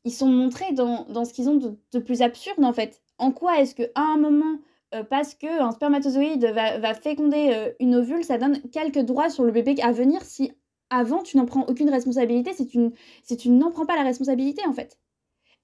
ils 0.04 0.12
sont 0.12 0.26
montrés 0.26 0.72
dans, 0.72 1.24
ce 1.24 1.32
qu'ils 1.32 1.48
ont 1.48 1.76
de, 1.92 1.98
plus 2.00 2.22
absurde 2.22 2.64
en 2.64 2.72
fait. 2.72 3.00
En 3.18 3.30
quoi 3.30 3.60
est-ce 3.60 3.76
qu'à 3.76 3.88
un 3.94 4.16
moment, 4.16 4.58
euh, 4.94 5.04
parce 5.04 5.34
qu'un 5.34 5.70
spermatozoïde 5.70 6.44
va, 6.46 6.94
féconder 6.94 7.72
une 7.78 7.94
ovule, 7.94 8.24
ça 8.24 8.36
donne 8.36 8.60
quelques 8.72 8.98
droits 8.98 9.30
sur 9.30 9.44
le 9.44 9.52
bébé 9.52 9.76
à 9.80 9.92
venir 9.92 10.24
si 10.24 10.50
avant 10.90 11.22
tu 11.22 11.36
n'en 11.36 11.46
prends 11.46 11.64
aucune 11.68 11.88
responsabilité, 11.88 12.52
si 12.52 12.66
tu 12.66 13.48
n'en 13.50 13.70
prends 13.70 13.86
pas 13.86 13.94
la 13.94 14.02
responsabilité 14.02 14.62
en 14.66 14.72
fait. 14.72 14.98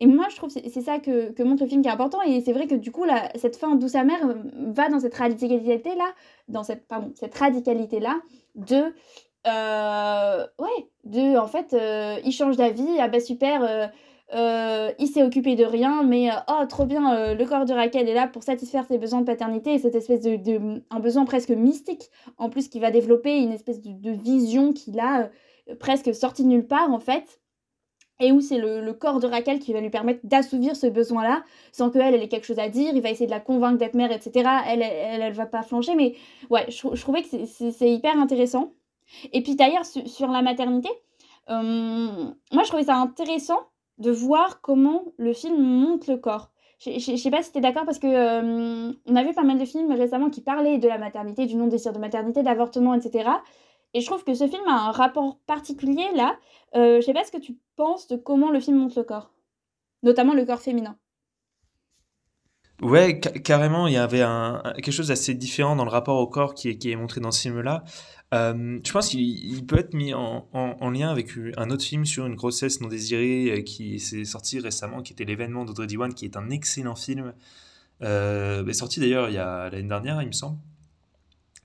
Et 0.00 0.06
moi, 0.06 0.26
je 0.30 0.36
trouve 0.36 0.50
c'est 0.50 0.80
ça 0.80 0.98
que, 1.00 1.42
montre 1.42 1.62
le 1.64 1.68
film 1.68 1.82
qui 1.82 1.88
est 1.88 1.92
important. 1.92 2.22
Et 2.22 2.40
c'est 2.40 2.52
vrai 2.52 2.66
que 2.66 2.74
du 2.74 2.92
coup, 2.92 3.04
là, 3.04 3.30
cette 3.34 3.56
fin 3.56 3.74
douce 3.74 3.96
amère 3.96 4.24
euh, 4.26 4.34
va 4.68 4.88
dans 4.88 5.00
cette 5.00 5.14
radicalité-là, 5.14 6.14
dans 6.48 6.62
cette, 6.62 6.84
cette 7.14 7.34
radicalité-là 7.34 8.20
de. 8.54 8.94
Euh, 9.46 10.46
ouais, 10.58 10.88
de. 11.04 11.36
En 11.36 11.48
fait, 11.48 11.74
euh, 11.74 12.16
il 12.24 12.32
change 12.32 12.56
d'avis. 12.56 12.98
Ah 13.00 13.08
bah 13.08 13.20
super, 13.20 13.90
il 14.32 15.08
s'est 15.08 15.22
occupé 15.24 15.56
de 15.56 15.64
rien, 15.64 16.04
mais 16.04 16.30
oh, 16.48 16.64
trop 16.68 16.84
bien, 16.84 17.34
le 17.34 17.44
corps 17.44 17.64
de 17.64 17.72
Raquel 17.72 18.08
est 18.08 18.14
là 18.14 18.28
pour 18.28 18.44
satisfaire 18.44 18.86
ses 18.86 18.98
besoins 18.98 19.20
de 19.20 19.26
paternité 19.26 19.74
et 19.74 19.78
cette 19.78 19.96
espèce 19.96 20.20
de. 20.20 20.36
de 20.36 20.82
un 20.90 21.00
besoin 21.00 21.24
presque 21.24 21.50
mystique, 21.50 22.10
en 22.36 22.50
plus, 22.50 22.68
qui 22.68 22.78
va 22.78 22.92
développer 22.92 23.36
une 23.38 23.52
espèce 23.52 23.80
de, 23.80 23.90
de 23.90 24.10
vision 24.12 24.72
qu'il 24.72 25.00
a 25.00 25.30
presque 25.80 26.14
sortie 26.14 26.44
de 26.44 26.48
nulle 26.48 26.66
part, 26.66 26.92
en 26.92 27.00
fait 27.00 27.40
et 28.20 28.32
où 28.32 28.40
c'est 28.40 28.58
le, 28.58 28.92
corps 28.92 29.20
de 29.20 29.26
Raquel 29.26 29.58
qui 29.60 29.72
va 29.72 29.80
lui 29.80 29.90
permettre 29.90 30.20
d'assouvir 30.24 30.74
ce 30.74 30.86
besoin-là, 30.86 31.42
sans 31.72 31.90
qu'elle 31.90 32.14
elle 32.14 32.22
ait 32.22 32.28
quelque 32.28 32.46
chose 32.46 32.58
à 32.58 32.68
dire, 32.68 32.92
il 32.94 33.00
va 33.00 33.10
essayer 33.10 33.26
de 33.26 33.30
la 33.30 33.40
convaincre 33.40 33.78
d'être 33.78 33.94
mère, 33.94 34.10
etc. 34.10 34.48
Elle, 34.66 34.82
elle, 34.82 35.22
elle, 35.22 35.32
va 35.32 35.46
pas 35.46 35.62
flancher, 35.62 35.94
mais 35.94 36.14
ouais, 36.50 36.66
je, 36.68 37.00
trouvais 37.00 37.22
que 37.22 37.28
c'est 37.46 37.90
hyper 37.90 38.18
intéressant. 38.18 38.72
Et 39.32 39.42
puis 39.42 39.54
d'ailleurs, 39.54 39.84
sur, 39.86 40.28
la 40.28 40.42
maternité, 40.42 40.88
euh, 41.48 42.24
moi 42.52 42.62
je 42.62 42.68
trouvais 42.68 42.84
ça 42.84 42.96
intéressant 42.96 43.60
de 43.98 44.10
voir 44.10 44.60
comment 44.60 45.04
le 45.16 45.32
film 45.32 45.60
monte 45.60 46.06
le 46.08 46.16
corps. 46.16 46.50
Je, 46.80 47.16
sais 47.16 47.30
pas 47.30 47.42
si 47.42 47.50
tu 47.50 47.58
es 47.58 47.60
d'accord 47.60 47.84
parce 47.84 47.98
que 47.98 48.06
euh, 48.06 48.92
on 49.06 49.16
a 49.16 49.24
vu 49.24 49.32
pas 49.32 49.42
mal 49.42 49.58
de 49.58 49.64
films 49.64 49.90
récemment 49.90 50.30
qui 50.30 50.40
parlaient 50.40 50.78
de 50.78 50.86
la 50.86 50.98
maternité, 50.98 51.46
du 51.46 51.56
non-désir 51.56 51.92
de 51.92 51.98
maternité, 51.98 52.44
d'avortement, 52.44 52.94
etc. 52.94 53.30
Et 53.98 54.00
je 54.00 54.06
trouve 54.06 54.22
que 54.22 54.32
ce 54.32 54.46
film 54.46 54.62
a 54.68 54.88
un 54.88 54.92
rapport 54.92 55.40
particulier 55.48 56.06
là. 56.14 56.38
Euh, 56.76 57.00
je 57.00 57.06
sais 57.06 57.12
pas 57.12 57.24
ce 57.24 57.32
que 57.32 57.40
tu 57.40 57.56
penses 57.74 58.06
de 58.06 58.14
comment 58.14 58.52
le 58.52 58.60
film 58.60 58.76
montre 58.76 58.96
le 58.96 59.02
corps, 59.02 59.32
notamment 60.04 60.34
le 60.34 60.44
corps 60.44 60.60
féminin. 60.60 60.96
Ouais, 62.80 63.18
carrément, 63.18 63.88
il 63.88 63.94
y 63.94 63.96
avait 63.96 64.24
quelque 64.76 64.92
chose 64.92 65.08
d'assez 65.08 65.34
différent 65.34 65.74
dans 65.74 65.84
le 65.84 65.90
rapport 65.90 66.20
au 66.20 66.28
corps 66.28 66.54
qui 66.54 66.68
est, 66.68 66.94
montré 66.94 67.20
dans 67.20 67.32
ce 67.32 67.40
film-là. 67.40 67.82
Euh, 68.32 68.78
je 68.86 68.92
pense 68.92 69.08
qu'il 69.08 69.66
peut 69.66 69.80
être 69.80 69.94
mis 69.94 70.14
en, 70.14 70.46
en, 70.52 70.90
lien 70.90 71.10
avec 71.10 71.30
un 71.56 71.70
autre 71.70 71.82
film 71.82 72.04
sur 72.04 72.24
une 72.24 72.36
grossesse 72.36 72.80
non 72.80 72.86
désirée 72.86 73.50
euh, 73.50 73.62
qui 73.62 73.98
s'est 73.98 74.24
sorti 74.24 74.60
récemment, 74.60 75.02
qui 75.02 75.12
était 75.12 75.24
l'événement 75.24 75.64
d'Audrey 75.64 75.88
Diwan, 75.88 76.14
qui 76.14 76.24
est 76.24 76.36
un 76.36 76.50
excellent 76.50 76.94
film, 76.94 77.34
euh, 78.02 78.72
sorti 78.72 79.00
d'ailleurs 79.00 79.28
l'année 79.28 79.88
dernière, 79.88 80.22
il 80.22 80.28
me 80.28 80.32
semble 80.32 80.58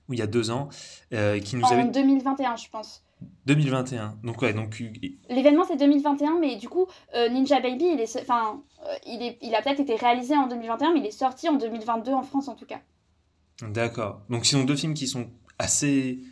ou 0.08 0.14
il 0.14 0.18
y 0.18 0.22
a 0.22 0.26
deux 0.26 0.50
ans, 0.50 0.68
euh, 1.12 1.38
qui 1.40 1.56
nous 1.56 1.62
en 1.62 1.70
avait... 1.70 1.84
2021, 1.84 2.56
je 2.56 2.68
pense. 2.68 3.04
2021. 3.46 4.18
Donc 4.22 4.42
ouais, 4.42 4.52
donc 4.52 4.82
l'événement 5.28 5.64
c'est 5.66 5.76
2021 5.76 6.38
mais 6.40 6.56
du 6.56 6.68
coup 6.68 6.86
euh, 7.14 7.28
Ninja 7.28 7.60
Baby 7.60 7.86
il 7.94 8.00
est 8.00 8.20
enfin 8.20 8.62
euh, 8.82 8.94
il 9.06 9.22
est 9.22 9.38
il 9.42 9.54
a 9.54 9.62
peut-être 9.62 9.80
été 9.80 9.96
réalisé 9.96 10.36
en 10.36 10.46
2021 10.46 10.92
mais 10.92 11.00
il 11.00 11.06
est 11.06 11.10
sorti 11.10 11.48
en 11.48 11.54
2022 11.54 12.12
en 12.12 12.22
France 12.22 12.48
en 12.48 12.54
tout 12.54 12.66
cas. 12.66 12.80
D'accord. 13.62 14.20
Donc 14.30 14.46
ce 14.46 14.52
sont 14.52 14.64
deux 14.64 14.76
films 14.76 14.94
qui 14.94 15.06
sont 15.06 15.28
assez 15.58 16.18
euh, 16.20 16.26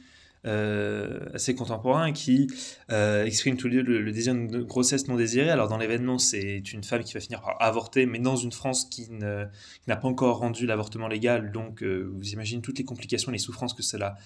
assez 0.45 1.55
contemporain 1.55 2.13
qui 2.13 2.49
euh, 2.91 3.25
exprime 3.25 3.57
tout 3.57 3.69
le, 3.69 3.83
le, 3.83 4.13
désir 4.13 4.35
de 4.35 4.63
grossesse 4.63 5.07
non 5.09 5.17
désirée. 5.17 5.51
Alors 5.51 5.69
dans 5.69 5.79
l'événement, 5.79 6.19
c'est 6.19 6.73
une 6.73 6.83
femme 6.83 7.05
qui 7.05 7.15
va 7.15 7.21
finir 7.21 7.41
par 7.41 7.61
avorter, 7.61 8.07
mais 8.07 8.19
dans 8.19 8.37
une 8.37 8.53
France 8.53 8.87
qui 8.87 9.09
n'a 9.11 9.97
pas 9.97 10.09
encore 10.09 10.39
rendu 10.39 10.67
l'avortement 10.67 11.09
légal. 11.09 11.53
Donc 11.53 11.83
euh, 11.83 12.11
vous 12.15 12.31
imaginez 12.31 12.61
toutes 12.61 12.79
les 12.79 12.85
complications, 12.85 13.31
les 13.31 13.39
souffrances 13.39 13.75
que 13.75 13.83
cela 13.83 14.17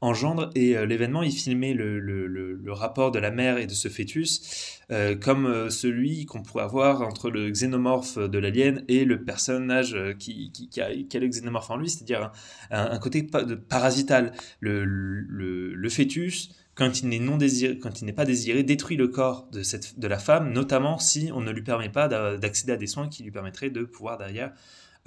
engendre. 0.00 0.50
Et 0.54 0.76
euh, 0.76 0.86
l'événement, 0.86 1.22
il 1.22 1.32
filmait 1.32 1.74
le, 1.74 1.98
le, 1.98 2.26
le, 2.26 2.72
rapport 2.72 3.10
de 3.10 3.18
la 3.18 3.30
mère 3.30 3.58
et 3.58 3.66
de 3.66 3.74
ce 3.74 3.88
fœtus 3.88 4.80
euh, 4.90 5.16
comme 5.16 5.46
euh, 5.46 5.70
celui 5.70 6.24
qu'on 6.24 6.42
pourrait 6.42 6.64
avoir 6.64 7.02
entre 7.02 7.30
le 7.30 7.50
xénomorphe 7.50 8.16
de 8.18 8.38
l'alien 8.38 8.84
et 8.88 9.04
le 9.04 9.22
personnage 9.22 9.96
qui, 10.18 10.50
qui, 10.52 10.68
qui, 10.68 10.80
a, 10.80 10.88
le 10.88 11.28
xénomorphe 11.28 11.70
en 11.70 11.76
lui, 11.76 11.90
c'est-à-dire 11.90 12.30
un, 12.70 12.90
un, 12.92 12.98
côté 12.98 13.22
de 13.22 13.54
parasital. 13.54 14.32
Le, 14.60 15.88
fœtus, 15.90 16.50
quand 16.74 17.00
il 17.00 17.08
n'est 17.08 17.18
non 17.18 17.36
désiré, 17.36 17.78
quand 17.78 18.00
il 18.00 18.04
n'est 18.04 18.12
pas 18.12 18.24
désiré, 18.24 18.62
détruit 18.62 18.96
le 18.96 19.08
corps 19.08 19.48
de, 19.52 19.62
cette, 19.62 19.98
de 19.98 20.06
la 20.06 20.18
femme, 20.18 20.52
notamment 20.52 20.98
si 20.98 21.30
on 21.34 21.40
ne 21.40 21.50
lui 21.50 21.62
permet 21.62 21.88
pas 21.88 22.08
d'accéder 22.38 22.72
à 22.72 22.76
des 22.76 22.86
soins 22.86 23.08
qui 23.08 23.22
lui 23.22 23.30
permettraient 23.30 23.70
de 23.70 23.82
pouvoir 23.82 24.16
derrière 24.16 24.52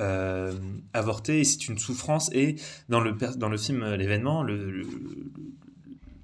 euh, 0.01 0.53
avorter 0.93 1.41
et 1.41 1.43
c'est 1.43 1.67
une 1.67 1.77
souffrance. 1.77 2.29
Et 2.33 2.55
dans 2.89 2.99
le, 2.99 3.13
dans 3.37 3.49
le 3.49 3.57
film 3.57 3.83
euh, 3.83 3.95
L'événement, 3.95 4.43
le, 4.43 4.83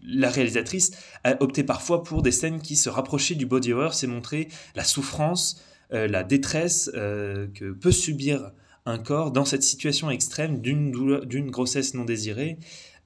la 0.03 0.29
réalisatrice 0.29 0.91
a 1.23 1.41
opté 1.41 1.63
parfois 1.63 2.03
pour 2.03 2.21
des 2.21 2.31
scènes 2.31 2.61
qui 2.61 2.75
se 2.75 2.89
rapprochaient 2.89 3.35
du 3.35 3.45
body 3.45 3.73
horror, 3.73 3.93
c'est 3.93 4.07
montrer 4.07 4.47
la 4.75 4.83
souffrance, 4.83 5.63
euh, 5.93 6.07
la 6.07 6.23
détresse 6.23 6.89
que 6.93 7.71
peut 7.71 7.91
subir 7.91 8.51
un 8.85 8.97
corps 8.97 9.31
dans 9.31 9.45
cette 9.45 9.63
situation 9.63 10.09
extrême 10.09 10.61
d'une 10.61 11.51
grossesse 11.51 11.93
non 11.93 12.05
désirée 12.05 12.57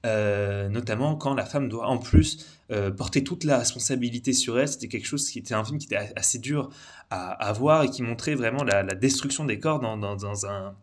euh, 0.06 0.68
notamment 0.68 1.16
quand 1.16 1.34
la 1.34 1.46
femme 1.46 1.70
doit 1.70 1.88
en 1.88 1.98
plus 1.98 2.46
euh, 2.72 2.92
porter 2.92 3.24
toute 3.24 3.46
la 3.46 3.58
responsabilité 3.58 4.34
sur 4.34 4.60
elle. 4.60 4.68
C'était 4.68 4.90
quelque 4.90 5.06
chose 5.06 5.30
qui 5.30 5.40
était 5.40 5.54
un 5.54 5.64
film 5.64 5.78
qui 5.78 5.86
était 5.86 6.12
assez 6.16 6.40
dur 6.40 6.70
à, 7.10 7.54
voir 7.54 7.84
et 7.84 7.90
qui 7.92 8.02
montrait 8.02 8.34
vraiment 8.34 8.64
la, 8.64 8.84
destruction 8.96 9.46
des 9.46 9.60
corps 9.60 9.80
dans, 9.80 9.98
dans, 9.98 10.16
dans 10.16 10.48
un 10.48 10.74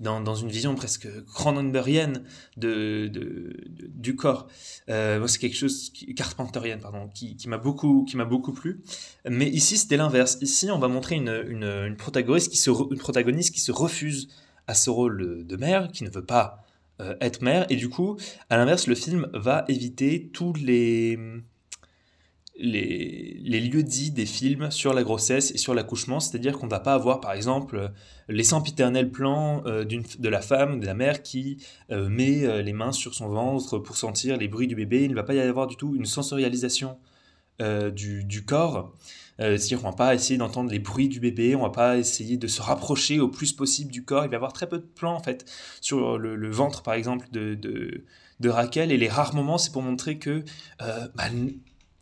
dans, 0.00 0.20
dans, 0.20 0.34
une 0.34 0.48
vision 0.48 0.74
presque 0.74 1.08
cronenbergienne 1.24 2.24
de, 2.58 3.08
de, 3.08 3.56
du 3.88 4.14
corps. 4.14 4.48
Euh, 4.90 5.26
c'est 5.26 5.38
quelque 5.38 5.56
chose, 5.56 5.90
qui, 5.90 6.14
pardon, 6.14 7.08
qui, 7.14 7.36
qui 7.36 7.48
m'a 7.48 7.56
beaucoup, 7.56 8.04
qui 8.04 8.16
m'a 8.16 8.24
beaucoup 8.24 8.52
plu. 8.52 8.82
Mais 9.26 9.48
ici, 9.48 9.78
c'était 9.78 9.96
l'inverse. 9.96 10.36
Ici, 10.42 10.70
on 10.70 10.78
va 10.78 10.88
montrer 10.88 11.14
une, 11.14 11.44
une, 11.48 11.64
une, 11.64 11.96
protagoniste 11.96 12.50
qui 12.50 12.58
se, 12.58 12.70
une 12.70 12.98
protagoniste 12.98 13.54
qui 13.54 13.60
se 13.60 13.72
refuse 13.72 14.28
à 14.66 14.74
ce 14.74 14.90
rôle 14.90 15.46
de 15.46 15.56
mère, 15.56 15.88
qui 15.92 16.04
ne 16.04 16.10
veut 16.10 16.24
pas 16.24 16.63
euh, 17.00 17.16
être 17.20 17.42
mère. 17.42 17.66
Et 17.70 17.76
du 17.76 17.88
coup, 17.88 18.16
à 18.50 18.56
l'inverse, 18.56 18.86
le 18.86 18.94
film 18.94 19.28
va 19.32 19.64
éviter 19.68 20.30
tous 20.32 20.52
les, 20.54 21.18
les, 22.56 23.36
les, 23.42 23.60
lieux 23.60 23.82
dits 23.82 24.12
des 24.12 24.26
films 24.26 24.70
sur 24.70 24.94
la 24.94 25.02
grossesse 25.02 25.50
et 25.50 25.58
sur 25.58 25.74
l'accouchement. 25.74 26.20
C'est-à-dire 26.20 26.56
qu'on 26.56 26.66
ne 26.66 26.70
va 26.70 26.78
pas 26.78 26.94
avoir, 26.94 27.20
par 27.20 27.32
exemple, 27.32 27.90
les 28.28 28.44
sempiternels 28.44 29.10
plans 29.10 29.62
euh, 29.66 29.84
de 29.84 30.28
la 30.28 30.40
femme, 30.40 30.78
de 30.78 30.86
la 30.86 30.94
mère 30.94 31.22
qui 31.22 31.58
euh, 31.90 32.08
met 32.08 32.62
les 32.62 32.72
mains 32.72 32.92
sur 32.92 33.14
son 33.14 33.28
ventre 33.28 33.78
pour 33.78 33.96
sentir 33.96 34.36
les 34.36 34.46
bruits 34.46 34.68
du 34.68 34.76
bébé. 34.76 35.02
Il 35.02 35.10
ne 35.10 35.16
va 35.16 35.24
pas 35.24 35.34
y 35.34 35.40
avoir 35.40 35.66
du 35.66 35.76
tout 35.76 35.96
une 35.96 36.06
sensorialisation 36.06 36.98
du, 37.60 38.24
du, 38.24 38.44
corps. 38.44 38.92
C'est-à-dire 39.38 39.80
qu'on 39.80 39.90
va 39.90 39.96
pas 39.96 40.14
essayer 40.14 40.38
d'entendre 40.38 40.70
les 40.70 40.78
bruits 40.78 41.08
du 41.08 41.18
bébé, 41.20 41.56
on 41.56 41.62
va 41.62 41.70
pas 41.70 41.98
essayer 41.98 42.36
de 42.36 42.46
se 42.46 42.62
rapprocher 42.62 43.18
au 43.18 43.28
plus 43.28 43.52
possible 43.52 43.90
du 43.90 44.04
corps. 44.04 44.24
Il 44.24 44.28
va 44.28 44.34
y 44.34 44.36
avoir 44.36 44.52
très 44.52 44.68
peu 44.68 44.78
de 44.78 44.84
plans 44.84 45.14
en 45.14 45.22
fait 45.22 45.44
sur 45.80 46.18
le, 46.18 46.50
ventre 46.50 46.82
par 46.82 46.94
exemple 46.94 47.26
de, 47.32 47.54
de, 47.54 48.48
Raquel 48.48 48.92
et 48.92 48.96
les 48.96 49.08
rares 49.08 49.34
moments 49.34 49.58
c'est 49.58 49.72
pour 49.72 49.82
montrer 49.82 50.18
que 50.18 50.44
bah, 50.78 51.24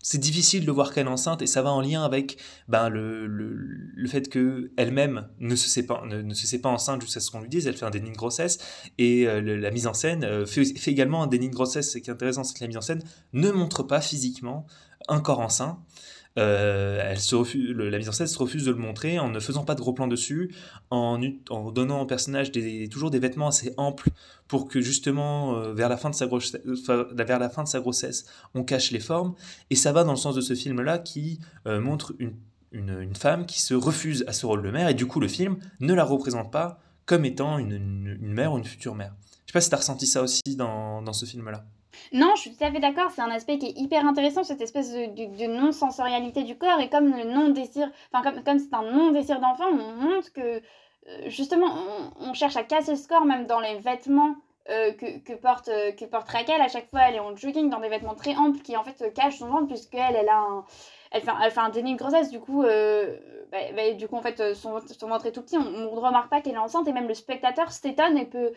c'est 0.03 0.19
difficile 0.19 0.67
de 0.67 0.73
voir 0.73 0.93
qu'elle 0.93 1.07
est 1.07 1.11
enceinte 1.11 1.43
et 1.43 1.47
ça 1.47 1.63
va 1.63 1.71
en 1.71 1.81
lien 1.81 2.05
avec 2.05 2.37
ben, 2.69 2.89
le, 2.89 3.27
le, 3.27 3.55
le 3.55 4.09
fait 4.09 4.29
qu'elle-même 4.29 5.29
ne 5.39 5.55
se 5.55 5.69
sait 5.69 5.85
pas, 5.85 6.03
ne, 6.05 6.35
se 6.35 6.47
sait 6.47 6.61
pas 6.61 6.69
enceinte 6.69 7.01
jusqu'à 7.03 7.21
ce 7.21 7.31
qu'on 7.31 7.41
lui 7.41 7.49
dise, 7.49 7.69
elle 7.69 7.77
fait 7.77 7.87
un 7.87 7.91
déni 7.91 8.11
de 8.11 8.17
grossesse 8.17 8.59
et 8.99 9.29
euh, 9.29 9.41
la 9.41 9.71
mise 9.71 9.87
en 9.87 9.95
scène 9.95 10.25
euh, 10.25 10.45
fait, 10.45 10.65
fait, 10.65 10.91
également 10.91 11.23
un 11.23 11.29
déni 11.29 11.49
de 11.49 11.55
grossesse. 11.55 11.93
Ce 11.93 11.99
qui 11.99 12.11
est 12.11 12.13
intéressant, 12.13 12.43
c'est 12.43 12.55
que 12.55 12.65
la 12.65 12.67
mise 12.67 12.77
en 12.77 12.83
scène 12.83 13.03
ne 13.33 13.51
montre 13.53 13.85
pas 13.85 14.01
physiquement 14.01 14.67
un 15.09 15.21
corps 15.21 15.41
enceint. 15.41 15.79
Euh, 16.39 17.01
elle 17.05 17.21
se 17.21 17.35
refuse, 17.35 17.71
la 17.77 17.99
mise 17.99 18.09
en 18.09 18.13
scène 18.13 18.27
se 18.27 18.39
refuse 18.39 18.65
de 18.65 18.71
le 18.71 18.79
montrer 18.79 19.19
en 19.19 19.29
ne 19.29 19.39
faisant 19.39 19.65
pas 19.65 19.75
de 19.75 19.81
gros 19.81 19.93
plans 19.93 20.07
dessus, 20.07 20.55
en, 20.91 21.19
donnant 21.71 22.01
au 22.01 22.07
personnage 22.07 22.51
toujours 22.91 23.11
des 23.11 23.19
vêtements 23.19 23.49
assez 23.49 23.75
amples 23.77 24.11
pour 24.49 24.69
que 24.69 24.81
justement 24.81 25.57
euh, 25.57 25.75
vers, 25.75 25.89
la 25.89 25.97
fin 25.97 26.11
de 26.11 26.15
sa 26.15 26.27
grossesse, 26.27 26.61
vers 27.13 27.39
la 27.39 27.49
fin 27.49 27.63
de 27.63 27.69
sa 27.69 27.81
grossesse, 27.81 28.27
on 28.55 28.65
cache 28.65 28.91
les 28.91 29.01
formes. 29.01 29.35
Et 29.71 29.77
ça 29.77 29.93
va 29.93 30.05
dans 30.05 30.13
le 30.13 30.19
sens 30.19 30.35
de 30.35 30.41
ce 30.41 30.55
film-là 30.55 30.99
qui 30.99 31.39
euh, 31.67 31.81
montre 31.81 32.15
une, 32.19 32.35
femme 33.15 33.45
qui 33.45 33.61
se 33.61 33.75
refuse 33.75 34.25
à 34.27 34.33
ce 34.33 34.47
rôle 34.47 34.63
de 34.63 34.71
mère 34.71 34.89
et 34.89 34.95
du 34.95 35.07
coup 35.07 35.21
le 35.21 35.29
film 35.29 35.59
ne 35.81 35.93
la 35.93 36.05
représente 36.05 36.51
pas 36.51 36.81
comme 37.05 37.27
étant 37.27 37.59
une, 37.59 38.17
mère 38.19 38.55
ou 38.55 38.59
une 38.59 38.65
future 38.65 38.95
mère. 38.95 39.15
Je 39.45 39.53
sais 39.53 39.53
pas 39.53 39.61
si 39.61 39.69
tu 39.69 39.75
as 39.75 39.79
ressenti 39.79 40.07
ça 40.07 40.23
aussi 40.23 40.57
dans 40.57 41.13
ce 41.13 41.27
film-là. 41.27 41.67
Non, 42.13 42.33
je 42.37 42.43
suis 42.43 42.55
tout 42.55 42.65
à 42.65 42.71
fait 42.71 42.81
d'accord. 42.81 43.11
C'est 43.11 43.23
un 43.23 43.31
aspect 43.31 43.59
qui 43.59 43.67
est 43.67 43.79
hyper 43.79 44.07
intéressant, 44.07 44.45
cette 44.45 44.61
espèce 44.61 44.93
de, 44.93 45.47
non-sensorialité 45.47 46.43
du 46.43 46.57
corps. 46.57 46.81
Et 46.81 46.89
comme 46.89 47.15
le 47.17 47.25
non-désir, 47.25 47.91
enfin, 48.13 48.33
comme, 48.45 48.59
c'est 48.59 48.75
un 48.75 48.83
non-désir 48.83 49.41
d'enfant, 49.41 49.67
on 49.71 49.95
montre 49.95 50.33
que 50.33 50.41
euh, 50.41 50.61
justement, 51.27 51.75
on, 52.21 52.33
cherche 52.35 52.57
à 52.57 52.63
casser 52.63 52.97
ce 52.97 53.09
corps, 53.09 53.25
même 53.25 53.47
dans 53.47 53.61
les 53.61 53.77
vêtements 53.79 54.37
euh, 54.71 54.93
que, 54.93 55.35
porte, 55.35 55.69
euh, 55.69 55.93
que 55.93 56.05
Raquel. 56.31 56.61
À 56.61 56.69
chaque 56.69 56.89
fois, 56.91 57.01
elle 57.09 57.17
est 57.17 57.21
en 57.21 57.35
jogging 57.35 57.71
dans 57.71 57.81
des 57.81 57.89
vêtements 57.89 58.15
très 58.15 58.37
amples 58.37 58.61
qui 58.61 58.77
en 58.77 58.85
fait 58.85 59.13
cachent 59.15 59.39
son 59.39 59.49
ventre, 59.49 59.67
puisqu'elle 59.67 60.17
elle 60.17 60.29
a 60.29 60.39
un. 60.39 60.65
Elle 61.15 61.23
déni 61.73 61.93
de 61.93 61.99
grossesse, 61.99 62.31
du 62.31 62.41
coup, 62.41 62.63
bah, 62.63 63.59
bah, 63.77 63.93
du 63.93 64.09
coup 64.09 64.19
son, 64.55 64.81
son 64.81 65.09
ventre 65.09 65.27
est 65.27 65.33
tout 65.33 65.43
petit, 65.43 65.59
on 65.59 65.71
ne 65.71 65.87
remarque 65.87 66.31
pas 66.31 66.41
qu'elle 66.41 66.55
est 66.55 66.59
enceinte, 66.59 66.89
et 66.89 66.93
même 66.95 67.07
le 67.07 67.13
spectateur 67.13 67.71
s'étonne 67.71 68.17
et 68.17 68.25
peut 68.25 68.53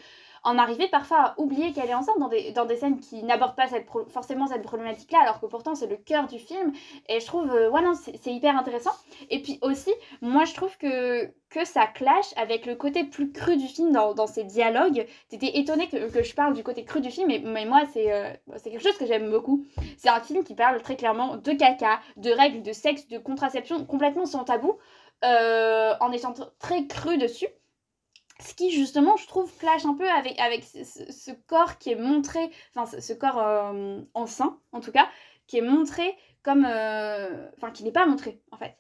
en 0.46 0.60
arriver 0.60 0.88
parfois 0.88 1.18
à 1.18 1.40
oublier 1.40 1.74
qu'elle 1.74 1.90
est 1.90 1.96
enceinte 1.96 2.20
dans 2.20 2.28
des, 2.28 2.52
dans 2.52 2.66
des 2.66 2.78
scènes 2.78 3.00
qui 3.00 3.24
n'abordent 3.24 3.56
pas 3.56 3.68
forcément 4.10 4.46
cette 4.46 4.62
problématique-là, 4.62 5.20
alors 5.22 5.42
que 5.42 5.48
pourtant 5.48 5.74
c'est 5.74 5.88
le 5.88 5.98
cœur 5.98 6.28
du 6.28 6.38
film. 6.38 6.72
Et 7.10 7.20
je 7.20 7.26
trouve, 7.26 7.52
euh, 7.52 7.70
ouais, 7.70 7.82
non, 7.82 7.94
c'est 7.96 8.32
hyper 8.32 8.56
intéressant. 8.56 8.92
Et 9.32 9.42
puis 9.42 9.58
aussi, 9.64 9.92
moi 10.22 10.46
je 10.46 10.54
trouve 10.54 10.78
que, 10.78 11.26
que 11.50 11.66
ça 11.66 11.88
clash 11.88 12.28
avec 12.38 12.68
le 12.68 12.76
côté 12.76 13.04
plus 13.04 13.32
cru 13.32 13.58
du 13.58 13.68
film 13.68 13.92
dans, 13.92 14.14
dans 14.14 14.28
ses 14.28 14.44
dialogues. 14.44 15.08
T'étais 15.30 15.58
étonnée 15.58 15.90
que, 15.90 16.12
que, 16.12 16.24
je 16.24 16.36
parle 16.36 16.54
du 16.54 16.64
côté 16.64 16.86
cru 16.86 17.02
du 17.02 17.10
film, 17.10 17.28
mais, 17.28 17.42
mais 17.44 17.66
moi 17.66 17.82
c'est 17.92 18.14
euh, 18.14 18.32
c'est 18.58 18.70
quelque 18.70 18.84
chose 18.84 18.98
que 18.98 19.08
j'aime 19.08 19.32
beaucoup. 19.32 19.66
C'est 19.98 20.10
un 20.10 20.20
film 20.20 20.44
qui 20.44 20.54
parle 20.54 20.80
très 20.84 20.96
clairement 20.96 21.38
de 21.38 21.52
caca, 21.54 22.00
de 22.18 22.30
règles, 22.30 22.62
de 22.62 22.72
sexe, 22.72 23.08
de 23.08 23.18
contraception, 23.18 23.84
complètement 23.86 24.28
sans 24.28 24.44
tabou, 24.44 24.78
euh, 25.24 25.96
en 26.00 26.12
étant 26.12 26.36
très 26.60 26.86
cru 26.86 27.18
dessus. 27.18 27.48
Ce 28.40 28.54
qui 28.54 28.72
justement, 28.72 29.16
je 29.16 29.28
trouve, 29.28 29.56
clash 29.58 29.86
un 29.86 29.94
peu 29.94 30.10
avec, 30.10 30.40
avec 30.40 30.64
ce, 30.64 31.32
corps 31.48 31.78
qui 31.78 31.92
est 31.92 31.96
montré, 31.96 32.52
enfin 32.76 33.00
ce, 33.00 33.14
corps 33.14 33.40
euh, 33.40 34.02
enceint 34.14 34.60
en 34.74 34.82
tout 34.82 34.92
cas, 34.92 35.10
qui 35.48 35.58
est 35.58 35.62
montré 35.62 36.16
comme... 36.44 36.66
Euh, 36.66 37.50
enfin 37.58 37.72
qui 37.72 37.84
n'est 37.84 37.94
pas 37.94 38.06
montré 38.06 38.42
en 38.52 38.58
fait, 38.58 38.78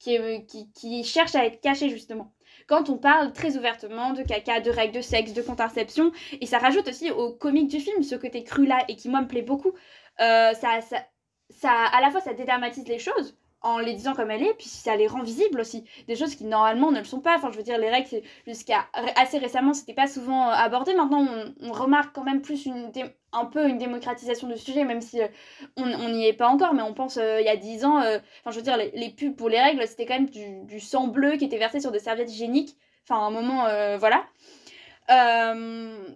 qui, 0.00 0.14
est, 0.14 0.46
qui, 0.46 0.72
qui, 0.72 1.04
cherche 1.04 1.36
à 1.36 1.44
être 1.44 1.60
caché 1.60 1.90
justement. 1.90 2.34
Quand 2.66 2.90
on 2.90 2.98
parle 2.98 3.32
très 3.32 3.56
ouvertement 3.56 4.12
de 4.12 4.22
caca, 4.22 4.60
de 4.60 4.70
règles, 4.70 4.96
de 4.96 5.00
sexe, 5.00 5.32
de 5.32 5.42
contraception, 5.42 6.10
et 6.40 6.46
ça 6.46 6.58
rajoute 6.58 6.88
aussi 6.88 7.10
au 7.12 7.32
comique 7.32 7.68
du 7.68 7.78
film 7.78 8.02
ce 8.02 8.16
côté 8.16 8.42
cru 8.42 8.66
là, 8.66 8.78
et 8.88 8.96
qui 8.96 9.08
moi 9.08 9.20
me 9.20 9.28
plaît 9.28 9.42
beaucoup, 9.42 9.72
euh, 10.20 10.52
ça, 10.54 10.80
ça, 10.80 11.06
ça, 11.50 11.70
à 11.70 12.00
la 12.00 12.10
fois 12.10 12.20
ça 12.20 12.34
dédramatise 12.34 12.88
les 12.88 12.98
choses, 12.98 13.38
en 13.62 13.78
les 13.78 13.94
disant 13.94 14.14
comme 14.14 14.30
elle 14.30 14.42
est, 14.42 14.54
puis 14.54 14.68
ça 14.68 14.94
les 14.94 15.08
rend 15.08 15.22
visibles 15.22 15.60
aussi. 15.60 15.84
Des 16.06 16.14
choses 16.14 16.36
qui 16.36 16.44
normalement 16.44 16.92
ne 16.92 16.98
le 16.98 17.04
sont 17.04 17.20
pas. 17.20 17.36
Enfin, 17.36 17.50
je 17.50 17.56
veux 17.56 17.64
dire, 17.64 17.78
les 17.78 17.90
règles, 17.90 18.22
jusqu'à 18.46 18.86
assez 19.16 19.38
récemment, 19.38 19.74
c'était 19.74 19.94
pas 19.94 20.06
souvent 20.06 20.48
euh, 20.48 20.52
abordé. 20.52 20.94
Maintenant, 20.94 21.26
on, 21.60 21.72
remarque 21.72 22.14
quand 22.14 22.24
même 22.24 22.40
plus 22.40 22.66
une 22.66 22.90
un 23.32 23.44
peu 23.44 23.68
une 23.68 23.78
démocratisation 23.78 24.48
du 24.48 24.56
sujet, 24.56 24.84
même 24.84 25.00
si 25.00 25.20
euh, 25.20 25.28
on 25.76 26.08
n'y 26.08 26.26
est 26.26 26.32
pas 26.32 26.48
encore, 26.48 26.72
mais 26.72 26.82
on 26.82 26.94
pense 26.94 27.18
euh, 27.18 27.40
il 27.40 27.46
y 27.46 27.50
a 27.50 27.56
10 27.56 27.84
ans, 27.84 27.98
enfin, 27.98 28.50
je 28.50 28.56
veux 28.56 28.62
dire, 28.62 28.76
les, 28.76 29.10
pubs 29.10 29.36
pour 29.36 29.48
les 29.48 29.60
règles, 29.60 29.86
c'était 29.86 30.06
quand 30.06 30.14
même 30.14 30.30
du, 30.30 30.80
sang 30.80 31.08
bleu 31.08 31.36
qui 31.36 31.44
était 31.44 31.58
versé 31.58 31.80
sur 31.80 31.90
des 31.90 31.98
serviettes 31.98 32.30
hygiéniques. 32.30 32.76
Enfin, 33.04 33.20
un 33.26 33.30
moment, 33.30 33.64
voilà. 33.98 34.24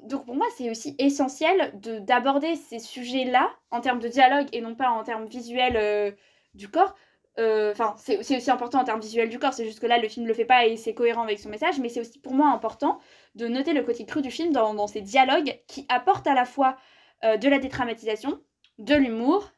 donc 0.05 0.24
pour 0.24 0.34
moi, 0.34 0.47
c'est 0.57 0.70
aussi 0.70 0.95
essentiel 0.99 1.72
d'aborder 1.74 2.55
ces 2.55 2.78
sujets-là 2.78 3.51
en 3.70 3.80
termes 3.80 4.01
de 4.01 4.09
dialogue 4.09 4.47
et 4.53 4.61
non 4.61 4.74
pas 4.74 4.90
en 4.90 5.03
termes 5.03 5.26
visuels 5.26 6.16
du 6.55 6.68
corps 6.68 6.95
euh, 7.38 7.72
enfin, 7.72 7.94
c'est 7.96 8.18
aussi 8.18 8.50
important 8.50 8.80
en 8.80 8.84
termes 8.84 9.00
visuels 9.00 9.30
du 9.30 9.38
corps, 9.38 9.54
c'est 9.54 9.64
juste 9.64 9.80
que 9.80 9.86
là, 9.86 9.98
le 9.98 10.08
film 10.08 10.26
le 10.26 10.34
fait 10.34 10.44
pas 10.44 10.66
et 10.66 10.76
c'est 10.76 10.92
cohérent 10.92 11.22
avec 11.22 11.38
son 11.38 11.48
message, 11.48 11.78
mais 11.80 11.88
c'est 11.88 12.00
aussi 12.00 12.18
pour 12.18 12.34
moi 12.34 12.48
important 12.48 12.98
de 13.34 13.48
noter 13.48 13.72
le 13.72 13.82
côté 13.82 14.04
cru 14.04 14.20
du 14.20 14.30
film 14.30 14.52
dans, 14.52 14.86
ses 14.86 15.00
dialogues 15.00 15.58
qui 15.66 15.86
apportent 15.88 16.26
à 16.26 16.34
la 16.34 16.44
fois 16.44 16.76
euh, 17.24 17.38
de 17.38 17.48
la 17.48 17.58
détraumatisation, 17.58 18.40
de 18.78 18.94
l'humour 18.94 19.50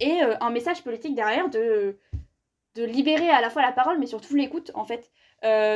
et 0.00 0.22
euh, 0.22 0.36
un 0.40 0.50
message 0.50 0.82
politique 0.82 1.14
derrière 1.14 1.50
de, 1.50 1.98
de 2.76 2.84
libérer 2.84 3.28
à 3.28 3.42
la 3.42 3.50
fois 3.50 3.60
la 3.60 3.72
parole, 3.72 3.98
mais 3.98 4.06
surtout 4.06 4.34
l'écoute, 4.34 4.70
en 4.74 4.86
fait, 4.86 5.10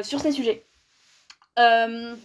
sur 0.04 0.20
ces 0.20 0.32
sujets. 0.32 0.64
ce 1.58 2.16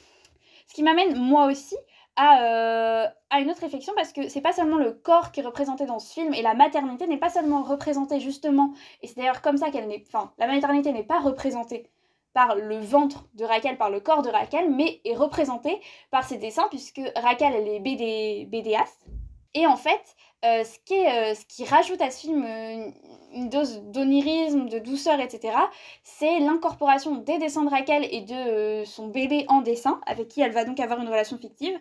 qui 0.73 0.83
m'amène, 0.83 1.17
moi 1.17 1.47
aussi, 1.47 1.75
à, 2.17 3.13
à 3.29 3.39
une 3.39 3.49
autre 3.49 3.61
réflexion 3.61 3.93
parce 3.95 4.11
que 4.11 4.27
c'est 4.27 4.41
pas 4.41 4.53
seulement 4.53 4.77
le 4.77 4.91
corps 4.91 5.31
qui 5.31 5.39
est 5.39 5.43
représenté 5.43 5.85
dans 5.85 5.99
ce 5.99 6.13
film 6.13 6.33
et 6.33 6.41
la 6.41 6.53
maternité 6.53 7.07
n'est 7.07 7.17
pas 7.17 7.29
seulement 7.29 7.63
représentée 7.63 8.19
justement. 8.19 8.73
Et 9.01 9.07
c'est 9.07 9.15
d'ailleurs 9.15 9.41
comme 9.41 9.57
ça 9.57 9.69
qu'elle 9.69 9.87
n'est 9.87 10.03
enfin 10.05 10.31
la 10.37 10.47
maternité 10.47 10.91
n'est 10.91 11.03
pas 11.03 11.19
représentée 11.19 11.89
par 12.33 12.55
le 12.55 12.77
ventre 12.79 13.25
de 13.33 13.45
Raquel, 13.45 13.77
par 13.77 13.89
le 13.89 13.99
corps 13.99 14.21
de 14.21 14.29
Raquel, 14.29 14.69
mais 14.69 15.01
est 15.05 15.15
représentée 15.15 15.81
par 16.11 16.23
ses 16.23 16.37
dessins 16.37 16.67
puisque 16.69 17.01
Raquel 17.15 17.53
elle 17.53 17.67
est 17.67 17.79
BD, 17.79 18.47
et 19.57 19.65
en 19.65 19.77
fait 19.77 20.15
euh, 20.45 20.63
ce, 20.63 20.77
qui 20.85 20.93
est, 20.93 21.31
euh, 21.31 21.35
ce 21.35 21.45
qui 21.45 21.65
rajoute 21.65 21.99
à 21.99 22.11
ce 22.11 22.21
film 22.21 22.43
euh, 22.45 22.91
une 23.33 23.49
dose 23.49 23.81
d'onirisme, 23.85 24.69
de 24.69 24.77
douceur, 24.77 25.19
etc., 25.19 25.57
c'est 26.03 26.39
l'incorporation 26.39 27.15
des 27.15 27.39
dessins 27.39 27.63
de 27.63 27.69
Raquel 27.69 28.07
et 28.11 28.21
de 28.21 28.85
son 28.85 29.07
bébé 29.07 29.45
en 29.47 29.61
dessin, 29.61 29.99
avec 30.05 30.27
qui 30.27 30.41
elle 30.41 30.51
va 30.51 30.63
donc 30.63 30.79
avoir 30.79 31.01
une 31.01 31.07
relation 31.07 31.37
fictive. 31.37 31.77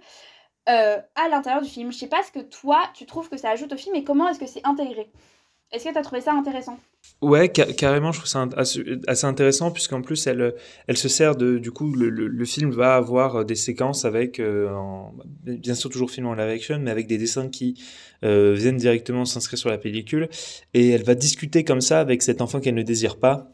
À 0.68 1.28
l'intérieur 1.30 1.62
du 1.62 1.68
film. 1.68 1.92
Je 1.92 1.98
sais 1.98 2.08
pas 2.08 2.24
ce 2.24 2.32
que 2.32 2.40
toi, 2.40 2.82
tu 2.92 3.06
trouves 3.06 3.28
que 3.28 3.36
ça 3.36 3.50
ajoute 3.50 3.72
au 3.72 3.76
film 3.76 3.94
et 3.94 4.02
comment 4.02 4.28
est-ce 4.28 4.40
que 4.40 4.46
c'est 4.46 4.66
intégré? 4.66 5.08
Est-ce 5.72 5.84
que 5.84 5.92
tu 5.92 5.98
as 5.98 6.02
trouvé 6.02 6.20
ça 6.20 6.32
intéressant? 6.32 6.78
Ouais, 7.20 7.48
carrément, 7.48 8.12
je 8.12 8.18
trouve 8.18 8.28
ça 8.28 8.48
assez, 8.56 9.24
intéressant 9.24 9.72
puisqu'en 9.72 10.00
plus, 10.00 10.26
elle, 10.26 10.54
elle 10.86 10.96
se 10.96 11.08
sert 11.08 11.34
de. 11.34 11.58
Du 11.58 11.72
coup, 11.72 11.92
le, 11.92 12.44
film 12.44 12.70
va 12.70 12.94
avoir 12.94 13.44
des 13.44 13.56
séquences 13.56 14.04
avec, 14.04 14.38
euh, 14.38 14.70
bien 15.44 15.74
sûr, 15.74 15.90
toujours 15.90 16.10
film 16.10 16.26
en 16.26 16.34
live 16.34 16.48
action, 16.48 16.78
mais 16.78 16.90
avec 16.90 17.08
des 17.08 17.18
dessins 17.18 17.48
qui 17.48 17.82
euh, 18.22 18.54
viennent 18.54 18.76
directement 18.76 19.24
s'inscrire 19.24 19.58
sur 19.58 19.70
la 19.70 19.78
pellicule. 19.78 20.28
Et 20.72 20.90
elle 20.90 21.02
va 21.02 21.16
discuter 21.16 21.64
comme 21.64 21.80
ça 21.80 22.00
avec 22.00 22.22
cet 22.22 22.40
enfant 22.40 22.60
qu'elle 22.60 22.74
ne 22.74 22.82
désire 22.82 23.18
pas 23.18 23.52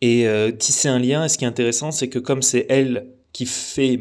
et 0.00 0.26
tisser 0.58 0.88
un 0.88 0.98
lien. 0.98 1.24
Et 1.24 1.28
ce 1.28 1.38
qui 1.38 1.44
est 1.44 1.48
intéressant, 1.48 1.92
c'est 1.92 2.08
que 2.08 2.18
comme 2.18 2.42
c'est 2.42 2.66
elle 2.68 3.19
qui 3.32 3.46
fait 3.46 3.98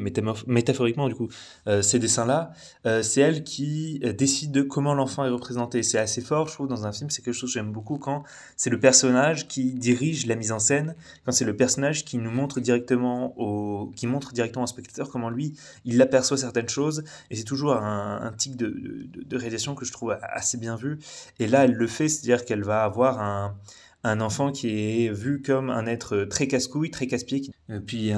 métaphoriquement 0.47 1.07
du 1.07 1.15
coup 1.15 1.29
euh, 1.67 1.81
ces 1.81 1.99
dessins-là, 1.99 2.51
euh, 2.85 3.03
c'est 3.03 3.21
elle 3.21 3.43
qui 3.43 3.99
euh, 4.03 4.11
décide 4.11 4.51
de 4.51 4.61
comment 4.61 4.93
l'enfant 4.93 5.23
est 5.25 5.29
représenté. 5.29 5.83
C'est 5.83 5.99
assez 5.99 6.21
fort, 6.21 6.47
je 6.47 6.53
trouve, 6.53 6.67
dans 6.67 6.87
un 6.87 6.91
film. 6.91 7.09
C'est 7.09 7.21
quelque 7.21 7.35
chose 7.35 7.51
que 7.51 7.53
j'aime 7.53 7.71
beaucoup 7.71 7.97
quand 7.97 8.23
c'est 8.57 8.69
le 8.69 8.79
personnage 8.79 9.47
qui 9.47 9.73
dirige 9.73 10.25
la 10.25 10.35
mise 10.35 10.51
en 10.51 10.59
scène, 10.59 10.95
quand 11.25 11.31
c'est 11.31 11.45
le 11.45 11.55
personnage 11.55 12.05
qui 12.05 12.17
nous 12.17 12.31
montre 12.31 12.59
directement 12.59 13.39
au, 13.39 13.91
qui 13.95 14.07
montre 14.07 14.33
directement 14.33 14.63
au 14.63 14.67
spectateur 14.67 15.09
comment 15.09 15.29
lui 15.29 15.53
il 15.85 16.01
aperçoit 16.01 16.37
certaines 16.37 16.69
choses. 16.69 17.03
Et 17.29 17.35
c'est 17.35 17.43
toujours 17.43 17.73
un, 17.73 18.33
tic 18.37 18.55
de, 18.55 18.67
de, 18.67 19.23
de 19.23 19.37
réalisation 19.37 19.75
que 19.75 19.85
je 19.85 19.91
trouve 19.91 20.17
assez 20.21 20.57
bien 20.57 20.75
vu. 20.75 20.99
Et 21.39 21.47
là, 21.47 21.65
elle 21.65 21.73
le 21.73 21.87
fait, 21.87 22.09
c'est-à-dire 22.09 22.45
qu'elle 22.45 22.63
va 22.63 22.83
avoir 22.83 23.21
un 23.21 23.55
un 24.03 24.21
enfant 24.21 24.51
qui 24.51 24.69
est 24.69 25.11
vu 25.11 25.41
comme 25.41 25.69
un 25.69 25.85
être 25.85 26.25
très 26.25 26.47
casse-couille, 26.47 26.91
très 26.91 27.07
casse-pied. 27.07 27.51
Euh, 27.69 27.79
puis, 27.79 28.13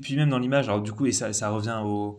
puis, 0.00 0.16
même 0.16 0.30
dans 0.30 0.38
l'image, 0.38 0.68
alors 0.68 0.80
du 0.80 0.92
coup, 0.92 1.06
et 1.06 1.12
ça, 1.12 1.32
ça 1.32 1.50
revient 1.50 1.80
au, 1.84 2.16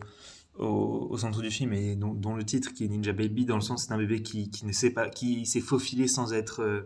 au, 0.58 1.16
centre 1.18 1.42
du 1.42 1.50
film, 1.50 1.72
et 1.72 1.96
dont, 1.96 2.34
le 2.34 2.44
titre 2.44 2.72
qui 2.72 2.84
est 2.84 2.88
Ninja 2.88 3.12
Baby, 3.12 3.44
dans 3.44 3.56
le 3.56 3.62
sens 3.62 3.86
c'est 3.86 3.92
un 3.92 3.98
bébé 3.98 4.22
qui, 4.22 4.50
qui 4.50 4.64
ne 4.66 4.72
sait 4.72 4.90
pas, 4.90 5.08
qui 5.08 5.44
s'est 5.46 5.60
faufilé 5.60 6.06
sans 6.06 6.32
être 6.32 6.62
euh, 6.62 6.82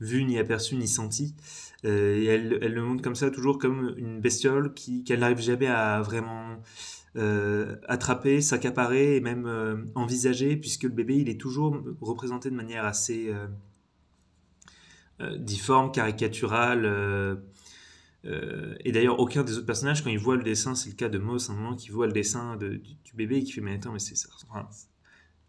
vu, 0.00 0.24
ni 0.24 0.38
aperçu, 0.38 0.76
ni 0.76 0.88
senti. 0.88 1.34
Euh, 1.84 2.16
et 2.16 2.24
elle, 2.24 2.58
elle, 2.60 2.74
le 2.74 2.82
montre 2.82 3.02
comme 3.02 3.14
ça, 3.14 3.30
toujours 3.30 3.58
comme 3.58 3.94
une 3.96 4.20
bestiole 4.20 4.74
qui, 4.74 5.04
qu'elle 5.04 5.20
n'arrive 5.20 5.40
jamais 5.40 5.68
à 5.68 6.02
vraiment 6.02 6.56
attraper, 7.86 8.40
s'accaparer 8.40 9.14
et 9.14 9.20
même 9.20 9.48
envisager, 9.94 10.56
puisque 10.56 10.82
le 10.82 10.88
bébé, 10.88 11.18
il 11.18 11.28
est 11.28 11.40
toujours 11.40 11.80
représenté 12.00 12.50
de 12.50 12.56
manière 12.56 12.84
assez 12.84 13.32
difforme, 15.38 15.92
caricatural. 15.92 16.84
et 18.24 18.92
d'ailleurs, 18.92 19.20
aucun 19.20 19.44
des 19.44 19.56
autres 19.56 19.66
personnages, 19.66 20.02
quand 20.02 20.10
ils 20.10 20.18
voient 20.18 20.36
le 20.36 20.42
dessin, 20.42 20.74
c'est 20.74 20.90
le 20.90 20.96
cas 20.96 21.08
de 21.08 21.18
Moss, 21.18 21.50
un 21.50 21.54
moment 21.54 21.76
qui 21.76 21.90
voit 21.90 22.06
le 22.06 22.12
dessin 22.12 22.56
de, 22.56 22.74
du, 22.76 23.14
bébé 23.14 23.38
et 23.38 23.44
qui 23.44 23.52
fait 23.52 23.60
Mais 23.60 23.74
attends, 23.74 23.92
mais 23.92 23.98
c'est 23.98 24.16
ça. 24.16 24.28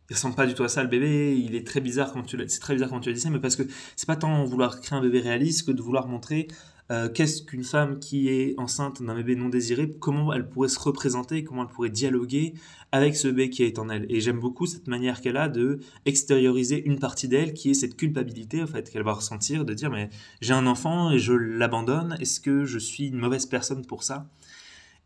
il 0.09 0.13
ressemble 0.13 0.35
pas 0.35 0.45
du 0.45 0.53
tout 0.53 0.63
à 0.63 0.69
ça, 0.69 0.83
le 0.83 0.89
bébé. 0.89 1.37
Il 1.37 1.55
est 1.55 1.65
très 1.65 1.81
bizarre 1.81 2.13
quand 2.13 2.23
tu 2.23 2.37
c'est 2.47 2.59
très 2.59 2.73
bizarre 2.73 2.89
quand 2.89 2.99
tu 2.99 3.15
ça, 3.15 3.29
mais 3.29 3.39
parce 3.39 3.55
que 3.55 3.63
c'est 3.95 4.07
pas 4.07 4.15
tant 4.15 4.43
vouloir 4.45 4.81
créer 4.81 4.97
un 4.97 5.01
bébé 5.01 5.19
réaliste 5.19 5.65
que 5.65 5.71
de 5.71 5.81
vouloir 5.81 6.07
montrer 6.07 6.47
euh, 6.91 7.09
qu'est-ce 7.09 7.41
qu'une 7.41 7.63
femme 7.63 7.99
qui 7.99 8.29
est 8.29 8.53
enceinte 8.59 9.01
d'un 9.01 9.15
bébé 9.15 9.35
non 9.35 9.49
désiré, 9.49 9.91
comment 9.99 10.31
elle 10.31 10.47
pourrait 10.47 10.69
se 10.69 10.79
représenter, 10.79 11.43
comment 11.43 11.63
elle 11.63 11.73
pourrait 11.73 11.89
dialoguer 11.89 12.53
avec 12.91 13.15
ce 13.15 13.27
bébé 13.27 13.49
qui 13.49 13.63
est 13.63 13.79
en 13.79 13.89
elle? 13.89 14.05
Et 14.09 14.21
j'aime 14.21 14.39
beaucoup 14.39 14.67
cette 14.67 14.87
manière 14.87 15.21
qu'elle 15.21 15.37
a 15.37 15.49
de 15.49 15.79
extérioriser 16.05 16.85
une 16.85 16.99
partie 16.99 17.27
d'elle 17.27 17.53
qui 17.53 17.71
est 17.71 17.73
cette 17.73 17.97
culpabilité 17.97 18.61
en 18.61 18.67
fait 18.67 18.91
qu'elle 18.91 19.03
va 19.03 19.13
ressentir 19.13 19.65
de 19.65 19.73
dire 19.73 19.89
mais 19.89 20.09
j'ai 20.41 20.53
un 20.53 20.67
enfant 20.67 21.11
et 21.11 21.17
je 21.17 21.33
l'abandonne, 21.33 22.17
est-ce 22.19 22.39
que 22.39 22.65
je 22.65 22.77
suis 22.77 23.07
une 23.07 23.17
mauvaise 23.17 23.47
personne 23.47 23.83
pour 23.83 24.03
ça? 24.03 24.27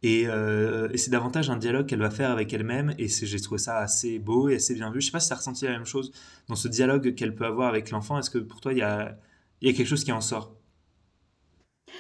Et, 0.04 0.28
euh, 0.28 0.90
c'est 0.96 1.12
davantage 1.12 1.50
un 1.50 1.58
dialogue 1.58 1.86
qu'elle 1.86 2.00
va 2.00 2.10
faire 2.10 2.32
avec 2.32 2.54
elle-même 2.54 2.94
et 2.98 3.08
j'ai 3.08 3.40
trouvé 3.40 3.58
ça 3.58 3.78
assez 3.80 4.20
beau 4.20 4.50
et 4.50 4.56
assez 4.56 4.74
bien 4.74 4.92
vu. 4.92 5.02
Je 5.02 5.08
sais 5.08 5.12
pas 5.12 5.20
si 5.20 5.28
tu 5.28 5.34
as 5.34 5.38
ressenti 5.38 5.66
la 5.66 5.72
même 5.72 5.86
chose 5.86 6.12
dans 6.48 6.56
ce 6.56 6.68
dialogue 6.68 7.16
qu'elle 7.16 7.36
peut 7.36 7.46
avoir 7.46 7.70
avec 7.70 7.92
l'enfant. 7.92 8.20
Est-ce 8.20 8.30
que 8.30 8.38
pour 8.38 8.62
toi 8.62 8.74
il 8.74 8.80
y 8.80 8.82
a, 8.82 9.18
y 9.62 9.70
a 9.70 9.74
quelque 9.74 9.88
chose 9.88 10.04
qui 10.04 10.12
en 10.12 10.22
sort? 10.22 10.59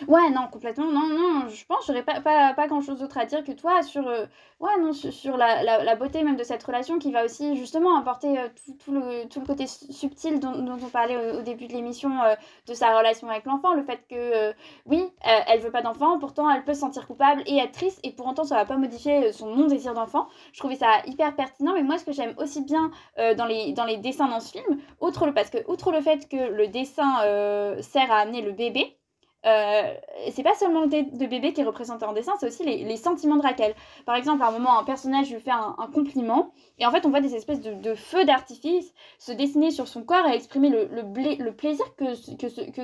Ouais, 0.07 0.29
non, 0.29 0.47
complètement. 0.47 0.85
Non, 0.85 1.07
non, 1.07 1.49
je 1.49 1.65
pense 1.65 1.79
que 1.79 1.85
j'aurais 1.87 2.03
pas, 2.03 2.21
pas, 2.21 2.53
pas 2.53 2.67
grand-chose 2.67 2.99
d'autre 2.99 3.17
à 3.17 3.25
dire 3.25 3.43
que 3.43 3.51
toi 3.51 3.81
sur, 3.83 4.07
euh, 4.07 4.25
ouais, 4.59 4.77
non, 4.79 4.93
sur, 4.93 5.35
la, 5.35 5.63
la, 5.63 5.95
beauté 5.95 6.23
même 6.23 6.37
de 6.37 6.43
cette 6.43 6.63
relation 6.63 6.99
qui 6.99 7.11
va 7.11 7.25
aussi 7.25 7.57
justement 7.57 7.97
apporter 7.97 8.39
euh, 8.39 8.47
tout, 8.65 8.73
tout, 8.73 8.91
le, 8.91 9.27
tout 9.27 9.41
le 9.41 9.45
côté 9.45 9.67
subtil 9.67 10.39
dont, 10.39 10.61
dont 10.61 10.77
on 10.81 10.89
parlait 10.89 11.37
au, 11.37 11.41
début 11.41 11.67
de 11.67 11.73
l'émission 11.73 12.21
euh, 12.23 12.35
de 12.67 12.73
sa 12.73 12.97
relation 12.97 13.29
avec 13.29 13.45
l'enfant. 13.45 13.73
Le 13.73 13.83
fait 13.83 14.01
que, 14.09 14.53
oui, 14.85 15.09
elle 15.21 15.59
veut 15.59 15.71
pas 15.71 15.81
d'enfant, 15.81 16.17
pourtant 16.19 16.49
elle 16.49 16.63
peut 16.63 16.73
se 16.73 16.81
sentir 16.81 17.05
coupable 17.07 17.43
et 17.45 17.57
être 17.57 17.73
triste 17.73 17.99
et 18.03 18.11
pour 18.11 18.27
autant 18.27 18.43
ça 18.43 18.55
va 18.55 18.65
pas 18.65 18.77
modifier 18.77 19.31
son 19.33 19.55
non-désir 19.55 19.93
d'enfant. 19.93 20.27
Je 20.53 20.59
trouvais 20.59 20.75
ça 20.75 21.01
hyper 21.07 21.35
pertinent. 21.35 21.73
Mais 21.73 21.83
moi, 21.83 21.97
ce 21.97 22.05
que 22.05 22.11
j'aime 22.11 22.33
aussi 22.37 22.61
bien 22.61 22.91
dans, 23.17 23.45
les, 23.45 23.73
dans 23.73 23.85
les 23.85 23.97
dessins 23.97 24.27
dans 24.27 24.39
ce 24.39 24.51
film, 24.51 24.79
outre 25.01 25.25
le, 25.25 25.33
parce 25.33 25.49
que, 25.49 25.57
outre 25.67 25.91
le 25.91 26.01
fait 26.01 26.29
que 26.29 26.37
le 26.37 26.67
dessin 26.67 27.81
sert 27.81 28.11
à 28.11 28.19
amener 28.19 28.41
le 28.41 28.51
bébé, 28.51 28.98
euh, 29.45 29.93
c'est 30.31 30.43
pas 30.43 30.53
seulement 30.55 30.81
le 30.81 30.87
de 30.87 31.25
bébé 31.25 31.53
qui 31.53 31.61
est 31.61 31.63
représenté 31.63 32.03
en 32.05 32.11
dessin, 32.11 32.33
c'est 32.39 32.47
aussi 32.47 32.63
les, 32.63 32.97
sentiments 32.97 33.37
de 33.37 33.41
Raquel. 33.41 33.73
Par 34.05 34.15
exemple, 34.15 34.43
à 34.43 34.47
un 34.47 34.51
moment, 34.51 34.77
un 34.77 34.83
personnage 34.83 35.31
lui 35.31 35.39
fait 35.39 35.51
un, 35.51 35.89
compliment, 35.93 36.51
et 36.77 36.85
en 36.85 36.91
fait, 36.91 37.05
on 37.05 37.09
voit 37.09 37.21
des 37.21 37.35
espèces 37.35 37.61
de, 37.61 37.95
feux 37.95 38.25
d'artifice 38.25 38.93
se 39.17 39.31
dessiner 39.31 39.71
sur 39.71 39.87
son 39.87 40.03
corps 40.03 40.27
et 40.27 40.35
exprimer 40.35 40.69
le, 40.69 41.51
plaisir 41.51 41.85
que, 41.95 42.15
que, 42.35 42.71
que, 42.71 42.81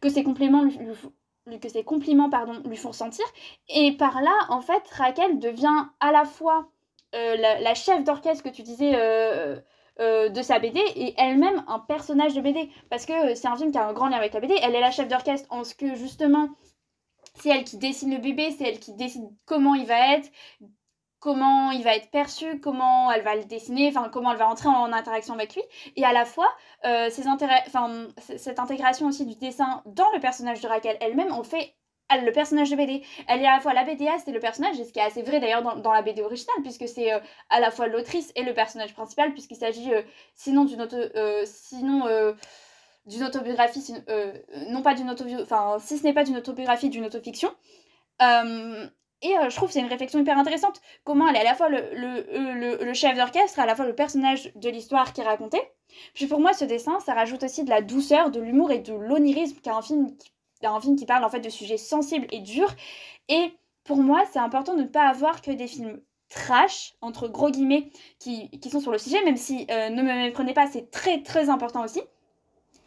que, 0.00 0.08
ces 0.08 0.24
compliments 1.84 2.30
pardon, 2.30 2.60
lui 2.64 2.76
font 2.76 2.92
sentir. 2.92 3.24
Et 3.68 3.92
par 3.92 4.20
là, 4.22 4.36
en 4.48 4.60
fait, 4.60 4.82
Raquel 4.90 5.38
devient 5.38 5.86
à 6.00 6.10
la 6.10 6.24
fois 6.24 6.68
euh, 7.14 7.36
la, 7.36 7.74
chef 7.74 8.02
d'orchestre 8.02 8.42
que 8.42 8.48
tu 8.48 8.62
disais. 8.62 8.92
Euh, 8.96 9.60
euh, 10.00 10.28
de 10.28 10.42
sa 10.42 10.58
BD 10.58 10.78
et 10.94 11.14
elle-même 11.16 11.64
un 11.68 11.78
personnage 11.78 12.34
de 12.34 12.40
BD. 12.40 12.70
Parce 12.90 13.06
que 13.06 13.34
c'est 13.34 13.48
un 13.48 13.56
film 13.56 13.72
qui 13.72 13.78
a 13.78 13.86
un 13.86 13.92
grand 13.92 14.08
lien 14.08 14.16
avec 14.16 14.34
la 14.34 14.40
BD. 14.40 14.54
Elle 14.62 14.74
est 14.74 14.80
la 14.80 14.90
chef 14.90 15.08
d'orchestre 15.08 15.46
en 15.50 15.64
ce 15.64 15.74
que 15.74 15.94
justement, 15.94 16.48
c'est 17.34 17.50
elle 17.50 17.64
qui 17.64 17.78
dessine 17.78 18.12
le 18.12 18.20
bébé, 18.20 18.50
c'est 18.50 18.64
elle 18.64 18.78
qui 18.78 18.94
décide 18.94 19.24
comment 19.44 19.74
il 19.74 19.86
va 19.86 20.14
être, 20.14 20.30
comment 21.18 21.70
il 21.70 21.82
va 21.82 21.96
être 21.96 22.10
perçu, 22.10 22.60
comment 22.60 23.10
elle 23.10 23.22
va 23.22 23.36
le 23.36 23.44
dessiner, 23.44 23.88
enfin 23.88 24.08
comment 24.12 24.32
elle 24.32 24.38
va 24.38 24.48
entrer 24.48 24.68
en 24.68 24.92
interaction 24.92 25.34
avec 25.34 25.54
lui. 25.54 25.62
Et 25.96 26.04
à 26.04 26.12
la 26.12 26.24
fois, 26.24 26.48
euh, 26.84 27.08
cette 27.10 28.58
intégration 28.58 29.06
aussi 29.06 29.26
du 29.26 29.34
dessin 29.36 29.82
dans 29.86 30.10
le 30.12 30.20
personnage 30.20 30.60
de 30.60 30.68
Raquel 30.68 30.96
elle-même 31.00 31.32
en 31.32 31.42
fait 31.42 31.74
elle, 32.08 32.24
le 32.24 32.32
personnage 32.32 32.70
de 32.70 32.76
BD. 32.76 33.02
Elle 33.28 33.42
est 33.42 33.46
à 33.46 33.56
la 33.56 33.60
fois 33.60 33.74
la 33.74 33.84
BDaste 33.84 34.28
et 34.28 34.32
le 34.32 34.40
personnage, 34.40 34.78
et 34.78 34.84
ce 34.84 34.92
qui 34.92 34.98
est 34.98 35.02
assez 35.02 35.22
vrai 35.22 35.40
d'ailleurs 35.40 35.62
dans, 35.62 35.92
la 35.92 36.02
BD 36.02 36.22
originale, 36.22 36.62
puisque 36.62 36.88
c'est 36.88 37.12
euh, 37.12 37.18
à 37.50 37.60
la 37.60 37.70
fois 37.70 37.86
l'autrice 37.88 38.32
et 38.36 38.42
le 38.42 38.54
personnage 38.54 38.94
principal, 38.94 39.32
puisqu'il 39.32 39.56
s'agit 39.56 39.92
euh, 39.92 40.02
sinon 40.34 40.64
d'une 40.64 40.82
auto, 40.82 40.96
euh, 40.96 41.42
sinon 41.44 42.04
d'une 43.06 43.24
autobiographie, 43.24 43.94
non 44.68 44.82
pas 44.82 44.94
d'une 44.94 45.10
autobiographie, 45.10 45.52
enfin 45.52 45.78
si 45.78 45.98
ce 45.98 46.04
n'est 46.04 46.12
pas 46.12 46.24
d'une 46.24 46.36
autobiographie, 46.36 46.88
d'une 46.90 47.04
autofiction. 47.04 47.50
et 48.20 49.34
je 49.48 49.56
trouve 49.56 49.70
c'est 49.70 49.80
une 49.80 49.86
réflexion 49.86 50.18
hyper 50.20 50.38
intéressante. 50.38 50.80
Comment 51.04 51.28
elle 51.28 51.36
est 51.36 51.40
à 51.40 51.44
la 51.44 51.54
fois 51.54 51.68
le, 51.68 51.90
le, 51.92 52.84
le 52.84 52.94
chef 52.94 53.16
d'orchestre, 53.16 53.60
à 53.60 53.66
la 53.66 53.76
fois 53.76 53.84
le 53.84 53.94
personnage 53.94 54.52
de 54.54 54.68
l'histoire 54.70 55.12
qui 55.12 55.20
est 55.20 55.24
raconté. 55.24 55.60
Puis 56.14 56.26
pour 56.26 56.40
moi, 56.40 56.52
ce 56.52 56.64
dessin, 56.64 56.98
ça 57.00 57.14
rajoute 57.14 57.44
aussi 57.44 57.64
de 57.64 57.70
la 57.70 57.80
douceur, 57.80 58.30
de 58.30 58.40
l'humour 58.40 58.70
et 58.72 58.80
de 58.80 58.92
l'onirisme, 58.92 59.58
car 59.62 59.76
un 59.76 59.82
film 59.82 60.16
qui 60.16 60.30
un 60.62 60.80
film 60.80 60.96
qui 60.96 61.06
parle 61.06 61.24
en 61.24 61.28
fait 61.28 61.40
de 61.40 61.50
sujets 61.50 61.76
sensibles 61.76 62.26
et 62.30 62.40
durs. 62.40 62.74
Et 63.28 63.52
pour 63.84 63.98
moi, 63.98 64.24
c'est 64.32 64.38
important 64.38 64.74
de 64.74 64.82
ne 64.82 64.86
pas 64.88 65.08
avoir 65.08 65.42
que 65.42 65.50
des 65.50 65.66
films 65.66 66.00
trash, 66.28 66.94
entre 67.00 67.28
gros 67.28 67.50
guillemets, 67.50 67.90
qui, 68.18 68.50
sont 68.70 68.80
sur 68.80 68.92
le 68.92 68.98
sujet, 68.98 69.22
même 69.24 69.36
si 69.36 69.66
euh, 69.70 69.90
ne 69.90 70.02
me 70.02 70.12
méprenez 70.12 70.54
pas, 70.54 70.66
c'est 70.66 70.90
très 70.90 71.22
très 71.22 71.48
important 71.48 71.84
aussi. 71.84 72.02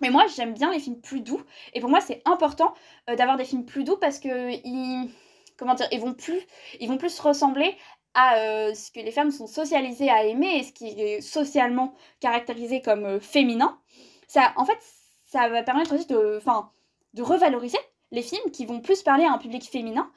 Mais 0.02 0.10
moi, 0.10 0.26
j'aime 0.36 0.54
bien 0.54 0.72
les 0.72 0.80
films 0.80 1.00
plus 1.02 1.22
doux. 1.22 1.42
Et 1.74 1.82
pour 1.82 1.90
moi, 1.90 2.02
c'est 2.02 2.22
important 2.26 2.74
euh, 3.10 3.16
d'avoir 3.16 3.38
des 3.38 3.46
films 3.46 3.66
plus 3.66 3.84
doux 3.84 3.98
parce 3.98 4.20
que 4.20 4.52
ils, 4.66 5.10
comment 5.58 5.74
dire, 5.74 5.88
ils 5.92 6.00
vont 6.00 6.14
plus, 6.14 6.42
ils 6.80 6.88
vont 6.88 6.98
plus 6.98 7.20
ressembler 7.20 7.76
à 8.14 8.38
euh, 8.38 8.74
ce 8.74 8.92
que 8.92 9.00
les 9.00 9.12
femmes 9.12 9.32
sont 9.32 9.48
socialisées 9.48 10.10
à 10.10 10.24
aimer 10.24 10.58
et 10.58 10.64
ce 10.64 10.72
qui 10.72 10.88
est 10.88 11.22
socialement 11.22 11.94
caractérisé 12.20 12.82
comme 12.82 13.20
féminin. 13.20 13.78
Ça, 14.28 14.54
en 14.56 14.66
fait, 14.66 14.80
ça 15.26 15.48
va 15.50 15.64
permettre 15.64 15.94
aussi 15.96 16.08
de, 16.08 16.38
enfin, 16.38 16.72
de 17.14 17.22
revaloriser 17.22 17.80
les 18.12 18.22
films 18.22 18.52
qui 18.52 18.66
vont 18.66 18.80
plus 18.80 19.04
parler 19.04 19.26
à 19.26 19.32
un 19.32 19.38
public 19.38 19.64
féminin, 19.70 20.12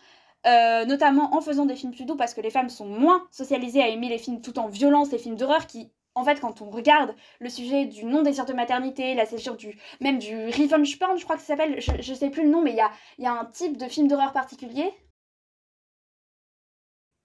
euh, 0.46 0.84
notamment 0.84 1.34
en 1.34 1.40
faisant 1.40 1.66
des 1.66 1.76
films 1.76 1.92
plus 1.92 2.04
doux 2.04 2.16
parce 2.16 2.34
que 2.34 2.40
les 2.40 2.50
femmes 2.50 2.68
sont 2.68 2.86
moins 2.86 3.26
socialisées 3.30 3.82
à 3.82 3.88
aimer 3.88 4.08
les 4.08 4.18
films 4.18 4.40
tout 4.40 4.58
en 4.58 4.68
violence, 4.68 5.12
les 5.12 5.18
films 5.18 5.36
d'horreur 5.36 5.66
qui, 5.66 5.92
en 6.14 6.24
fait, 6.24 6.40
quand 6.40 6.62
on 6.62 6.70
regarde 6.70 7.14
le 7.40 7.48
sujet 7.48 7.84
du 7.84 8.04
non-désir 8.04 8.44
de 8.44 8.52
maternité, 8.52 9.14
la 9.14 9.26
césure 9.26 9.56
du, 9.56 9.78
même 10.00 10.18
du 10.18 10.46
revenge 10.46 10.98
porn, 10.98 11.16
je 11.16 11.24
crois 11.24 11.36
que 11.36 11.42
ça 11.42 11.48
s'appelle, 11.48 11.80
je, 11.80 11.92
je 12.00 12.14
sais 12.14 12.30
plus 12.30 12.44
le 12.44 12.50
nom, 12.50 12.62
mais 12.62 12.72
il 12.72 12.76
y 12.76 12.80
a, 12.80 12.90
y 13.18 13.26
a 13.26 13.32
un 13.32 13.44
type 13.44 13.76
de 13.76 13.86
film 13.86 14.08
d'horreur 14.08 14.32
particulier. 14.32 14.92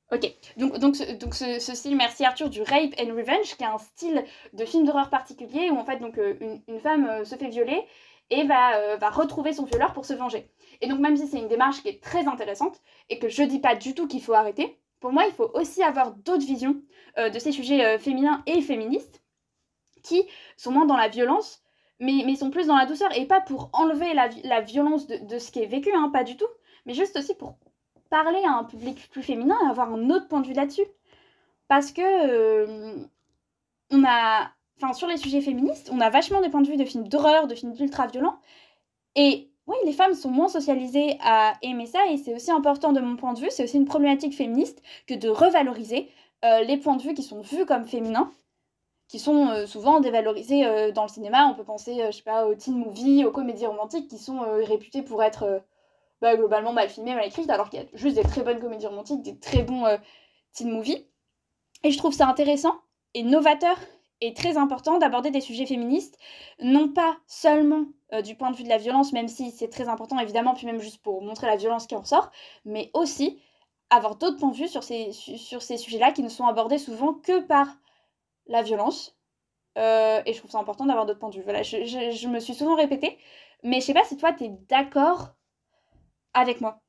Ok, 0.10 0.34
donc, 0.56 0.78
donc, 0.78 0.96
ce, 0.96 1.12
donc 1.16 1.36
ce, 1.36 1.60
style, 1.60 1.98
merci 1.98 2.24
Arthur, 2.24 2.50
du 2.50 2.62
rape 2.62 2.94
and 2.98 3.14
revenge, 3.14 3.58
qui 3.58 3.64
est 3.64 3.68
un 3.68 3.78
style 3.78 4.24
de 4.54 4.64
film 4.64 4.86
d'horreur 4.86 5.10
particulier 5.10 5.70
où 5.70 5.78
en 5.78 5.84
fait 5.84 5.98
donc 5.98 6.18
euh, 6.18 6.38
une, 6.68 6.80
femme 6.80 7.08
euh, 7.08 7.26
se 7.26 7.36
fait 7.36 7.50
violer 7.50 7.84
et 8.30 8.44
va, 8.46 8.78
euh, 8.78 8.98
va 8.98 9.10
retrouver 9.10 9.54
son 9.54 9.66
violeur 9.66 9.94
pour 9.94 10.06
se 10.06 10.14
venger. 10.14 10.50
Et 10.82 10.88
donc 10.88 11.00
même 11.00 11.18
si 11.18 11.28
c'est 11.28 11.40
une 11.40 11.48
démarche 11.48 11.82
qui 11.82 11.90
est 11.90 12.04
très 12.04 12.28
intéressante 12.28 12.82
et 13.10 13.20
que 13.20 13.30
je 13.30 13.44
dis 13.44 13.60
pas 13.60 13.76
du 13.76 13.96
tout 13.96 14.08
qu'il 14.08 14.22
faut 14.22 14.34
arrêter, 14.34 14.80
pour 15.00 15.12
moi 15.12 15.26
il 15.26 15.34
faut 15.34 15.50
aussi 15.54 15.84
avoir 15.84 16.14
d'autres 16.14 16.46
visions 16.46 16.82
euh, 17.18 17.30
de 17.30 17.40
ces 17.40 17.52
sujets 17.52 17.86
euh, 17.86 18.00
féminins 18.00 18.44
et 18.46 18.62
féministes 18.62 19.24
qui 20.04 20.24
sont 20.56 20.72
moins 20.72 20.86
dans 20.86 20.98
la 20.98 21.08
violence 21.08 21.64
mais, 22.00 22.24
mais 22.26 22.36
sont 22.36 22.52
plus 22.52 22.68
dans 22.68 22.78
la 22.78 22.86
douceur 22.86 23.10
et 23.18 23.26
pas 23.26 23.42
pour 23.42 23.70
enlever 23.74 24.14
la, 24.14 24.30
la 24.44 24.62
violence 24.62 25.08
de, 25.08 25.18
de, 25.18 25.40
ce 25.40 25.52
qui 25.52 25.64
est 25.64 25.66
vécu, 25.66 25.92
hein, 25.94 26.10
pas 26.14 26.24
du 26.24 26.38
tout, 26.38 26.48
mais 26.86 26.94
juste 26.94 27.18
aussi 27.18 27.34
pour 27.34 27.58
parler 28.12 28.44
à 28.46 28.52
un 28.52 28.64
public 28.64 29.10
plus 29.10 29.24
féminin 29.24 29.58
et 29.66 29.70
avoir 29.70 29.92
un 29.92 30.10
autre 30.12 30.28
point 30.28 30.42
de 30.42 30.48
vue 30.48 30.54
là-dessus. 30.54 30.86
Parce 31.68 31.92
que 31.92 33.08
on 33.92 34.04
a 34.06 34.52
enfin, 34.78 34.94
sur 34.94 35.08
les 35.08 35.18
sujets 35.18 35.42
féministes, 35.42 35.90
on 35.92 36.00
a 36.00 36.10
vachement 36.10 36.42
des 36.42 36.50
points 36.50 36.62
de 36.62 36.68
vue 36.68 36.78
de 36.78 36.86
films 36.86 37.08
d'horreur, 37.08 37.48
de 37.48 37.56
films 37.56 37.74
ultra 37.80 38.08
violents. 38.08 38.40
Et 39.16 39.50
oui, 39.68 39.76
les 39.86 39.92
femmes 39.94 40.14
sont 40.14 40.30
moins 40.30 40.48
socialisées 40.48 41.18
à 41.22 41.54
aimer 41.62 41.86
ça, 41.86 42.00
et 42.10 42.18
c'est 42.18 42.34
aussi 42.34 42.52
important 42.52 42.94
de 42.94 43.02
mon 43.02 43.18
point 43.18 43.34
de 43.34 43.40
vue, 43.40 43.50
c'est 43.50 43.64
aussi 43.64 43.78
une 43.78 43.86
problématique 43.86 44.36
féministe 44.36 44.82
que 45.08 45.14
de 45.14 45.28
revaloriser 45.28 46.10
euh, 46.46 46.62
les 46.62 46.78
points 46.78 46.96
de 46.96 47.02
vue 47.02 47.14
qui 47.14 47.24
sont 47.24 47.42
vus 47.42 47.66
comme 47.66 47.86
féminins, 47.86 48.32
qui 49.08 49.20
sont 49.20 49.48
euh, 49.50 49.66
souvent 49.66 50.00
dévalorisés 50.00 50.66
euh, 50.66 50.92
dans 50.92 51.04
le 51.04 51.10
cinéma. 51.10 51.48
On 51.48 51.56
peut 51.56 51.64
penser, 51.64 52.02
je 52.08 52.12
sais 52.12 52.24
pas, 52.24 52.48
aux 52.48 52.56
teen 52.56 52.78
movies, 52.78 53.26
aux 53.26 53.32
comédies 53.32 53.66
romantiques 53.66 54.08
qui 54.08 54.20
sont 54.20 54.40
réputées 54.64 55.02
pour 55.02 55.24
être 55.24 55.62
bah, 56.22 56.36
globalement 56.36 56.74
mal 56.74 56.90
filmées, 56.90 57.16
mal 57.16 57.26
écrites, 57.26 57.50
alors 57.50 57.70
qu'il 57.70 57.80
y 57.80 57.84
a 57.84 57.86
juste 57.94 58.16
des 58.16 58.24
très 58.24 58.44
bonnes 58.44 58.60
comédies 58.60 58.88
romantiques, 58.88 59.24
des 59.24 59.38
très 59.38 59.64
bons 59.64 59.86
teen 60.54 60.72
movies. 60.72 61.06
Et 61.84 61.92
je 61.92 61.98
trouve 61.98 62.14
ça 62.14 62.28
intéressant 62.28 62.76
et 63.14 63.24
novateur 63.24 63.78
est 64.22 64.36
très 64.36 64.58
important 64.58 64.98
d'aborder 64.98 65.32
des 65.32 65.42
sujets 65.42 65.66
féministes, 65.66 66.18
non 66.60 66.90
pas 66.90 67.18
seulement 67.28 67.86
euh, 68.14 68.22
du 68.22 68.36
point 68.36 68.52
de 68.52 68.56
vue 68.56 68.64
de 68.64 68.70
la 68.70 68.78
violence, 68.78 69.14
même 69.14 69.28
si 69.28 69.52
c'est 69.52 69.70
très 69.70 69.88
important 69.90 70.20
évidemment, 70.20 70.54
puis 70.54 70.66
même 70.66 70.80
juste 70.80 71.02
pour 71.02 71.22
montrer 71.22 71.48
la 71.48 71.56
violence 71.56 71.88
qui 71.88 71.96
en 71.96 72.04
sort, 72.04 72.32
mais 72.66 72.90
aussi 72.94 73.42
avoir 73.90 74.16
d'autres 74.16 74.38
points 74.38 74.52
de 74.52 74.56
vue 74.56 74.68
sur 74.68 74.84
ces, 74.84 75.12
sur 75.12 75.62
ces 75.62 75.78
sujets-là 75.78 76.12
qui 76.12 76.24
ne 76.24 76.30
sont 76.30 76.46
abordés 76.46 76.78
souvent 76.78 77.14
que 77.14 77.40
par 77.42 77.68
la 78.48 78.62
violence. 78.62 79.18
Euh, 79.78 80.22
et 80.26 80.34
je 80.34 80.40
trouve 80.40 80.52
ça 80.52 80.60
important 80.60 80.86
d'avoir 80.86 81.06
d'autres 81.06 81.20
points 81.20 81.30
de 81.30 81.36
vue. 81.36 81.44
Voilà, 81.44 81.62
je, 81.62 81.86
je, 81.86 82.28
me 82.28 82.40
suis 82.40 82.56
souvent 82.56 82.76
répétée, 82.76 83.18
mais 83.64 83.80
je 83.80 83.86
sais 83.86 83.94
pas 83.94 84.04
si 84.04 84.18
toi 84.18 84.34
tu 84.34 84.46
es 84.46 84.50
d'accord 84.70 85.36
avec 86.34 86.62
moi. 86.62 86.82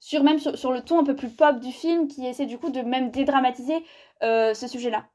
Sur 0.00 0.24
même 0.24 0.40
sur, 0.40 0.72
le 0.72 0.82
ton 0.82 0.98
un 0.98 1.04
peu 1.04 1.14
plus 1.14 1.30
pop 1.30 1.60
du 1.60 1.70
film 1.70 2.08
qui 2.08 2.26
essaie 2.26 2.46
du 2.46 2.58
coup 2.58 2.70
de 2.70 2.80
même 2.82 3.10
dédramatiser 3.10 3.84
euh, 4.24 4.52
ce 4.54 4.66
sujet-là. 4.66 5.06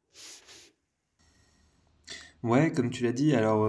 Ouais, 2.43 2.71
comme 2.71 2.89
tu 2.89 3.03
l'as 3.03 3.13
dit, 3.13 3.33
alors 3.33 3.67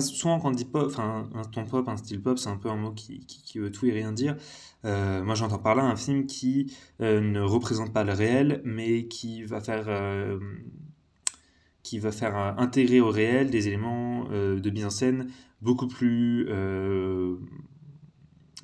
souvent 0.00 0.40
quand 0.40 0.48
on 0.48 0.52
dit 0.52 0.64
pop, 0.64 0.86
enfin 0.86 1.28
un 1.34 1.44
ton 1.44 1.64
pop, 1.64 1.88
un 1.88 1.96
style 1.96 2.20
pop, 2.20 2.38
c'est 2.38 2.48
un 2.48 2.56
peu 2.56 2.68
un 2.68 2.76
mot 2.76 2.92
qui, 2.92 3.20
qui, 3.26 3.58
veut 3.58 3.70
tout 3.70 3.86
et 3.86 3.92
rien 3.92 4.12
dire. 4.12 4.36
Euh, 4.84 5.22
moi 5.22 5.34
j'entends 5.34 5.58
par 5.58 5.74
là 5.74 5.84
un 5.84 5.96
film 5.96 6.26
qui 6.26 6.72
euh, 7.00 7.20
ne 7.20 7.40
représente 7.40 7.92
pas 7.92 8.04
le 8.04 8.12
réel, 8.12 8.60
mais 8.64 9.06
qui 9.06 9.44
va 9.44 9.60
faire, 9.60 9.86
euh, 9.88 10.38
qui 11.82 11.98
va 11.98 12.12
faire 12.12 12.36
intégrer 12.58 13.00
au 13.00 13.10
réel 13.10 13.50
des 13.50 13.68
éléments 13.68 14.24
de 14.28 14.70
mise 14.70 14.84
en 14.84 14.90
scène 14.90 15.28
beaucoup 15.62 15.88
plus, 15.88 16.48
on 16.50 17.38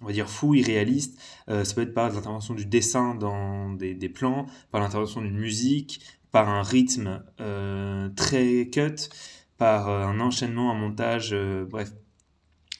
va 0.06 0.12
dire, 0.12 0.28
fous, 0.28 0.54
irréalistes. 0.54 1.18
ça 1.46 1.74
peut 1.74 1.82
être 1.82 1.94
par 1.94 2.10
l'intervention 2.10 2.54
du 2.54 2.66
dessin 2.66 3.14
dans 3.14 3.72
des, 3.72 3.94
des 3.94 4.08
plans, 4.08 4.46
par 4.70 4.80
l'intervention 4.80 5.22
d'une 5.22 5.38
musique, 5.38 6.00
par 6.32 6.48
un 6.48 6.62
rythme 6.62 7.22
très 8.16 8.68
cut 8.70 9.08
par 9.62 9.88
euh, 9.88 10.04
un 10.04 10.18
enchaînement, 10.18 10.72
un 10.72 10.74
montage, 10.74 11.30
euh, 11.32 11.64
bref, 11.64 11.92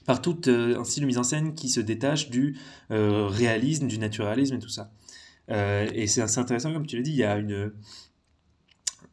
par 0.04 0.20
tout 0.20 0.48
euh, 0.48 0.80
un 0.80 0.82
style 0.82 1.02
de 1.02 1.06
mise 1.06 1.18
en 1.18 1.22
scène 1.22 1.54
qui 1.54 1.68
se 1.68 1.78
détache 1.78 2.28
du 2.28 2.58
réalisme, 2.90 3.86
du 3.86 3.98
naturalisme 4.00 4.56
et 4.56 4.58
tout 4.58 4.68
ça. 4.68 4.90
et 5.48 6.08
c'est 6.08 6.22
assez 6.22 6.40
intéressant, 6.40 6.72
comme 6.72 6.84
tu 6.84 6.96
l'as 6.96 7.02
dit, 7.02 7.12
il 7.12 7.18
y 7.18 7.22
a 7.22 7.36
une, 7.36 7.72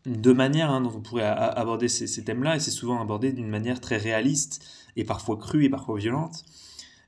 deux 0.07 0.33
manières 0.33 0.71
hein, 0.71 0.81
dont 0.81 0.93
on 0.95 1.01
pourrait 1.01 1.25
aborder 1.25 1.89
ces, 1.89 2.23
thèmes-là, 2.23 2.55
et 2.55 2.59
c'est 2.59 2.71
souvent 2.71 2.99
abordé 2.99 3.33
d'une 3.33 3.49
manière 3.49 3.79
très 3.79 3.97
réaliste, 3.97 4.65
et 4.95 5.03
parfois 5.03 5.37
crue 5.37 5.65
et 5.65 5.69
parfois 5.69 5.99
violente. 5.99 6.43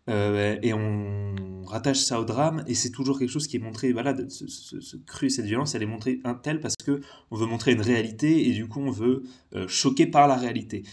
Et 0.07 0.73
on 0.73 1.35
rattache 1.71 1.99
ça 1.99 2.19
au 2.19 2.25
drame, 2.25 2.63
et 2.67 2.75
c'est 2.75 2.91
toujours 2.91 3.17
quelque 3.17 3.29
chose 3.29 3.47
qui 3.47 3.55
est 3.55 3.59
montré, 3.59 3.93
voilà, 3.93 4.15
ce, 4.29 4.47
ce, 4.47 4.97
cru 4.97 5.27
et 5.27 5.29
cette 5.29 5.45
violence, 5.45 5.73
elle 5.73 5.83
est 5.83 5.87
montrée 5.87 6.19
un 6.23 6.33
tel 6.33 6.59
parce 6.59 6.75
que 6.75 7.01
on 7.31 7.37
veut 7.37 7.45
montrer 7.45 7.71
une 7.71 7.81
réalité, 7.81 8.49
et 8.49 8.53
du 8.53 8.67
coup 8.67 8.81
on 8.81 8.91
veut 8.91 9.23
euh, 9.55 9.67
choquer 9.67 10.05
par 10.05 10.27
la 10.27 10.35
réalité. 10.35 10.83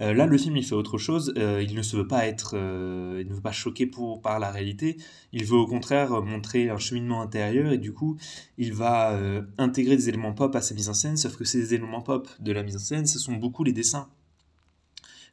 Euh, 0.00 0.14
là, 0.14 0.26
le 0.26 0.38
film, 0.38 0.56
il 0.56 0.64
fait 0.64 0.74
autre 0.74 0.96
chose. 0.96 1.34
Euh, 1.36 1.62
il 1.62 1.76
ne 1.76 1.82
se 1.82 1.96
veut 1.96 2.08
pas 2.08 2.26
être, 2.26 2.54
il 2.54 3.28
ne 3.28 3.34
veut 3.34 3.42
pas 3.42 3.52
choquer 3.52 3.86
pour, 3.86 4.22
par 4.22 4.40
la 4.40 4.50
réalité. 4.50 4.96
Il 5.32 5.44
veut 5.44 5.58
au 5.58 5.66
contraire 5.66 6.22
montrer 6.22 6.70
un 6.70 6.78
cheminement 6.78 7.20
intérieur 7.20 7.72
et 7.72 7.78
du 7.78 7.92
coup, 7.92 8.16
il 8.58 8.72
va 8.72 9.18
intégrer 9.58 9.96
des 9.96 10.08
éléments 10.08 10.32
pop 10.32 10.56
à 10.56 10.60
sa 10.60 10.74
mise 10.74 10.88
en 10.88 10.94
scène. 10.94 11.16
Sauf 11.16 11.36
que 11.36 11.44
ces 11.44 11.74
éléments 11.74 12.00
pop 12.00 12.28
de 12.40 12.52
la 12.52 12.62
mise 12.62 12.76
en 12.76 12.80
scène, 12.80 13.06
ce 13.06 13.18
sont 13.18 13.34
beaucoup 13.34 13.64
les 13.64 13.72
dessins 13.72 14.08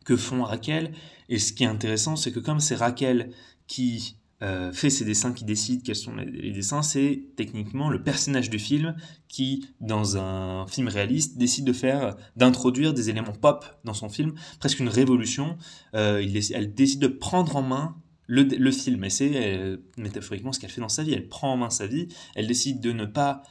que 0.10 0.18
font 0.18 0.44
Raquel. 0.44 0.92
Et 1.30 1.38
ce 1.38 1.54
qui 1.54 1.64
est 1.64 1.68
intéressant, 1.68 2.16
c'est 2.16 2.32
que 2.32 2.40
comme 2.40 2.60
c'est 2.60 2.74
Raquel 2.74 3.32
qui 3.68 4.16
euh, 4.42 4.72
fait 4.72 4.90
ses 4.90 5.06
dessins, 5.06 5.34
qui 5.34 5.46
décide 5.46 5.84
quels 5.84 5.96
sont 5.96 6.16
les, 6.16 6.52
dessins, 6.52 6.82
c'est 6.82 7.26
techniquement 7.36 7.92
le 7.92 8.02
personnage 8.02 8.50
du 8.50 8.58
film 8.58 8.96
qui, 9.28 9.68
dans 9.82 10.18
un 10.18 10.66
film 10.66 10.88
réaliste, 10.88 11.38
décide 11.38 11.66
de 11.66 11.74
faire, 11.74 12.16
d'introduire 12.36 12.96
des 12.96 13.12
éléments 13.12 13.34
pop 13.34 13.64
dans 13.84 13.94
son 13.94 14.10
film, 14.10 14.34
presque 14.60 14.80
une 14.80 14.90
révolution. 14.90 15.58
Euh, 15.94 16.26
elle 16.56 16.74
décide 16.74 17.02
de 17.02 17.08
prendre 17.08 17.56
en 17.56 17.62
main 17.62 17.96
le, 18.26 18.42
le 18.42 18.72
film, 18.72 19.04
et 19.04 19.12
c'est 19.12 19.32
euh, 19.36 19.78
métaphoriquement 19.98 20.54
ce 20.54 20.60
qu'elle 20.60 20.72
fait 20.72 20.82
dans 20.82 20.90
sa 20.90 21.04
vie. 21.04 21.14
Elle 21.14 21.28
prend 21.28 21.54
en 21.54 21.58
main 21.58 21.70
sa 21.70 21.86
vie, 21.86 22.08
elle 22.34 22.48
décide 22.48 22.82
de 22.82 22.94
ne 22.94 23.06
pas 23.06 23.44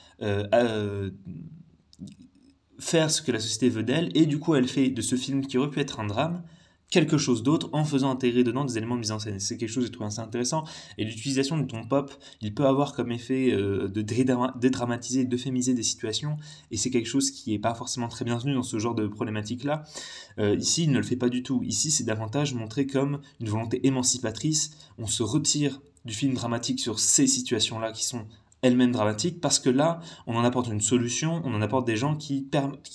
faire 2.79 3.11
ce 3.11 3.22
que 3.22 3.33
la 3.33 3.41
société 3.41 3.68
veut 3.68 3.83
d'elle, 3.83 4.11
et 4.14 4.26
du 4.26 4.39
coup 4.39 4.55
elle 4.55 4.68
fait 4.68 4.91
de 4.91 5.03
ce 5.03 5.16
film 5.16 5.47
qui 5.47 5.59
aurait 5.59 5.70
pu 5.70 5.81
être 5.81 6.01
un 6.01 6.07
drame, 6.07 6.43
quelque 6.91 7.18
chose 7.18 7.43
d'autre 7.43 7.68
en 7.72 7.85
faisant 7.85 8.11
intégrer 8.11 8.45
dedans 8.45 8.64
des 8.64 8.79
éléments 8.79 8.95
de 8.95 9.01
mise 9.01 9.12
en 9.12 9.18
scène. 9.18 9.41
C'est 9.41 9.57
quelque 9.57 9.68
chose 9.68 9.85
que 9.85 9.89
je 9.89 9.93
trouve 9.93 10.07
assez 10.07 10.20
intéressant. 10.20 10.64
Et 10.97 11.05
l'utilisation 11.05 11.59
du 11.59 11.66
ton 11.66 11.85
pop, 11.85 12.12
il 12.41 12.55
peut 12.55 12.66
avoir 12.66 12.95
comme 12.95 13.12
effet 13.12 13.53
euh, 13.53 13.89
de 13.89 14.01
dédramatiser, 14.01 15.24
d'euphémiser 15.24 15.74
des 15.74 15.83
situations. 15.83 16.37
Et 16.70 16.76
c'est 16.76 16.91
quelque 16.91 17.07
chose 17.07 17.31
qui 17.31 17.51
n'est 17.51 17.59
pas 17.59 17.74
forcément 17.74 18.09
très 18.09 18.24
bienvenu 18.24 18.55
dans 18.55 18.62
ce 18.62 18.79
genre 18.79 18.95
de 18.95 19.07
problématique-là. 19.07 19.85
Euh, 20.39 20.57
ici, 20.57 20.85
il 20.85 20.93
ne 20.93 20.99
le 20.99 21.05
fait 21.05 21.16
pas 21.16 21.29
du 21.29 21.43
tout. 21.43 21.62
Ici, 21.64 21.91
c'est 21.91 22.05
davantage 22.05 22.55
montré 22.55 22.87
comme 22.87 23.20
une 23.41 23.49
volonté 23.49 23.87
émancipatrice. 23.87 24.70
On 24.99 25.07
se 25.07 25.22
retire 25.22 25.81
du 26.05 26.14
film 26.14 26.35
dramatique 26.35 26.81
sur 26.81 26.99
ces 26.99 27.26
situations-là 27.26 27.93
qui 27.93 28.05
sont 28.07 28.24
elles-mêmes 28.63 28.93
dramatiques 28.93 29.41
parce 29.41 29.59
que 29.59 29.71
là, 29.71 30.01
on 30.27 30.37
en 30.37 30.45
apporte 30.45 30.69
une 30.69 30.81
solution, 30.81 31.41
on 31.45 31.55
en 31.55 31.63
apporte 31.63 31.87
des 31.87 31.97
gens 31.97 32.17
qui 32.17 32.49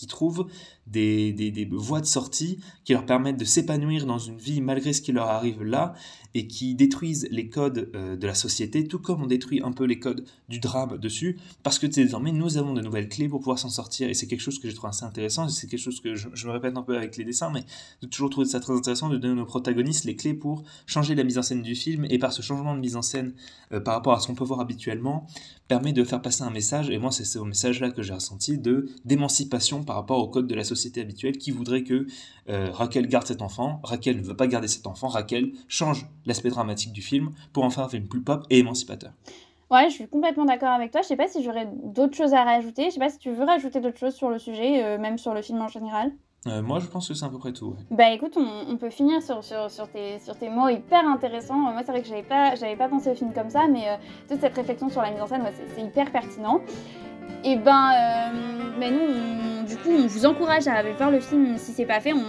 trouvent 0.07 0.47
des, 0.87 1.31
des, 1.31 1.51
des, 1.51 1.65
voies 1.65 2.01
de 2.01 2.05
sortie 2.05 2.59
qui 2.83 2.93
leur 2.93 3.05
permettent 3.05 3.37
de 3.37 3.45
s'épanouir 3.45 4.05
dans 4.05 4.19
une 4.19 4.37
vie 4.37 4.61
malgré 4.61 4.93
ce 4.93 5.01
qui 5.01 5.11
leur 5.11 5.29
arrive 5.29 5.63
là 5.63 5.93
et 6.35 6.47
qui 6.47 6.75
détruisent 6.75 7.27
les 7.31 7.47
codes 7.47 7.91
euh, 7.95 8.15
de 8.15 8.27
la 8.27 8.33
société, 8.33 8.87
tout 8.87 8.99
comme 8.99 9.21
on 9.21 9.27
détruit 9.27 9.61
un 9.63 9.71
peu 9.71 9.85
les 9.85 9.99
codes 9.99 10.25
du 10.49 10.59
drame 10.59 10.97
dessus, 10.97 11.37
parce 11.61 11.79
que 11.79 11.85
désormais 11.85 12.31
nous 12.31 12.57
avons 12.57 12.73
de 12.73 12.81
nouvelles 12.81 13.07
clés 13.07 13.29
pour 13.29 13.39
pouvoir 13.39 13.59
s'en 13.59 13.69
sortir 13.69 14.09
et 14.09 14.13
c'est 14.13 14.27
quelque 14.27 14.41
chose 14.41 14.59
que 14.59 14.69
je 14.69 14.75
trouve 14.75 14.89
assez 14.89 15.05
intéressant, 15.05 15.47
c'est 15.47 15.67
quelque 15.67 15.79
chose 15.79 16.01
que 16.01 16.15
je, 16.15 16.47
me 16.47 16.51
répète 16.51 16.75
un 16.75 16.81
peu 16.81 16.97
avec 16.97 17.17
les 17.17 17.23
dessins, 17.23 17.51
mais 17.51 17.63
de 18.01 18.07
toujours 18.07 18.29
trouver 18.29 18.47
ça 18.47 18.59
très 18.59 18.73
intéressant 18.73 19.09
de 19.09 19.17
donner 19.17 19.41
aux 19.41 19.45
protagonistes 19.45 20.05
les 20.05 20.15
clés 20.15 20.33
pour 20.33 20.63
changer 20.87 21.15
la 21.15 21.23
mise 21.23 21.37
en 21.37 21.43
scène 21.43 21.61
du 21.61 21.75
film 21.75 22.05
et 22.09 22.17
par 22.17 22.33
ce 22.33 22.41
changement 22.41 22.75
de 22.75 22.79
mise 22.79 22.95
en 22.95 23.01
scène 23.01 23.33
euh, 23.71 23.79
par 23.79 23.93
rapport 23.93 24.13
à 24.13 24.19
ce 24.19 24.27
qu'on 24.27 24.35
peut 24.35 24.43
voir 24.43 24.59
habituellement, 24.59 25.27
permet 25.67 25.93
de 25.93 26.03
faire 26.03 26.21
passer 26.21 26.43
un 26.43 26.49
message, 26.49 26.89
et 26.89 26.97
moi 26.97 27.11
c'est 27.11 27.25
ce 27.25 27.39
message-là 27.39 27.91
que 27.91 28.01
j'ai 28.01 28.13
ressenti, 28.13 28.57
de 28.57 28.89
d'émancipation 29.05 29.83
par 29.83 29.95
rapport 29.95 30.17
au 30.17 30.27
code 30.27 30.47
de 30.47 30.55
la 30.55 30.63
société 30.63 30.72
habituelle 30.97 31.37
qui 31.37 31.51
voudrait 31.51 31.83
que 31.83 32.07
euh, 32.49 32.69
Raquel 32.71 33.07
garde 33.07 33.27
cet 33.27 33.41
enfant, 33.41 33.79
Raquel 33.83 34.17
ne 34.17 34.23
veut 34.23 34.35
pas 34.35 34.47
garder 34.47 34.67
cet 34.67 34.87
enfant, 34.87 35.07
Raquel 35.07 35.51
change 35.67 36.05
l'aspect 36.25 36.49
dramatique 36.49 36.93
du 36.93 37.01
film 37.01 37.31
pour 37.51 37.63
en 37.63 37.69
faire 37.69 37.85
un 37.85 37.89
film 37.89 38.07
plus 38.07 38.21
pop 38.21 38.45
et 38.49 38.59
émancipateur. 38.59 39.11
Ouais, 39.71 39.89
je 39.89 39.95
suis 39.95 40.07
complètement 40.07 40.45
d'accord 40.45 40.69
avec 40.69 40.91
toi. 40.91 41.01
Je 41.01 41.07
sais 41.07 41.15
pas 41.15 41.27
si 41.27 41.41
j'aurais 41.41 41.67
d'autres 41.83 42.15
choses 42.15 42.33
à 42.33 42.43
rajouter. 42.43 42.85
Je 42.85 42.91
sais 42.91 42.99
pas 42.99 43.09
si 43.09 43.17
tu 43.17 43.31
veux 43.31 43.43
rajouter 43.43 43.79
d'autres 43.79 43.97
choses 43.97 44.13
sur 44.13 44.29
le 44.29 44.37
sujet, 44.37 44.83
euh, 44.83 44.99
même 44.99 45.17
sur 45.17 45.33
le 45.33 45.41
film 45.41 45.61
en 45.61 45.67
général. 45.67 46.11
Euh, 46.45 46.61
moi, 46.61 46.79
je 46.79 46.85
pense 46.87 47.07
que 47.07 47.13
c'est 47.13 47.25
à 47.25 47.29
peu 47.29 47.39
près 47.39 47.53
tout. 47.53 47.75
Bah 47.89 48.11
écoute, 48.11 48.37
on, 48.37 48.77
peut 48.77 48.89
finir 48.89 49.23
sur, 49.23 49.43
sur, 49.43 49.71
sur, 49.71 49.87
tes, 49.89 50.19
sur 50.19 50.37
tes 50.37 50.49
mots 50.49 50.67
hyper 50.67 51.07
intéressants. 51.07 51.55
Moi, 51.55 51.81
c'est 51.85 51.91
vrai 51.91 52.01
que 52.01 52.07
j'avais 52.07 52.21
pas, 52.21 52.53
j'avais 52.55 52.75
pas 52.75 52.89
pensé 52.89 53.09
au 53.09 53.15
film 53.15 53.33
comme 53.33 53.49
ça, 53.49 53.67
mais 53.67 53.97
toute 54.27 54.41
cette 54.41 54.55
réflexion 54.55 54.89
sur 54.89 55.01
la 55.01 55.11
mise 55.11 55.21
en 55.21 55.27
scène, 55.27 55.43
c'est 55.73 55.81
hyper 55.81 56.11
pertinent. 56.11 56.59
Et 57.43 57.57
ben, 57.57 57.91
mais 58.79 58.91
nous, 58.91 59.65
du 59.67 59.75
coup, 59.77 59.89
on 59.91 60.07
vous 60.07 60.25
encourage 60.25 60.67
à 60.67 60.73
aller 60.73 60.93
voir 60.93 61.11
le 61.11 61.19
film 61.19 61.57
si 61.57 61.71
c'est 61.71 61.85
pas 61.85 61.99
fait. 61.99 62.13
On, 62.13 62.23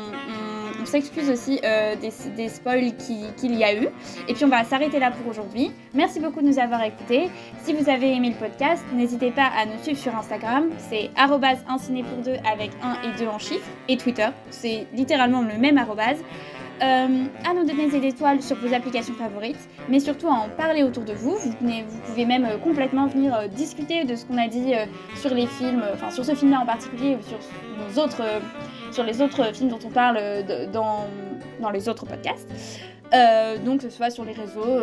s'excuse 0.86 1.30
aussi 1.30 1.61
euh, 1.64 1.97
des, 1.97 2.49
spoils 2.49 2.92
qu'il 2.97 3.55
y 3.55 3.64
a 3.64 3.74
eu. 3.74 3.88
Et 4.28 4.34
puis 4.34 4.45
on 4.45 4.49
va 4.49 4.64
s'arrêter 4.64 4.99
là 5.01 5.11
pour 5.11 5.26
aujourd'hui. 5.28 5.72
Merci 5.95 6.20
beaucoup 6.20 6.42
de 6.42 6.47
nous 6.47 6.59
avoir 6.59 6.82
écoutés. 6.82 7.30
Si 7.62 7.72
vous 7.72 7.88
avez 7.88 8.14
aimé 8.14 8.28
le 8.28 8.34
podcast, 8.34 8.84
n'hésitez 8.92 9.30
pas 9.30 9.47
à 9.59 9.64
nous 9.64 9.82
suivre 9.82 9.99
sur 9.99 10.14
Instagram. 10.14 10.68
C'est 10.76 11.11
ciné 11.78 12.03
pour 12.03 12.18
deux 12.18 12.36
avec 12.53 12.70
1 12.82 13.09
et 13.09 13.18
2 13.18 13.26
en 13.26 13.38
chiffres. 13.38 13.66
Et 13.88 13.97
Twitter, 13.97 14.28
c'est 14.51 14.86
littéralement 14.92 15.40
le 15.40 15.57
même 15.59 15.78
arrobase. 15.78 16.18
Euh, 16.82 17.26
à 17.48 17.54
nous 17.54 17.64
donner 17.64 17.88
des 17.88 18.04
étoiles 18.08 18.42
sur 18.42 18.56
vos 18.56 18.74
applications 18.74 19.14
favorites, 19.14 19.68
mais 19.88 20.00
surtout 20.00 20.26
à 20.26 20.32
en 20.32 20.48
parler 20.48 20.82
autour 20.82 21.04
de 21.04 21.12
vous. 21.12 21.36
Vous, 21.36 21.52
pouvez 22.06 22.26
même 22.26 22.44
euh, 22.44 22.58
complètement 22.58 23.06
venir 23.06 23.32
euh, 23.32 23.46
discuter 23.46 24.04
de 24.04 24.16
ce 24.16 24.24
qu'on 24.24 24.38
a 24.38 24.48
dit 24.48 24.72
sur 25.14 25.32
les 25.32 25.46
films, 25.46 25.84
enfin 25.92 26.10
sur 26.10 26.24
ce 26.24 26.34
film-là 26.34 26.60
en 26.60 26.66
particulier, 26.66 27.16
sur, 27.22 28.10
sur 28.92 29.04
les 29.04 29.22
autres 29.22 29.54
films 29.54 29.70
dont 29.70 29.78
on 29.84 29.90
parle 29.90 30.18
dans, 30.72 31.70
les 31.72 31.88
autres 31.88 32.06
podcasts. 32.06 32.48
donc 33.64 33.80
que 33.80 33.88
ce 33.88 33.90
soit 33.90 34.10
sur 34.10 34.24
les 34.24 34.32
réseaux, 34.32 34.80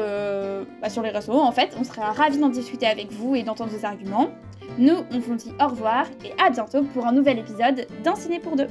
bah, 0.81 0.89
sur 0.89 1.03
les 1.03 1.09
réseaux 1.09 1.39
en 1.39 1.51
fait, 1.51 1.75
on 1.77 1.83
serait 1.83 2.01
ravis 2.01 2.37
d'en 2.37 2.49
discuter 2.49 2.87
avec 2.87 3.11
vous 3.11 3.35
et 3.35 3.43
d'entendre 3.43 3.71
vos 3.71 3.85
arguments. 3.85 4.29
Nous, 4.77 4.95
on 5.11 5.19
vous 5.19 5.35
dit 5.35 5.51
au 5.59 5.67
revoir 5.67 6.05
et 6.23 6.31
à 6.41 6.49
bientôt 6.49 6.83
pour 6.93 7.05
un 7.05 7.11
nouvel 7.11 7.39
épisode 7.39 7.85
d'un 8.03 8.15
Ciné 8.15 8.39
pour 8.39 8.55
deux. 8.55 8.67